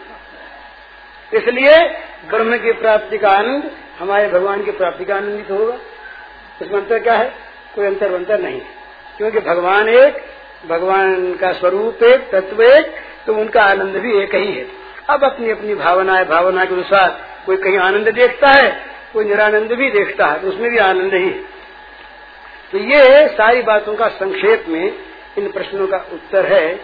इसलिए 1.34 1.88
ब्रह्म 2.30 2.57
की 2.57 2.72
प्राप्ति 2.72 3.18
का 3.18 3.32
आनंद, 3.32 3.72
हमारे 3.99 4.28
भगवान 4.30 4.64
की 4.64 4.72
प्राप्ति 4.72 5.05
का 5.05 5.16
आनंदित 5.16 5.47
तो 5.47 5.55
होगा। 5.55 5.74
उसमें 6.61 6.82
अंतर 6.82 6.99
क्या 6.99 7.14
है? 7.14 7.43
कोई 7.76 7.86
अंतर 7.86 8.13
अंतर 8.13 8.39
नहीं। 8.39 8.59
क्योंकि 9.17 9.39
भगवान 9.39 9.89
एक, 9.89 10.24
भगवान 10.67 11.36
का 11.36 11.51
स्वरूप 11.51 12.03
एक, 12.03 12.30
तत्व 12.32 12.61
एक 12.63 12.95
तो 13.26 13.34
उनका 13.34 13.63
आनंद 13.63 13.95
भी 13.95 14.17
एक 14.21 14.36
ही 14.36 14.53
है। 14.53 14.65
अब 15.09 15.24
अपनी 15.24 15.49
अपनी 15.49 15.76
भावना 15.76 16.15
है, 16.15 16.26
भावना 16.26 16.65
के 16.65 16.74
अनुसार 16.74 17.21
कोई 17.45 17.57
कहीं 17.57 17.78
आनंद 17.78 18.09
देखता 18.09 18.47
है, 18.47 18.86
कोई 19.13 19.26
निरानंद 19.26 19.71
भी 19.71 19.89
देखता 19.91 20.28
है 20.28 20.41
तो 20.41 20.47
उसमें 20.47 20.69
भी 20.71 20.78
आनंद 20.78 21.13
ही 21.13 21.28
है। 21.28 21.53
तो 22.71 22.78
ये 22.78 23.28
सारी 23.28 23.61
बातों 23.61 23.95
का 23.95 24.07
संक्षेप 24.07 24.65
में 24.67 24.93
इन 25.38 25.51
प्रश्नों 25.51 25.88
का 25.88 25.97
उत्तर 25.97 26.45
है। 26.45 26.80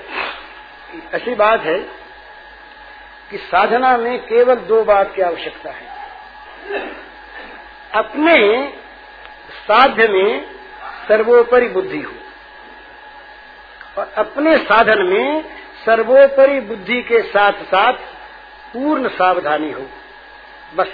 ऐसी 1.13 1.35
बात 1.35 1.61
है 1.61 1.79
कि 3.31 3.37
साधना 3.37 3.97
में 3.97 4.19
केवल 4.19 4.55
दो 4.55 4.83
बात 4.83 5.15
की 5.15 5.21
आवश्यकता 5.21 5.69
है। 5.69 5.87
अपने 7.93 8.37
साध्य 9.67 10.07
में 10.07 10.58
सर्वोपरि 11.09 11.67
बुद्धि 11.67 12.01
हो। 12.01 12.13
और 13.97 14.13
अपने 14.17 14.57
साधन 14.57 15.03
में 15.03 15.43
सर्वोपरि 15.85 16.59
बुद्धि 16.59 17.01
के 17.01 17.21
साथ 17.21 17.51
साथ 17.51 17.93
पूर्ण 18.73 19.07
सावधानी 19.07 19.71
हो। 19.71 19.85
बस। 20.75 20.87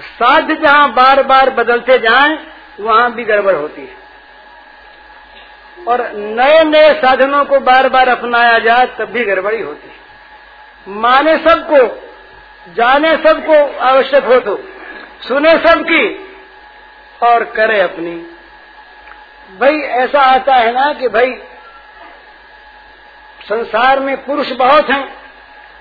साध 0.00 0.52
जहाँ 0.52 0.92
बार 0.92 1.22
बार 1.22 1.50
बदलते 1.50 1.98
जाएँ, 1.98 2.38
वहाँ 2.80 3.12
भी 3.12 3.24
गड़बड़ 3.24 3.54
होती 3.54 3.82
है। 3.82 4.06
और 5.88 6.12
नए 6.12 6.64
नए 6.64 6.94
साधनों 6.94 7.44
को 7.44 7.60
बार 7.60 7.88
बार 7.88 8.08
अपनाया 8.08 8.58
जाए, 8.58 8.86
तब 8.86 9.04
भी 9.04 9.24
गड़बड़ी 9.24 9.62
होती 9.62 9.88
है। 9.88 9.96
माने 10.88 11.38
सबको, 11.38 12.10
जाने 12.72 13.16
सबको 13.16 13.78
आवश्यक 13.78 14.24
हो 14.24 14.40
तो 14.40 14.60
सुने 15.28 15.50
सबकी 15.50 16.25
और 17.22 17.44
करे 17.44 17.80
अपनी। 17.80 18.30
भाई, 19.60 19.78
ऐसा 19.78 20.20
आता 20.20 20.54
है 20.54 20.72
ना 20.72 20.92
कि 20.92 21.08
भाई, 21.08 21.32
संसार 23.48 24.00
में 24.00 24.24
पुरुष 24.24 24.52
बहुत 24.52 24.90
हैं 24.90 25.16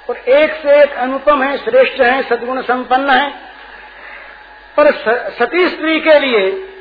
और 0.09 0.17
एक 0.17 0.53
से 0.53 0.83
एक 0.83 0.91
अनुपम 0.91 1.43
है, 1.43 1.57
श्रेष्ठ 1.57 2.01
है, 2.01 2.23
सदगुण 2.23 2.61
संपन्न 2.61 3.09
है। 3.09 3.45
पर 4.79 4.91
सती 5.39 5.69
स्त्री 5.69 5.99
के 5.99 6.19
लिए 6.19 6.71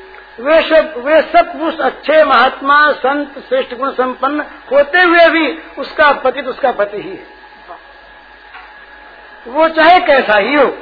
वे 0.41 0.63
सब 0.63 0.95
वे 0.97 1.23
सब 1.23 1.59
पुरुष 1.59 1.79
अच्छे, 1.79 2.25
महात्मा, 2.25 2.93
संत, 2.93 3.39
श्रेष्ठ 3.49 3.75
गुण 3.75 3.91
संपन्न 3.91 4.41
होते 4.41 5.01
हुए 5.01 5.29
भी 5.29 5.59
उसका 5.79 6.13
पति 6.13 6.43
तो 6.43 6.51
उसका 6.51 6.73
पति 6.73 6.97
ही 6.97 7.11
है। 7.11 7.27
वो 9.47 9.69
चाहे 9.69 10.01
कैसा 10.01 10.39
ही 10.39 10.55
हो। 10.55 10.79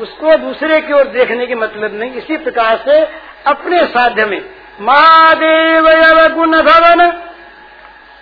उसको 0.00 0.36
दूसरे 0.36 0.80
की 0.80 0.92
ओर 0.92 1.04
देखने 1.04 1.46
की 1.46 1.54
मतलब 1.54 1.94
नहीं। 1.94 2.12
इसी 2.12 2.36
प्रकार 2.36 2.76
से 2.84 3.00
अपने 3.46 3.78
साध्य 3.86 4.24
में, 4.24 4.44
महादेव 4.80 5.88
गुण 6.34 6.62
भवन 6.62 7.02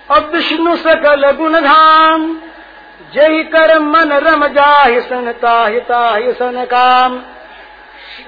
और 0.09 0.31
विष्णु 0.31 0.77
सकल 0.77 1.31
गुण 1.31 1.61
धाम, 1.61 2.41
जय 3.15 3.43
कर 3.43 3.79
मन 3.79 4.13
रम 4.13 4.47
जाहि 4.47 5.01
सनता 5.01 5.67
हिता 5.67 6.33
सन 6.33 6.65
काम। 6.65 7.23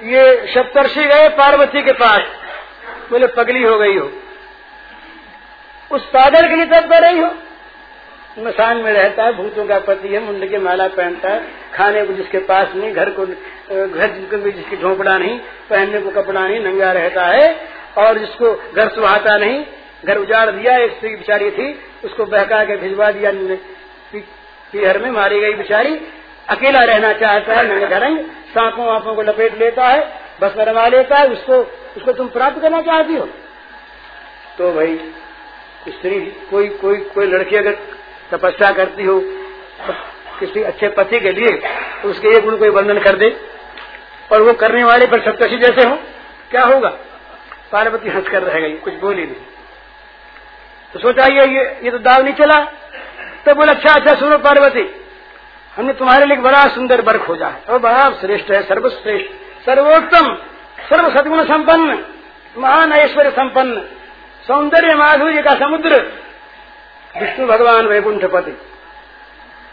ये 0.03 0.47
सप्तर्षि 0.47 1.03
गए 1.05 1.27
पार्वती 1.29 1.81
के 1.81 1.91
पास, 1.91 2.21
बोले, 3.09 3.27
पगली 3.27 3.63
हो 3.63 3.77
गई 3.79 3.97
हो। 3.97 4.11
उस 5.91 6.05
सागर 6.05 6.47
के 6.47 6.55
लिए 6.55 6.65
तब 6.65 6.93
रही 6.93 7.19
हो। 7.19 7.29
मसान 8.39 8.77
में 8.77 8.93
रहता 8.93 9.23
है, 9.23 9.33
भूतों 9.33 9.65
का 9.65 9.79
पति 9.79 10.07
है, 10.07 10.19
मुंड 10.19 10.49
के 10.49 10.57
माला 10.57 10.87
पहनता 10.87 11.29
है, 11.29 11.47
खाने 11.75 12.05
को 12.05 12.13
जिसके 12.13 12.37
पास 12.37 12.67
नहीं, 12.75 12.93
घर 12.93 13.09
को 13.09 13.25
घर 13.87 14.37
भी 14.37 14.51
जिसकी 14.51 14.77
झोंपड़ा 14.77 15.17
नहीं, 15.17 15.39
पहनने 15.69 15.99
को 15.99 16.09
कपड़ा 16.09 16.47
नहीं, 16.47 16.59
नंगा 16.59 16.91
रहता 16.91 17.25
है, 17.25 17.67
और 17.97 18.17
जिसको 18.17 18.71
घर 18.75 18.89
सुहाता 18.89 19.37
नहीं, 19.37 19.65
घर 20.05 20.17
उजाड़ 20.17 20.49
दिया, 20.51 20.77
एक 20.77 20.91
स्त्री 20.91 21.15
बिचारी 21.15 21.51
थी, 21.51 21.79
उसको 22.05 22.25
बहका 22.25 22.63
के 22.63 22.77
भिजवा 22.77 23.11
दिया 23.11 23.31
पीहर 24.71 24.99
में 24.99 25.11
मारी 25.11 25.39
गई 25.39 25.53
बिचारी, 25.53 26.01
अकेला 26.49 26.83
रहना 26.83 27.13
चाहता 27.13 27.53
है, 27.53 27.67
नंगे 27.67 27.87
धरंग, 27.87 28.19
सांपों 28.53 28.85
वापों 28.85 29.15
को 29.15 29.21
लपेट 29.21 29.57
लेता 29.57 29.87
है, 29.87 30.13
बस 30.41 30.53
रमा 30.57 30.87
लेता 30.87 31.17
है, 31.17 31.27
उसको 31.27 31.53
उसको 31.97 32.11
तुम 32.11 32.27
प्राप्त 32.27 32.61
करना 32.61 32.81
चाहती 32.81 33.15
हो? 33.15 33.25
तो 34.57 34.73
भाई, 34.73 35.13
स्त्री, 35.89 36.19
कोई 36.19 36.69
कोई 36.69 36.97
कोई 36.97 37.27
लड़की 37.27 37.55
अगर 37.55 37.77
तपस्या 38.31 38.71
करती 38.73 39.03
हो 39.03 39.19
किसी 40.39 40.63
अच्छे 40.63 40.87
पति 40.91 41.19
के 41.19 41.31
लिए 41.31 41.51
तो 42.01 42.09
उसके 42.09 42.27
एक 42.29 42.43
गुण 42.45 42.57
कोई 42.57 42.69
वर्णन 42.71 42.99
कर 43.01 43.15
दे। 43.17 43.29
और 44.31 44.41
वो 44.41 44.53
करने 44.55 44.83
वाले 44.83 45.05
पर 45.07 45.21
सप्तषि 45.21 45.57
जैसे 45.57 45.87
हो, 45.89 45.95
क्या 46.51 46.63
होगा? 46.63 46.89
पार्वती 47.71 48.09
हंस 48.09 48.27
कर 48.29 48.43
रह 48.43 48.59
गई, 48.59 48.73
कुछ 48.75 48.93
बोली 48.95 49.23
नहीं। 49.23 49.35
तो 50.93 50.99
सोचा, 50.99 51.25
ये 51.25 51.45
ये 51.83 51.91
तो 51.91 51.97
दाव 51.99 52.23
नहीं 52.23 52.33
चला। 52.35 52.59
तो 53.45 53.53
बोला 53.55 53.73
अच्छा 53.73 53.93
अच्छा 53.93 54.13
सुनो 54.15 54.37
पार्वती, 54.39 54.83
हमने 55.73 55.93
तुम्हारे 55.93 56.25
लिए 56.25 56.37
बड़ा 56.39 56.63
सुंदर 56.69 57.01
वर 57.01 57.17
खोजा 57.17 57.47
है। 57.47 57.63
और 57.63 57.79
बड़ा 57.79 58.09
श्रेष्ठ 58.21 58.51
है, 58.51 58.61
सर्वश्रेष्ठ, 58.63 59.31
सर्वोत्तम, 59.65 60.33
सर्व 60.89 61.09
सदगुण 61.11 61.43
संपन्न 61.45 62.03
महान 62.55 62.91
ऐश्वर्य 62.93 63.31
संपन्न, 63.31 63.81
सौंदर्य 64.47 64.95
माधुर्य 64.95 65.41
का 65.41 65.53
समुद्र 65.57 65.99
विष्णु 67.21 67.47
भगवान 67.47 67.87
वैकुंठपति। 67.87 68.51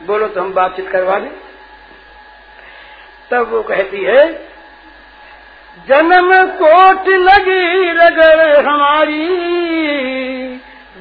बोलो 0.07 0.29
तो 0.29 0.41
हम 0.41 0.53
बातचीत 0.55 0.89
करवा 0.89 1.19
दें। 1.19 1.31
तब 3.31 3.53
वो 3.53 3.63
कहती 3.63 4.03
है 4.05 4.23
जन्म 5.89 6.31
कोट 6.59 7.09
लगी 7.09 7.91
रगड़ 7.93 8.67
हमारी 8.67 9.29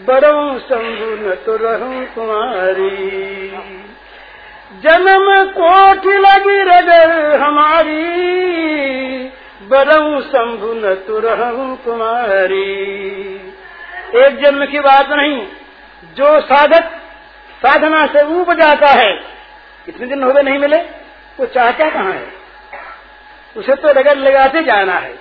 बड़ों 0.08 0.60
शंभु 0.60 1.10
न 1.20 1.36
तो 1.46 1.56
रहूँ 1.56 2.06
तुम्हारी 2.16 2.92
जन्म 4.84 5.28
कोट 5.58 6.06
लगी 6.18 6.60
रगड़ 6.70 7.36
हमारी 7.42 8.04
बरऊ 9.70 10.22
शंभु 10.22 10.74
न 10.76 10.94
तो 11.08 11.20
रहूँ 11.20 11.76
तुम्हारी 11.86 12.70
एक 14.16 14.40
जन्म 14.42 14.66
की 14.66 14.80
बात 14.80 15.12
नहीं 15.12 15.38
जो 16.18 16.40
साधक 16.42 16.92
साधना 17.62 18.06
से 18.08 18.24
ऊब 18.36 18.54
जाता 18.54 18.88
है, 18.88 19.12
इतने 19.90 20.08
दिन 20.08 20.24
हो 20.24 20.32
गए 20.32 20.42
नहीं 20.42 20.60
मिले, 20.60 20.78
वो 21.40 21.46
चाहता 21.46 21.90
कहाँ 21.90 22.14
है? 22.14 22.32
उसे 23.56 23.76
तो 23.76 23.92
रगड़ 23.92 24.18
लगाते 24.18 24.64
जाना 24.64 24.94
है। 24.94 25.14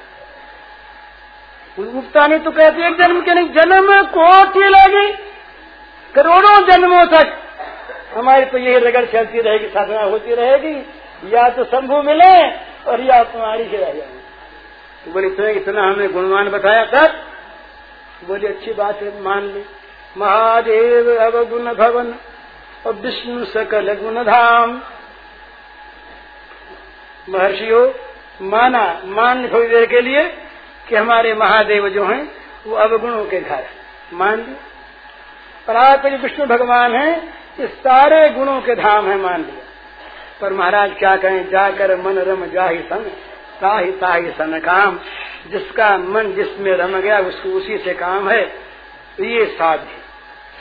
उगता 1.79 2.27
नहीं 2.27 2.41
तो 2.41 2.51
कहते, 2.51 2.87
एक 2.87 2.97
जन्म 2.97 3.21
के 3.21 3.35
नहीं, 3.35 3.49
जन्म 3.49 4.03
कोटि 4.09 4.69
लगी, 4.69 5.13
करोड़ों 6.15 6.59
जन्मों 6.67 7.05
तक। 7.07 7.39
हमारी 8.15 8.45
तो 8.45 8.59
यही 8.59 8.79
रगड़ 8.79 9.05
चलती 9.05 9.41
रहेगी, 9.41 9.67
साधना 9.67 10.03
होती 10.03 10.35
रहेगी, 10.35 10.75
या 11.37 11.49
तो 11.49 11.65
शंभु 11.65 12.03
मिले 12.03 12.35
और 12.91 13.01
या 13.01 13.23
तुम्हारी 13.25 13.63
ही 13.63 13.77
रह 13.77 13.93
जाए 13.93 14.11
तो 15.05 15.13
बोले, 15.13 15.27
इतना 15.27 15.49
इतना 15.49 15.83
हमें 15.83 16.13
गुणवान 16.13 16.49
बताया 16.49 16.85
तब 16.85 17.15
बोले, 18.27 18.49
अच्छी 18.49 18.73
बात 18.73 19.03
है, 19.03 19.23
मान 19.23 19.43
ली। 19.43 19.65
महादेव 20.19 21.21
अवगुण 21.21 21.75
भवन 21.75 22.15
और 22.87 22.93
विष्णु 22.93 23.45
सकल 23.45 23.95
गुण 23.95 24.15
धाम। 24.25 24.83
महर्षियों, 27.29 27.93
माना, 28.43 29.03
मान 29.05 29.49
थोड़ी 29.49 29.69
देर 29.69 29.87
के 29.87 30.01
लिए 30.01 30.29
कि 30.89 30.97
हमारे 30.97 31.35
महादेव 31.35 31.89
जो 31.89 32.05
हैं, 32.05 32.35
वो 32.67 32.77
अवगुणों 32.77 33.25
के 33.25 33.41
घर 33.41 33.65
मान 34.13 34.37
ली। 34.37 34.57
पर 35.67 35.77
आप 35.77 36.07
जो 36.07 36.17
विष्णु 36.17 36.47
भगवान 36.47 36.95
हैं, 36.95 37.35
ये 37.61 37.67
सारे 37.67 38.29
गुणों 38.29 38.61
के 38.61 38.75
धाम 38.75 39.09
है, 39.09 39.17
मान 39.17 39.41
लिया। 39.43 39.67
पर 40.41 40.53
महाराज 40.53 40.93
क्या 40.99 41.17
कहें, 41.17 41.51
जाकर 41.51 41.97
मन 41.97 42.19
रम 42.19 42.47
जाहि 42.47 42.79
सन, 42.79 43.01
ताहि 43.61 43.93
ताहि 43.93 44.31
सन 44.31 44.59
काम। 44.59 45.01
जिसका 45.47 45.99
मन 45.99 46.33
जिसमें 46.33 46.73
रम 46.73 47.01
गया, 47.01 47.19
उसको 47.19 47.49
उसी 47.49 47.79
से 47.79 47.95
काम 47.95 48.31
है। 48.31 48.43
तो 49.19 49.25
ये 49.25 49.47
साध्य। 49.47 50.02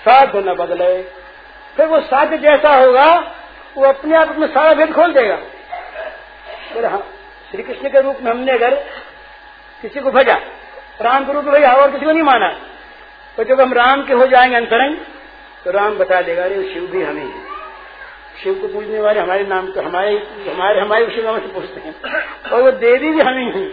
साध्य 0.02 0.42
न 0.42 0.56
बदले। 0.56 1.02
फिर 1.76 1.86
वो 1.86 2.00
साध्य 2.02 2.38
जैसा 2.40 2.76
होगा, 2.76 3.08
वो 3.78 3.86
अपने 3.86 4.16
आप 4.18 4.36
में 4.38 4.48
सारा 4.48 4.74
भेद 4.74 4.94
खोल 4.94 5.14
देगा। 5.14 5.36
फिर 6.74 6.86
हाँ 6.86 7.04
श्री 7.52 7.64
कृष्ण 7.64 7.90
के 7.90 8.02
रूप 8.02 8.18
में 8.22 8.32
हमने 8.32 8.52
अगर 8.52 8.76
किसी 9.82 10.00
को 10.00 10.12
भजा, 10.12 10.36
राम 11.02 11.26
के 11.26 11.34
रूप 11.34 11.44
में 11.46 11.54
भैया 11.54 11.74
और 11.74 11.92
किसी 11.92 12.06
को 12.06 12.12
नहीं 12.12 12.24
माना 12.24 12.50
तो 13.38 13.44
जब 13.44 13.62
हम 13.62 13.74
राम 13.74 14.04
के 14.06 14.14
हो 14.14 14.26
जाएँगे 14.28 14.56
अंतरंग 14.56 14.98
तो 15.66 15.72
राम 15.72 15.98
बता 15.98 16.22
देगा, 16.22 16.44
अरे 16.44 16.64
शिव 16.64 16.88
भी 16.92 17.04
हमें 17.04 17.22
है। 17.24 17.50
शिव 18.44 18.54
को 18.54 18.68
पूजने 18.68 19.00
वाले 19.00 19.20
हमारे 19.20 19.44
नाम 19.46 19.72
तो 19.72 19.82
हमारे 19.82 20.12
हमारे 20.48 20.82
हमारे 20.82 21.06
उसी 21.06 21.22
नाम 21.22 21.40
से 21.40 21.48
पूछते 21.50 21.82
हैं। 21.82 21.96
और 22.52 22.62
वो 22.62 22.72
देवी 22.74 23.10
भी 23.10 23.22
हम 23.22 23.38
ही, 23.38 23.66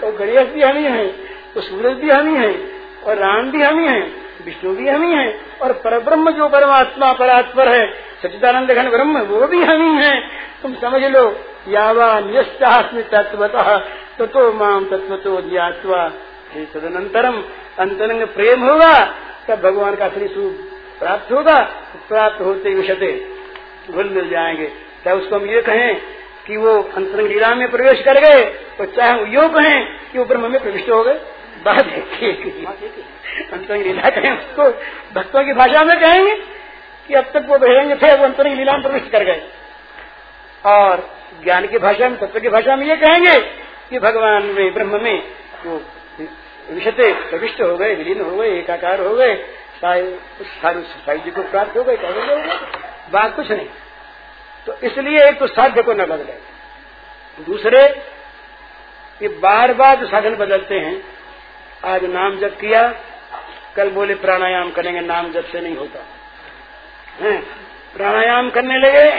और 0.00 0.16
गणेश 0.16 0.48
भी 0.48 0.62
हम 0.62 0.76
ही 0.76 0.84
है 0.86 1.06
तो 1.54 1.60
सूरज 1.60 1.96
भी 1.96 2.10
हम 2.10 2.28
ही 2.28 2.36
है 2.36 2.52
और 3.04 3.18
राम 3.18 3.50
भी 3.50 3.62
हम 3.62 3.78
ही 3.78 3.86
है। 3.86 4.23
विष्णु 4.44 4.74
भी 4.74 4.88
हम 4.88 5.02
ही 5.02 5.12
है 5.12 5.40
और 5.62 5.72
पर 5.72 5.98
ब्रह्म 6.00 6.30
जो 6.30 6.48
परमात्मा 6.48 7.12
परात्पर 7.12 7.68
है 7.68 7.86
सचिदानंद 8.22 8.70
घन 8.70 8.88
ब्रह्म, 8.90 9.18
वो 9.18 9.46
भी 9.46 9.62
हम 9.62 9.82
ही। 9.82 10.04
है 10.04 10.20
तुम 10.62 10.74
समझ 10.74 11.02
लो, 11.04 11.24
यावान 11.68 12.30
यस्मी 12.34 13.02
तत्वतः 13.02 13.76
ततो 14.18 14.52
माम 14.52 14.84
तत्व 14.84 15.16
तो 15.16 15.40
ज्ञातवा 15.50 16.08
तदनंतरम 16.74 17.42
अंतरंग 17.78 18.22
प्रेम 18.26 18.60
होगा, 18.60 18.98
तब 19.48 19.60
भगवान 19.60 19.94
का 19.94 20.04
असली 20.04 20.28
सूप 20.28 20.58
प्राप्त 21.00 21.32
होगा, 21.32 21.58
प्राप्त 22.08 22.40
होते 22.40 22.74
विषते 22.74 23.12
घुल 23.90 24.08
मिल 24.08 24.28
जाएँगे। 24.28 24.66
चाहे 25.04 25.16
उसको 25.16 25.36
हम 25.36 25.46
ये 25.46 25.62
कहें 25.62 26.00
कि 26.46 26.56
वो 26.56 26.82
अंतरंग 26.96 27.28
लीला 27.28 27.54
में 27.54 27.70
प्रवेश 27.70 28.02
कर 28.02 28.20
गए 28.20 28.44
तो 28.78 28.84
चाहे 28.86 29.20
वो 29.20 29.26
यो 29.26 29.48
कहें 29.48 29.84
कि 30.12 30.18
वो 30.18 30.24
ब्रह्म 30.24 30.50
में 30.50 30.62
प्रविष्ट 30.62 30.90
हो 30.90 31.02
गए। 31.04 31.20
बात 31.64 31.86
अंतरंग 33.52 33.82
लीला 33.82 34.10
कहें 34.10 34.30
उसको 34.30 34.70
भक्तों 35.14 35.44
की 35.44 35.52
भाषा 35.52 35.84
में 35.84 35.98
कहेंगे 36.00 36.34
कि 37.08 37.14
अब 37.14 37.24
तक 37.34 37.46
वो 37.48 37.58
बहिरंग 37.58 37.92
थे, 38.02 38.14
वो 38.16 38.24
अंतरंग 38.24 38.56
लीला 38.56 38.72
में 38.72 38.82
प्रवेश 38.82 39.08
कर 39.12 39.24
गए। 39.24 39.42
और 40.64 41.08
ज्ञान 41.44 41.66
की 41.66 41.78
भाषा 41.78 42.08
में, 42.08 42.18
तत्व 42.18 42.40
की 42.40 42.48
भाषा 42.48 42.76
में 42.76 42.86
ये 42.86 42.96
कहेंगे 42.96 43.38
कि 43.90 43.98
भगवान 43.98 44.42
में, 44.48 44.72
ब्रह्म 44.74 45.02
में 45.02 45.22
वो 45.64 45.82
विषते 46.70 47.12
प्रविष्ट 47.30 47.60
हो 47.62 47.76
गए, 47.76 47.94
विलीन 47.94 48.20
हो 48.20 48.36
गए, 48.36 48.48
एकाकार 48.58 49.00
हो 49.00 49.14
गए 49.14 49.34
साई 49.76 51.18
जी 51.18 51.30
को 51.30 51.42
प्राप्त 51.42 51.76
हो 51.76 51.82
गए 51.84 51.96
कहेंगे 51.96 52.36
बात 53.12 53.34
कुछ 53.36 53.50
नहीं। 53.50 53.66
तो 54.66 54.74
इसलिए 54.82 55.24
एक 55.28 55.38
तो 55.38 55.46
साध्य 55.46 55.82
को 55.82 55.92
न 55.92 56.04
बदले। 56.06 56.32
दूसरे, 57.38 57.82
ये 59.20 59.28
बार 59.38 59.72
बार 59.74 59.96
जो 59.96 60.06
साधन 60.06 60.34
बदलते 60.36 60.74
हैं, 60.76 61.02
आज 61.84 62.04
नाम 62.04 62.38
जब 62.38 62.56
किया 62.56 62.82
कल 63.76 63.90
बोले 63.90 64.14
प्राणायाम 64.14 64.70
करेंगे, 64.70 65.00
नाम 65.00 65.32
जब 65.32 65.44
से 65.44 65.60
नहीं 65.60 65.76
होता। 65.76 66.04
है? 67.20 67.36
प्राणायाम 67.96 68.50
करने 68.50 68.78
लगे, 68.78 69.10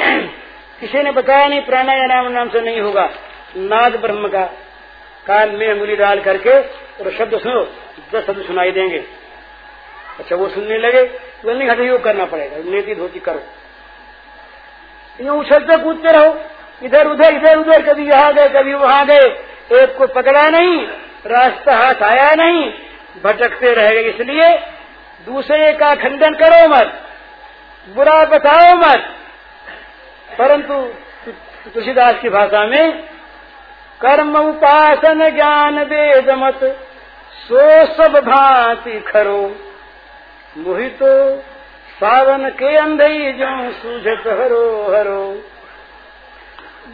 किसी 0.79 1.01
ने 1.01 1.11
बताया 1.11 1.47
नहीं 1.47 1.61
प्राणायाम 1.61 2.31
नाम 2.31 2.49
से 2.49 2.61
नहीं 2.61 2.81
होगा। 2.81 3.09
नाद 3.57 3.95
ब्रह्म 3.95 4.27
का 4.27 4.45
काल 5.27 5.51
में 5.51 5.67
अंगुली 5.67 5.95
डाल 5.95 6.19
करके 6.19 6.59
और 7.03 7.11
शब्द 7.17 7.39
सुनो, 7.39 7.63
दस 8.13 8.25
शब्द 8.27 8.45
सुनाई 8.45 8.71
देंगे। 8.71 9.03
अच्छा 10.19 10.35
वो 10.35 10.49
सुनने 10.49 10.77
लगे 10.77 11.03
तो 11.03 11.53
नहीं, 11.53 11.69
हटे, 11.69 11.83
योग 11.83 12.03
करना 12.03 12.25
पड़ेगा। 12.25 12.71
नेति 12.71 12.95
धोती 12.95 13.19
करो। 13.19 13.41
यूँ 15.21 15.39
उछलते 15.39 15.77
कूदते 15.77 16.11
रहो। 16.11 16.41
इधर, 16.83 17.07
उधर 17.07 17.33
इधर, 17.33 17.57
उधर, 17.57 17.81
कभी 17.81 18.05
यहाँ 18.05 18.33
गए, 18.33 18.47
कभी 18.49 18.73
वहाँ 18.73 19.05
गए। 19.05 19.45
एक 19.71 19.95
को 19.97 20.07
पकड़ा 20.07 20.49
नहीं, 20.49 20.87
रास्ता 21.27 21.75
हाथ 21.75 22.03
आया 22.03 22.35
नहीं। 22.35 22.73
भटकते 23.23 23.73
रह 23.73 23.91
गए 23.91 24.01
इसलिए 24.01 24.57
दूसरे 25.25 25.73
का 25.73 25.95
खंडन 25.95 26.33
करो 26.33 26.67
मत, 26.67 27.01
बुरा 27.89 28.25
बताओ 28.25 28.75
मत। 28.75 29.15
परंतु 30.37 30.73
तुलसीदास 31.69 32.15
की 32.21 32.29
भाषा 32.29 32.67
में, 32.67 33.01
कर्म 34.01 34.37
उपासन 34.37 35.29
ज्ञान 35.29 35.79
वेद 35.79 36.29
मत, 36.29 36.59
सो 37.47 37.85
सब 37.85 38.19
भांति 38.19 38.99
खरो। 38.99 39.55
मोहितो 40.57 41.37
सावन 41.99 42.49
के 42.49 42.75
अंधई 42.75 43.31
जो 43.31 43.71
सूझत 43.71 44.27
हरो 44.27 44.95
हरो। 44.95 45.49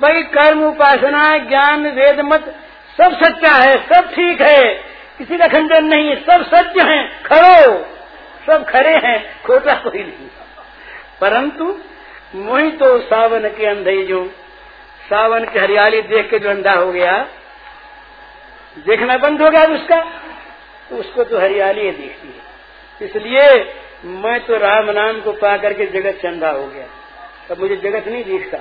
भाई 0.01 0.24
कर्म 0.24 0.65
उपासना 0.67 1.38
ज्ञान 1.38 1.88
वेद 1.88 2.19
मत, 2.19 2.55
सब 2.97 3.24
सच्चा 3.24 3.53
है, 3.53 3.78
सब 3.78 4.09
ठीक 4.15 4.41
है। 4.41 4.91
किसी 5.22 5.38
का 5.38 5.47
खंडन 5.47 5.86
नहीं 5.86 6.07
है, 6.09 6.15
सब 6.15 6.43
सत्य 6.45 6.84
है 6.84 7.07
खरो 7.24 7.84
सब 8.45 8.63
खरे 8.65 8.93
हैं, 8.97 9.43
खोटा 9.43 9.74
कोई 9.76 9.99
नहीं। 9.99 10.28
परंतु 11.22 11.65
मोही 12.36 12.72
तो 12.72 12.88
सावन 12.99 13.47
के 13.49 13.65
अंधे 13.65 13.95
जो, 14.03 14.24
सावन 15.09 15.45
की 15.45 15.59
हरियाली 15.59 16.01
देख 16.01 16.30
के 16.30 16.39
जो 16.39 16.49
अंधा 16.49 16.74
हो 16.74 16.91
गया, 16.91 17.17
देखना 18.78 19.17
बंद 19.17 19.41
हो 19.41 19.49
गया 19.49 19.65
उसका 19.74 19.99
तो 20.89 20.95
उसको 20.95 21.24
तो 21.24 21.39
हरियाली 21.39 21.82
ही 21.82 21.91
दिखती 21.91 22.28
है। 22.28 23.09
इसलिए 23.09 23.74
मैं 24.05 24.39
तो 24.45 24.57
राम 24.57 24.89
नाम 24.91 25.19
को 25.22 25.32
पा 25.34 25.55
करके 25.57 25.86
जगत 25.86 26.17
से 26.22 26.28
अंधा 26.28 26.49
हो 26.49 26.65
गया। 26.67 26.86
अब 27.51 27.59
मुझे 27.59 27.76
जगत 27.76 28.07
नहीं 28.07 28.24
दिखता, 28.24 28.57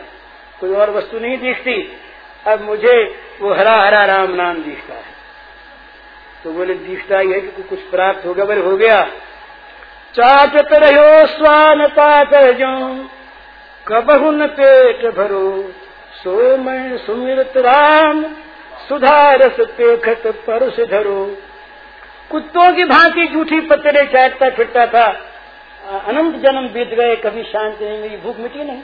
कोई 0.60 0.74
और 0.74 0.90
वस्तु 0.90 1.18
नहीं 1.18 1.38
दिखती। 1.38 1.76
अब 2.46 2.60
मुझे 2.60 2.98
वो 3.40 3.54
हरा 3.54 3.74
हरा 3.76 4.04
राम 4.06 4.34
नाम 4.34 4.62
दिखता 4.62 4.94
है। 4.94 5.19
तो 6.44 6.52
बोले 6.52 6.74
दिखता 6.74 7.18
ही 7.18 7.32
है 7.32 7.40
कि 7.40 7.62
कुछ 7.62 7.78
प्राप्त 7.78 8.26
हो 8.26 8.34
गया 8.34 8.44
बोले, 8.44 8.60
हो 8.60 8.76
गया। 8.76 9.04
चाटत 10.14 10.68
रहो, 10.72 11.26
स्वान 11.26 11.86
पाकर 11.86 12.52
जो 12.52 13.08
कबहुन 13.88 14.46
पेट 14.46 15.14
भरो। 15.14 15.72
सो 16.24 16.56
मैं 16.56 16.98
सुमिरत 16.98 17.52
राम, 17.56 18.24
सुधारस 18.88 19.56
पेखत 19.60 20.22
परस 20.26 20.80
धरो। 20.90 21.36
कुत्तों 22.30 22.72
की 22.72 22.84
भांति 22.84 23.26
जूठी 23.26 23.60
पत्थरे 23.60 24.06
चाटता 24.06 24.50
फिरता 24.50 24.86
था। 24.86 25.06
अनंत 26.06 26.34
जन्म 26.36 26.68
बीत 26.68 26.88
गए, 26.88 27.16
कभी 27.16 27.42
शांति 27.42 27.84
नहीं 27.84 28.00
मेरी 28.00 28.16
भूख 28.16 28.36
मिटी 28.38 28.64
नहीं। 28.64 28.82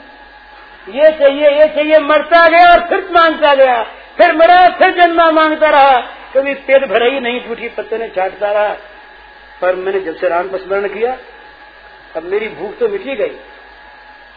ये 0.89 1.11
चाहिए 1.11 1.49
ये 1.49 1.67
चाहिए, 1.67 1.99
मरता 1.99 2.47
गया 2.47 2.71
और 2.73 2.79
फिर 2.79 3.09
माँगता 3.11 3.55
गया। 3.55 3.83
फिर 4.17 4.35
मरा, 4.35 4.67
फिर 4.67 4.91
जन्मा 4.91 5.31
माँगता 5.31 5.69
रहा। 5.69 6.07
कभी 6.37 6.53
पेट 6.67 6.85
भरा 6.85 7.05
ही 7.05 7.19
नहीं 7.19 7.39
टूटी 7.41 7.69
पत्ते 7.69 7.97
ने 7.97 8.07
चाटता 8.09 8.51
रहा 8.51 8.73
पर 9.61 9.75
मैंने 9.75 9.99
जब 9.99 10.15
से 10.15 10.29
राम 10.29 10.49
का 10.49 10.57
स्मरण 10.57 10.87
किया 10.89 11.17
अब 12.15 12.23
मेरी 12.23 12.47
भूख 12.49 12.77
तो 12.77 12.87
मिटी 12.89 13.15
गई। 13.15 13.37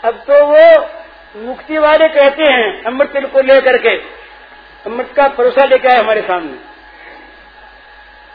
अब 0.04 0.22
तो 0.28 0.44
वो 0.46 1.44
मुक्ति 1.46 1.78
वाले 1.78 2.08
कहते 2.08 2.44
हैं, 2.44 2.82
अमृत 2.84 3.12
तिल 3.12 3.26
को 3.26 3.40
लेकर 3.42 3.76
के। 3.78 3.96
अमृत 4.86 5.12
का 5.16 5.26
परोसा 5.28 5.64
लेके 5.64 5.88
आए 5.88 5.98
हमारे 5.98 6.20
सामने। 6.22 6.56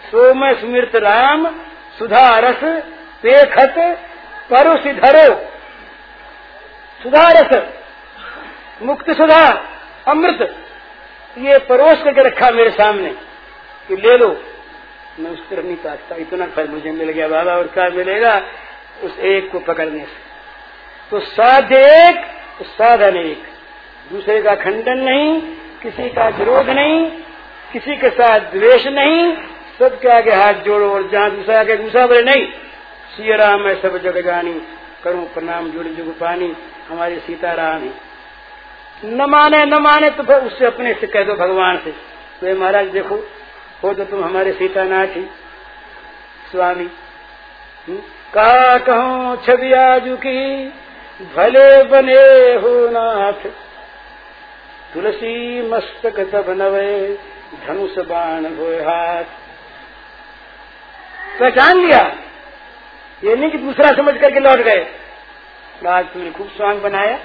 सोम 0.04 0.52
स्मृत 0.54 0.96
राम, 0.96 1.48
सुधा 2.00 2.28
रस, 2.40 2.64
पेखत 3.24 3.76
परुष 4.50 4.84
धरो 4.96 5.36
सुधा 7.02 7.28
रस, 7.32 7.52
मुक्त 8.82 9.12
सुधा, 9.12 9.44
अमृत। 10.08 10.56
ये 11.38 11.58
परोस 11.68 12.04
करके 12.04 12.22
रखा 12.22 12.52
मेरे 12.52 12.70
सामने। 12.72 13.16
कि 13.88 13.96
ले 13.96 14.18
लो। 14.18 14.30
मैं 15.20 15.32
उस 15.32 15.50
तरफ़ 15.50 15.66
नहीं 15.66 15.76
काटता। 15.76 16.16
इतना 16.16 16.46
फल 16.46 16.68
मुझे 16.68 16.92
मिल 16.92 17.10
गया, 17.10 17.28
बाबा, 17.28 17.52
और 17.52 17.68
क्या 17.68 17.90
मिलेगा? 17.90 18.42
उस 19.04 19.20
एक 19.20 19.52
को 19.52 19.60
पकड़ने 19.60 20.00
से। 20.00 20.24
तो 21.12 21.20
साध 21.20 21.72
एक 21.72 22.26
तो 22.60 22.66
साधन 22.66 23.18
एक 23.18 23.44
दूसरे 24.12 24.42
का 24.42 24.56
खंडन 24.56 24.98
नहीं, 24.98 25.42
किसी 25.84 26.10
का 26.10 26.28
विरोध 26.30 26.70
नहीं, 26.70 27.10
किसी 27.74 27.96
के 27.96 28.10
साथ 28.10 28.40
द्वेष 28.40 28.86
नहीं, 28.88 29.36
सबके 29.80 30.10
आगे 30.10 30.32
हाथ 30.32 30.54
जोड़ो 30.54 30.90
और 30.92 31.08
जहाँ 31.10 31.30
दूसरा 31.32 31.60
आगे 31.60 31.76
दूसरा 31.76 32.06
बोले, 32.08 32.22
नहीं 32.22 32.46
सी 33.14 33.36
राम 33.36 33.68
है 33.68 33.82
सब 33.82 33.98
जग 33.98 34.20
जानी 34.26 34.54
करूँ 35.04 35.26
प्रणाम, 35.34 35.70
जुड़ 35.72 35.86
जुग 35.88 36.20
पानी, 36.20 36.54
हमारे 36.90 37.20
सीताराम 37.20 37.82
है। 37.82 37.94
न 39.06 39.26
माने 39.30 39.66
न 39.66 39.74
माने 39.74 40.10
तो 40.10 40.24
फिर 40.24 40.36
उससे 40.36 40.66
अपने 40.66 40.94
से 40.94 41.08
कह 41.08 41.24
दो 41.24 41.34
भगवान 41.34 41.78
से। 41.78 41.92
तो 42.42 42.56
महाराज, 42.60 42.88
देखो 42.88 43.16
हो 43.84 43.94
तो 43.94 44.06
तुम 44.06 44.24
हमारे 44.24 44.54
सीता 44.54 44.84
नाथ 44.84 45.08
ही, 45.08 45.26
स्वामी। 46.52 46.86
का 47.90 48.78
कहा 48.78 48.78
कहूँ 48.78 49.44
छवि 49.46 49.74
आजू 49.74 50.16
की, 50.16 50.68
भले 51.36 51.84
बने 51.84 52.54
हो 52.56 52.90
नाथ। 52.90 53.48
तुलसी 54.94 55.62
मस्तक 55.70 56.20
तब 56.20 56.46
नवे, 56.50 57.20
धनुष 57.68 57.98
बाण 57.98 58.46
हो 58.46 58.66
हाथ। 58.90 59.24
पहचान 61.40 61.78
लिया? 61.78 62.16
ये 63.24 63.36
नहीं 63.36 63.52
कि 63.52 63.58
दूसरा 63.58 63.92
समझ 63.92 64.18
करके 64.18 64.40
लौट 64.40 64.58
गए। 64.58 64.88
आज 65.88 66.06
तुमने 66.06 66.32
खूब 66.32 66.48
स्वांग 66.50 66.82
बनाया। 66.82 67.20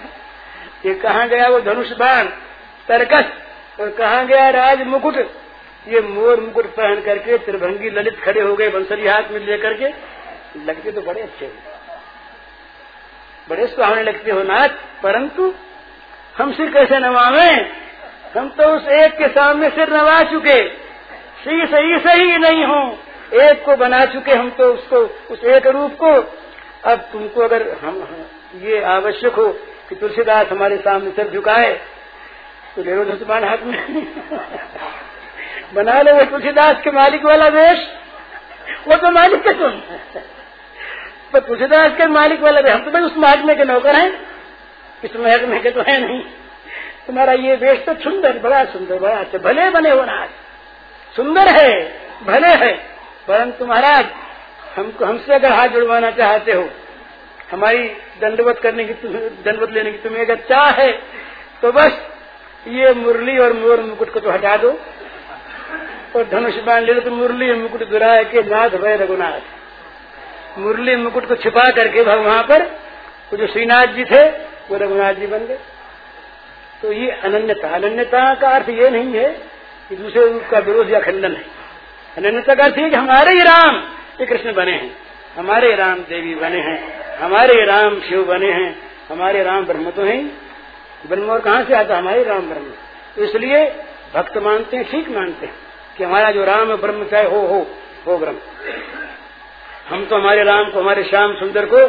ये 0.86 0.94
कहा 0.94 1.26
गया 1.26 1.48
वो 1.48 1.60
धनुष 1.60 1.92
बाण? 1.92 2.24
तरकस। 2.88 3.24
और 3.80 3.90
कहा 3.90 4.22
गया 4.22 4.50
राज 4.50 4.82
मुकुट? 4.82 5.39
ये 5.88 6.00
मोर 6.00 6.40
मुकुट 6.40 6.66
पहन 6.66 7.00
करके 7.00 7.38
त्रिभंगी 7.38 7.90
ललित 7.90 8.20
खड़े 8.24 8.40
हो 8.40 8.56
गए 8.56 8.68
बंसरी 8.68 9.06
हाथ 9.06 9.22
में 9.30 9.40
लेकर 9.40 9.74
के 9.74 9.88
लगते 10.66 10.92
तो 10.92 11.00
बड़े 11.00 11.20
अच्छे 11.20 11.52
बड़े 13.50 13.66
सुहावने 13.66 14.02
लगते 14.02 14.30
हो 14.30 14.42
नाथ, 14.42 14.68
परंतु 15.02 15.54
हम 16.38 16.52
सिर 16.52 16.70
कैसे 16.70 16.98
नवावे? 16.98 17.72
हम 18.38 18.48
तो 18.48 18.64
उस 18.64 18.88
एक 18.88 19.18
के 19.18 19.28
सामने 19.28 19.70
सिर 19.70 19.90
नवा 19.90 20.22
चुके। 20.22 20.68
सही 21.44 21.66
सही 21.66 21.98
सही 21.98 22.38
नहीं 22.38 22.64
हो। 22.64 22.98
एक 23.40 23.64
को 23.64 23.76
बना 23.76 24.04
चुके 24.04 24.32
हम 24.32 24.50
तो 24.50 24.74
उसको, 24.74 24.96
उस 25.30 25.44
एक 25.44 25.66
रूप 25.66 25.96
को। 26.02 26.12
अब 26.84 26.98
तुमको 27.12 27.40
अगर 27.40 27.78
हम 27.82 28.26
ये 28.56 28.82
आवश्यक 28.82 29.34
हो 29.34 29.48
कि 29.88 29.94
तुलसीदास 29.94 30.46
हमारे 30.46 30.76
सामने 30.76 31.10
सिर 31.10 31.28
झुकाए 31.28 31.72
तो 32.76 32.82
ले 32.82 32.94
लो 32.94 33.02
हाथ 33.48 33.58
में। 33.62 34.06
बना 35.72 36.00
लो 36.02 36.14
वो 36.14 36.24
तुलसीदास 36.26 36.82
के 36.84 36.90
मालिक 36.92 37.24
वाला 37.24 37.48
वेश। 37.50 37.86
वो 38.88 38.96
तो 38.96 39.10
मालिक 39.12 39.46
है 39.46 39.52
तुम 39.58 39.80
पर 41.32 41.40
तुलसीदास 41.40 41.96
के 41.96 42.06
मालिक 42.08 42.40
वाला 42.40 42.60
वेश। 42.60 42.72
हम 42.72 42.80
तो 42.80 42.90
भाई 42.90 43.02
उस 43.02 43.16
महकमे 43.18 43.54
के 43.54 43.64
नौकर 43.64 43.94
हैं। 43.94 44.10
इस 45.04 45.16
महकमे 45.16 45.60
के 45.60 45.70
तो 45.70 45.82
है 45.82 45.98
नहीं। 46.00 46.22
तुम्हारा 47.06 47.32
ये 47.34 47.54
वेश 47.56 47.84
तो 47.86 47.94
सुंदर, 48.00 48.38
बड़ा 48.38 48.64
सुंदर, 48.66 48.98
बड़ा 48.98 49.16
अच्छा 49.16 49.38
भले 49.40 49.68
बने 49.70 49.90
हो 49.90 50.04
ना 50.04 50.26
सुंदर 51.14 51.48
है, 51.50 51.72
भले 52.24 52.48
है, 52.56 52.72
परंतु 53.28 53.66
महाराज, 53.66 54.06
हमको, 54.76 55.04
हमसे 55.04 55.34
अगर 55.34 55.52
हाथ 55.52 55.68
जुड़वाना 55.68 56.10
चाहते 56.12 56.52
हो, 56.52 56.68
हमारी 57.50 57.84
दंडवत 58.20 58.58
करने 58.58 58.84
की 58.84 58.92
दंडवत 58.92 59.70
लेने 59.70 59.92
की 59.92 59.98
तुम्हें 59.98 60.24
अगर 60.24 60.36
चाह 60.48 60.70
है 60.72 60.90
तो 61.62 61.72
बस 61.72 61.98
ये 62.68 62.92
मुरली 62.94 63.36
और 63.38 63.52
मोर 63.52 63.80
मुकुट 63.80 64.12
को 64.12 64.20
तो 64.20 64.30
हटा 64.30 64.56
दो। 64.56 64.70
और 66.16 66.28
धनुष 66.28 66.56
बाण 66.56 66.82
ले 66.82 67.00
तो 67.00 67.10
मुरली 67.10 67.52
मुकुट 67.52 67.88
दुराए 67.88 68.24
के 68.24 68.42
नाथ 68.42 68.70
भय 68.70 68.96
रघुनाथ। 68.96 70.58
मुरली 70.58 70.96
मुकुट 70.96 71.26
को 71.28 71.34
छिपा 71.34 71.70
करके 71.70 72.02
वहाँ 72.02 72.42
पर 72.42 72.62
वो 73.32 73.36
जो 73.36 73.46
श्रीनाथ 73.46 73.86
जी 73.86 74.04
थे, 74.04 74.28
वो 74.70 74.76
रघुनाथ 74.76 75.14
जी 75.14 75.26
बन 75.26 75.38
गए। 75.38 75.58
तो 76.82 76.92
ये 76.92 77.10
अनन्यता। 77.10 77.68
अनन्यता 77.68 78.34
का 78.34 78.48
अर्थ 78.48 78.68
ये 78.68 78.90
नहीं 78.90 79.12
है 79.12 79.30
कि 79.88 79.96
दूसरे 79.96 80.32
रूप 80.32 80.42
का 80.50 80.58
विरोध 80.58 80.90
या 80.90 81.00
खंडन 81.00 81.32
है। 81.32 81.44
अनन्यता 82.18 82.54
का 82.54 82.64
अर्थ 82.64 82.78
है 82.78 82.90
कि 82.90 82.96
हमारे 82.96 83.32
ही 83.32 83.40
राम 83.40 83.76
ये 84.20 84.26
कृष्ण 84.26 84.52
बने 84.52 84.72
हैं। 84.72 84.96
हमारे 85.36 85.74
राम 85.74 85.94
देवी 85.94 86.34
बने 86.34 86.58
हैं। 86.58 87.16
हमारे 87.18 87.64
राम 87.64 88.00
शिव 88.00 88.24
बने 88.24 88.52
हैं। 88.52 88.82
हमारे 89.08 89.42
राम 89.42 89.64
ब्रह्म 89.64 89.90
तो 89.90 90.02
हैं। 90.02 90.38
ब्रह्म 91.06 91.30
और 91.30 91.40
कहाँ 91.40 91.64
से 91.64 91.74
आता? 91.74 91.98
हमारे 91.98 92.24
राम 92.24 92.40
ब्रह्म। 92.40 92.72
तो 93.16 93.24
इसलिए 93.24 93.64
भक्त 94.14 94.36
मानते 94.36 94.76
हैं, 94.76 94.90
ठीक 94.90 95.08
मानते 95.08 95.46
हैं। 95.46 95.69
कि 95.96 96.04
हमारा 96.04 96.30
जो 96.30 96.44
राम 96.44 96.74
ब्रह्म 96.76 97.04
चाहे 97.04 97.24
हो 97.24 97.40
हो 97.46 97.66
हो 98.06 98.16
ब्रह्म। 98.18 98.38
हम 99.88 100.04
तो 100.04 100.16
हमारे 100.16 100.44
राम 100.44 100.70
को, 100.70 100.80
हमारे 100.80 101.04
श्याम 101.04 101.34
सुंदर 101.34 101.66
को 101.66 101.80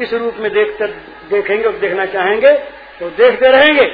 इस 0.00 0.12
रूप 0.12 0.36
में 0.36 0.52
देखकर 0.52 0.90
देखेंगे 1.30 1.64
और 1.64 1.76
देखना 1.78 2.06
चाहेंगे 2.06 2.52
तो 3.00 3.08
देखते 3.12 3.50
रहेंगे 3.50 3.84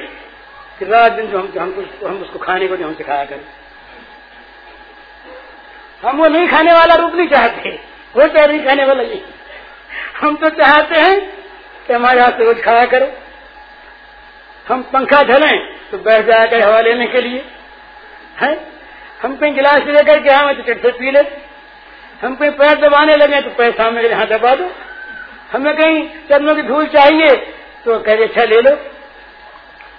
कि 0.79 0.85
रात 0.85 1.11
दिन 1.11 1.27
जो 1.27 1.39
हम 1.39 1.51
हमको 1.59 2.07
हम 2.07 2.21
उसको 2.21 2.39
खाने 2.39 2.67
को 2.67 2.77
जो 2.77 2.85
हम 2.85 2.93
सिखाया 2.93 3.25
करें। 3.25 3.43
हम 6.03 6.17
वो 6.17 6.27
नहीं 6.27 6.47
खाने 6.47 6.73
वाला 6.73 6.95
रूप 6.95 7.15
नहीं 7.15 7.27
चाहते, 7.27 7.69
वो 8.15 8.27
चाहे 8.27 8.47
नहीं 8.47 8.65
खाने 8.65 8.85
वाला 8.85 9.03
नहीं। 9.03 9.21
हम 10.21 10.35
तो 10.35 10.49
चाहते 10.51 10.99
हैं 10.99 11.19
कि 11.87 11.93
हमारे 11.93 12.21
हाथ 12.21 12.31
से 12.31 12.45
रोज 12.45 12.63
खाया 12.63 12.85
करो। 12.85 13.11
हम 14.65 14.81
पंखा 14.93 15.21
झलें 15.23 15.57
तो 15.91 15.97
बैठ 15.99 16.25
जाया 16.25 16.45
करे 16.45 16.61
हवा 16.61 16.81
लेने 16.81 17.07
के 17.07 17.21
लिए। 17.21 17.45
है? 18.41 18.53
हम 19.21 19.35
कहीं 19.35 19.53
गिलास 19.55 19.87
लेकर 19.87 20.19
के 20.19 20.29
हमें 20.29 20.55
तो 20.55 20.63
चटचट 20.63 20.99
पी 20.99 21.11
ले। 21.11 21.21
हम 22.21 22.35
कहीं 22.35 22.51
पैर 22.51 22.77
दबाने 22.79 23.15
लगे 23.15 23.41
तो 23.41 23.49
पैर 23.49 23.71
सामने 23.71 24.09
यहाँ 24.09 24.27
दबा 24.27 24.55
दो। 24.55 24.69
हमें 25.51 25.75
कहीं 25.77 26.07
चरणों 26.29 26.55
की 26.55 26.61
धूल 26.61 26.85
चाहिए 26.87 27.35
तो 27.85 27.99
कह 27.99 28.23
अच्छा 28.23 28.43
ले 28.43 28.61
लो। 28.61 28.77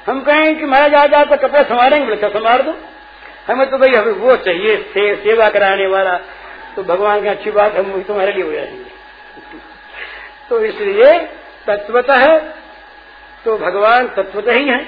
हम 0.06 0.20
कहें 0.20 0.58
कि 0.58 0.66
महाराज 0.66 0.94
आज 0.94 1.14
आपका 1.14 1.36
कपड़ा 1.38 1.62
संवारेंगे 1.62 2.04
बोले 2.04 2.16
अच्छा 2.16 2.28
संवार 2.28 2.62
दो। 2.62 2.74
हमें 3.48 3.68
तो 3.70 3.78
भाई 3.78 3.94
हमें 3.94 4.12
वो 4.12 4.36
चाहिए 4.38 4.76
से, 4.94 5.14
सेवा 5.16 5.48
कराने 5.48 5.86
वाला। 5.86 6.16
तो 6.76 6.82
भगवान 6.84 7.22
की 7.22 7.28
अच्छी 7.28 7.50
बात 7.50 7.76
हम 7.76 8.02
तुम्हारे 8.02 8.32
लिए 8.32 8.44
हो 8.44 8.52
जाएँगे। 8.52 8.90
तो 10.48 10.60
इसलिए 10.64 11.18
तत्वतः 11.66 12.16
है 12.18 12.38
तो 13.44 13.56
भगवान 13.58 14.08
तत्वतः 14.08 14.52
ही 14.52 14.68
है। 14.68 14.80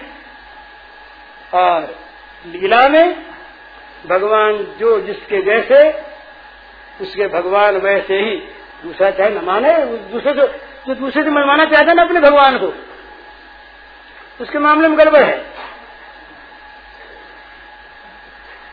और 1.55 1.95
लीला 2.45 2.89
में 2.89 3.34
भगवान 4.07 4.77
जो 4.79 5.01
जिसके 5.01 5.43
जैसे, 5.43 6.03
उसके 7.01 7.29
भगवान 7.29 7.77
वैसे 7.77 8.17
ही। 8.17 8.37
दूसरा 8.85 9.11
चाहे 9.11 9.31
न 9.31 9.45
माने, 9.45 9.85
दूसरे 9.85 10.33
जो 10.33 10.47
जो 10.87 10.95
दूसरे 10.95 11.23
से 11.23 11.31
मनवाना 11.31 11.65
चाहता 11.65 11.91
है 11.91 11.95
ना 11.95 12.03
अपने 12.03 12.21
भगवान 12.21 12.59
को। 12.59 12.75
उसके 14.41 14.59
मामले 14.59 14.89
में 14.89 14.99
गड़बड़ 14.99 15.23
है। 15.23 15.47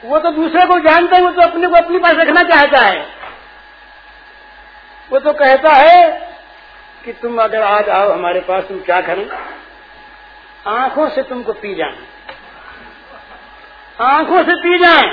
वो 0.04 0.20
तो 0.20 0.32
दूसरे 0.32 0.66
को 0.66 0.80
जानता 0.80 1.18
है, 1.18 1.24
वो 1.24 1.32
तो 1.32 1.42
अपने 1.42 1.68
को 1.68 1.76
अपने 1.76 1.98
पास 2.00 2.14
रखना 2.14 2.44
चाहता 2.44 2.86
है। 2.86 3.08
वो 5.12 5.20
तो 5.20 5.34
कहता 5.34 5.70
है 5.70 6.32
कि 7.06 7.14
तुम 7.14 7.42
अगर 7.42 7.62
आज 7.62 7.90
आओ 7.90 8.12
हमारे 8.12 8.40
पास, 8.40 8.64
तुम 8.64 8.80
क्या 8.80 9.02
करें? 9.02 9.30
आँखों 10.68 11.10
से 11.10 11.24
तुमको 11.24 11.54
पी 11.54 11.76
जाए 11.76 12.11
आँखों 14.02 14.43
से 14.43 14.56
पी 14.56 14.78
जाए, 14.80 15.04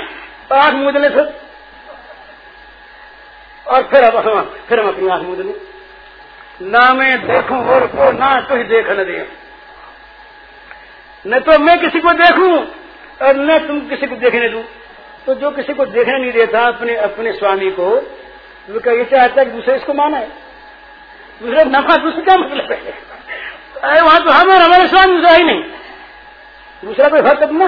आँख 0.53 0.73
मुदले 0.73 1.09
फिर 1.09 1.33
और 3.65 3.83
फिर 3.83 4.03
अब 4.03 4.15
हम, 4.27 4.41
फिर 4.69 4.79
हम 4.79 4.87
अपनी 4.87 5.09
आँख 5.09 5.21
मुदले 5.21 5.53
ना 6.61 6.93
मैं 6.93 7.27
देखूँ 7.27 7.57
और 7.65 7.87
को 7.87 8.11
ना 8.11 8.39
तो 8.41 8.55
ही 8.55 8.63
देख 8.63 8.89
न 8.89 9.03
दे। 9.03 9.27
न 11.25 11.39
तो 11.39 11.59
मैं 11.59 11.79
किसी 11.79 11.99
को 11.99 12.13
देखूँ 12.13 12.51
और 13.21 13.35
न 13.35 13.57
तुम 13.67 13.79
किसी 13.89 14.07
को 14.07 14.15
देखने 14.15 14.49
दू। 14.49 14.63
तो 15.25 15.35
जो 15.35 15.51
किसी 15.51 15.73
को 15.73 15.85
देखने 15.85 16.17
नहीं 16.19 16.31
देता, 16.31 16.65
अपने 16.67 16.95
अपने 16.95 17.31
स्वामी 17.31 17.71
को, 17.71 17.89
वो 18.69 18.79
क्या 18.79 18.93
ये 18.93 19.05
चाहता 19.05 19.41
है 19.41 19.45
कि 19.45 19.51
दूसरे 19.51 19.75
इसको 19.75 19.93
माना। 19.93 20.17
है 20.17 20.27
दूसरे 21.41 21.63
नफा, 21.65 21.95
दूसरे 21.97 22.21
का 22.21 22.37
मतलब 22.37 22.71
है? 22.71 22.77
अरे 23.83 24.01
वहाँ 24.01 24.23
तो 24.23 24.29
हम 24.29 24.49
और 24.49 24.61
हमारे 24.61 24.87
स्वामी 24.87 25.15
दूसरा 25.15 25.31
ही 25.31 25.43
नहीं। 25.43 25.63
दूसरा 26.85 27.09
कोई 27.09 27.21
भक्त 27.21 27.43
अपना 27.43 27.67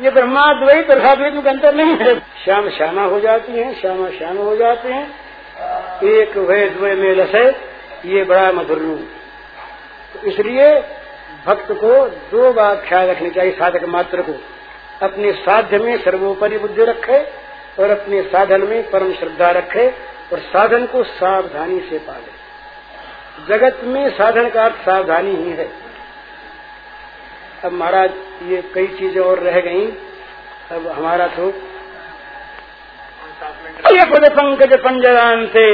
ये 0.00 0.10
ब्रह्माद्वैत 0.10 0.90
और 0.90 0.98
द्वैत 0.98 1.32
में 1.32 1.42
अंतर 1.42 1.74
नहीं 1.74 1.96
है। 1.96 2.20
श्याम 2.20 2.68
श्यामा 2.70 3.02
हो 3.02 3.20
जाती 3.20 3.52
हैं, 3.52 3.80
श्यामा 3.80 4.10
श्याम 4.10 4.36
हो 4.36 4.56
जाते 4.56 4.88
हैं। 4.88 5.14
एक 6.04 6.36
वह 6.36 6.68
द्वय 6.68 6.94
में 6.94 7.14
लसे 7.14 7.48
ये 8.08 8.24
बड़ा 8.24 8.52
मधुर 8.52 8.78
रूप। 8.78 9.08
तो 10.14 10.26
इसलिए 10.26 10.80
भक्त 11.46 11.72
को 11.72 12.08
दो 12.08 12.52
बात 12.52 12.84
ख्याल 12.88 13.08
रखनी 13.08 13.30
चाहिए 13.30 13.52
साधक 13.52 13.84
मात्र 13.84 14.22
को। 14.22 14.34
अपने 15.02 15.32
साध्य 15.32 15.78
में 15.78 16.04
सर्वोपरि 16.04 16.58
बुद्धि 16.58 16.84
रखे 16.84 17.18
और 17.82 17.90
अपने 17.90 18.22
साधन 18.22 18.60
में 18.60 18.90
परम 18.90 19.12
श्रद्धा 19.12 19.50
रखे 19.50 19.88
और 20.32 20.38
साधन 20.38 20.86
को 20.86 21.02
सावधानी 21.02 21.80
से 21.80 21.98
पाले। 21.98 22.36
जगत 23.48 23.80
में 23.84 24.10
साधन 24.10 24.48
का 24.50 24.64
अर्थ 24.64 24.76
सावधानी 24.76 25.30
ही 25.30 25.50
है। 25.50 25.85
अब 27.64 27.72
महाराज, 27.72 28.10
ये 28.42 28.62
कई 28.74 28.86
चीज़ें 28.98 29.20
और 29.22 29.38
रह 29.40 29.60
गई। 29.60 29.86
अब 30.72 30.86
हमारा 30.88 31.26
तो 31.28 31.50
पंकज 34.30 34.72
पंजरान 34.80 35.46
से 35.46 35.66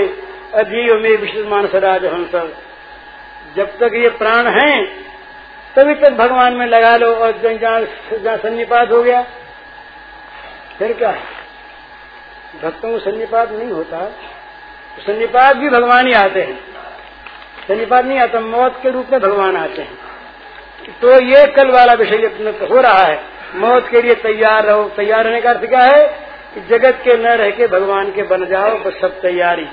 अधीव 0.55 0.95
में 0.97 1.17
विश्व 1.19 1.49
मानस 1.49 1.75
राज 1.77 2.05
हंस 2.05 2.35
जब 3.57 3.77
तक 3.79 3.95
ये 3.95 4.09
प्राण 4.19 4.47
हैं, 4.51 4.77
तभी 5.75 5.95
तक 5.95 6.13
भगवान 6.15 6.53
में 6.55 6.67
लगा 6.67 6.97
लो 6.97 7.13
और 7.17 7.41
जहाँ 7.43 8.37
सन्निपात 8.37 8.91
हो 8.91 9.03
गया। 9.03 9.23
फिर 10.79 10.93
क्या 10.93 11.11
है? 11.11 11.23
भक्तों 12.63 12.91
को 12.93 12.99
सन्निपात 13.01 13.51
नहीं 13.51 13.71
होता। 13.71 14.07
सन्निपात 14.99 15.57
भी 15.57 15.69
भगवान 15.71 16.07
ही 16.07 16.13
आते 16.15 16.43
हैं। 16.43 16.59
सन्निपात 17.69 18.05
नहीं 18.05 18.19
आता, 18.19 18.41
मौत 18.41 18.79
के 18.83 18.91
रूप 18.91 19.11
में 19.13 19.21
भगवान 19.21 19.57
आते 19.57 19.83
हैं। 19.83 19.99
तो 20.91 21.21
ये 21.21 21.47
कल 21.47 21.71
वाला 21.71 21.93
विषय 21.93 22.17
हो 22.71 22.81
रहा 22.81 23.03
है, 23.03 23.21
मौत 23.55 23.89
के 23.89 24.03
लिए 24.03 24.15
तैयार 24.15 24.65
रहो। 24.65 24.85
तैयार 24.97 25.25
रहने 25.25 25.41
का 25.41 25.51
अर्थ 25.51 25.67
क्या 25.67 25.81
है? 25.81 26.07
कि 26.55 26.61
जगत 26.61 27.01
के 27.05 27.17
न 27.17 27.27
रह 27.27 27.51
के 27.51 27.67
भगवान 27.67 28.13
के 28.13 28.23
बन 28.23 28.47
जाओ, 28.47 28.79
बस 28.79 29.01
सब 29.01 29.21
तैयारी। 29.21 29.67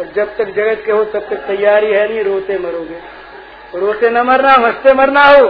और 0.00 0.06
जब 0.16 0.36
तक 0.36 0.44
जगत 0.44 0.82
के 0.86 0.92
हो, 0.92 1.04
तब 1.04 1.20
तक 1.20 1.36
तैयारी 1.36 1.86
है 1.86 2.08
नहीं, 2.08 2.24
रोते 2.24 2.58
मरोगे। 2.58 2.98
रोते 3.78 4.10
न 4.10 4.18
मरना 4.18 4.52
हो 4.52 4.66
हँसते 4.66 4.92
मरना 4.92 5.22
हो 5.22 5.46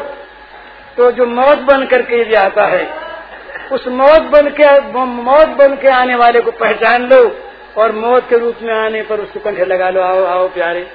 तो 0.97 1.11
जो 1.13 1.27
मौत 1.27 1.59
बन 1.59 1.87
करके 1.87 2.21
यदि 2.21 2.35
आता 2.35 2.65
है, 2.65 2.89
उस 3.73 3.87
मौत 3.89 4.23
बन 4.23 4.49
के, 4.61 4.81
मौत 5.05 5.49
बन 5.49 5.77
के 5.77 5.89
आने 5.89 6.15
वाले 6.15 6.41
को 6.41 6.51
पहचान 6.51 7.09
लो 7.09 7.21
और 7.77 7.93
मौत 7.93 8.29
के 8.29 8.37
रूप 8.37 8.57
में 8.63 8.75
आने 8.75 9.03
पर 9.03 9.21
उसको 9.21 9.41
कंठे 9.41 9.65
लगा 9.65 9.91
लो। 9.91 10.03
आओ 10.03 10.25
आओ 10.25 10.49
प्यारे, 10.49 10.87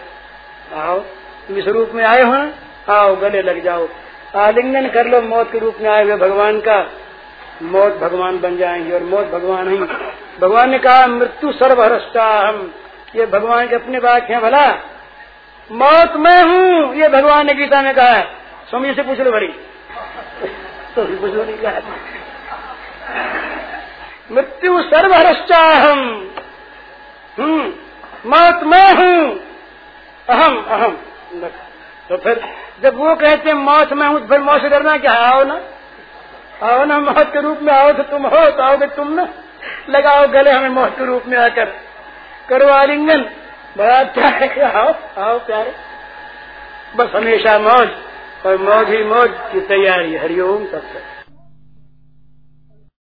आओ, 0.73 0.99
तुम 1.47 1.57
इस 1.57 1.67
रूप 1.67 1.91
में 1.93 2.03
आए 2.05 2.21
हो 2.21 2.33
ना? 2.33 2.51
आओ 2.87 3.15
गले 3.15 3.41
लग 3.41 3.63
जाओ। 3.63 3.87
आलिंगन 4.35 4.87
कर 4.87 5.05
लो, 5.05 5.21
मौत 5.21 5.51
के 5.51 5.59
रूप 5.59 5.77
में 5.81 5.89
आए 5.89 6.03
हुए 6.03 6.15
भगवान 6.17 6.59
का। 6.59 6.79
मौत 7.63 7.93
भगवान 7.93 8.39
बन 8.39 8.57
जाएँगे 8.57 8.93
और 8.93 9.03
मौत 9.03 9.27
भगवान 9.27 9.69
ही। 9.69 9.77
भगवान 10.39 10.69
ने 10.69 10.79
कहा, 10.79 11.05
मृत्यु 11.07 11.51
सर्वहरष्टा 11.51 12.25
हम 12.39 12.73
ये 13.15 13.25
भगवान 13.25 13.67
के 13.67 13.75
अपने 13.75 13.99
वाक्य 13.99 14.33
है, 14.33 14.39
भला। 14.41 14.67
मौत 15.69 16.15
मैं 16.17 16.41
हूँ, 16.43 16.95
ये 16.95 17.07
भगवान 17.09 17.45
ने 17.47 17.53
गीता 17.53 17.81
में 17.81 17.93
कहा 17.95 18.09
है। 18.09 18.23
स्वामी 18.69 18.93
से 18.93 19.03
पूछ 19.03 19.19
लो 19.19 19.31
बड़ी 19.31 19.47
तो 20.95 21.03
पूछ 21.17 21.33
लो, 21.33 21.43
नहीं 21.43 21.57
कहा 21.57 21.79
मृत्यु 24.31 24.81
सर्वहरष्टा 24.83 25.57
हम 25.79 25.99
हम्म 27.39 27.73
मौत 28.25 28.63
मैं 28.63 28.93
हूँ। 28.93 29.39
अहम 30.29 30.57
अहम। 30.67 30.97
तो 32.09 32.17
फिर 32.17 32.39
जब 32.83 32.95
वो 32.95 33.15
कहते 33.15 33.49
हैं, 33.49 33.55
मौत 33.55 33.93
में 33.93 34.07
हूँ 34.07 34.27
फिर 34.27 34.39
मौत 34.39 34.61
से 34.61 34.69
डरना 34.69 34.97
क्या 34.97 35.11
आओ 35.11 35.43
ना। 35.43 35.61
आओ 36.63 36.83
ना, 36.85 36.99
मौत 36.99 37.33
के 37.33 37.41
रूप 37.41 37.59
में 37.61 37.73
आओ 37.73 37.91
तो 37.91 38.03
तुम 38.03 38.27
हो 38.27 38.49
तो 38.51 38.63
आओगे 38.63 38.87
तुम 38.87 39.13
ना। 39.13 39.27
लगाओ 39.89 40.27
गले 40.27 40.51
हमें 40.51 40.69
मौत 40.69 40.97
के 40.97 41.05
रूप 41.05 41.23
में 41.27 41.37
आकर। 41.37 41.65
करो 42.49 42.67
आलिंगन। 42.67 43.25
बड़ा 43.77 43.95
अच्छा 43.95 44.27
है 44.27 44.71
आओ 44.71 44.93
आओ 45.17 45.39
प्यारे। 45.39 45.73
बस 46.95 47.15
हमेशा 47.15 47.57
मौज, 47.59 47.89
और 48.45 48.57
मौज 48.57 48.89
ही 48.89 49.03
मौज 49.03 49.29
की 49.51 49.61
तैयारी। 49.61 50.15
हरिओम 50.15 50.65
सबसे। 50.65 51.14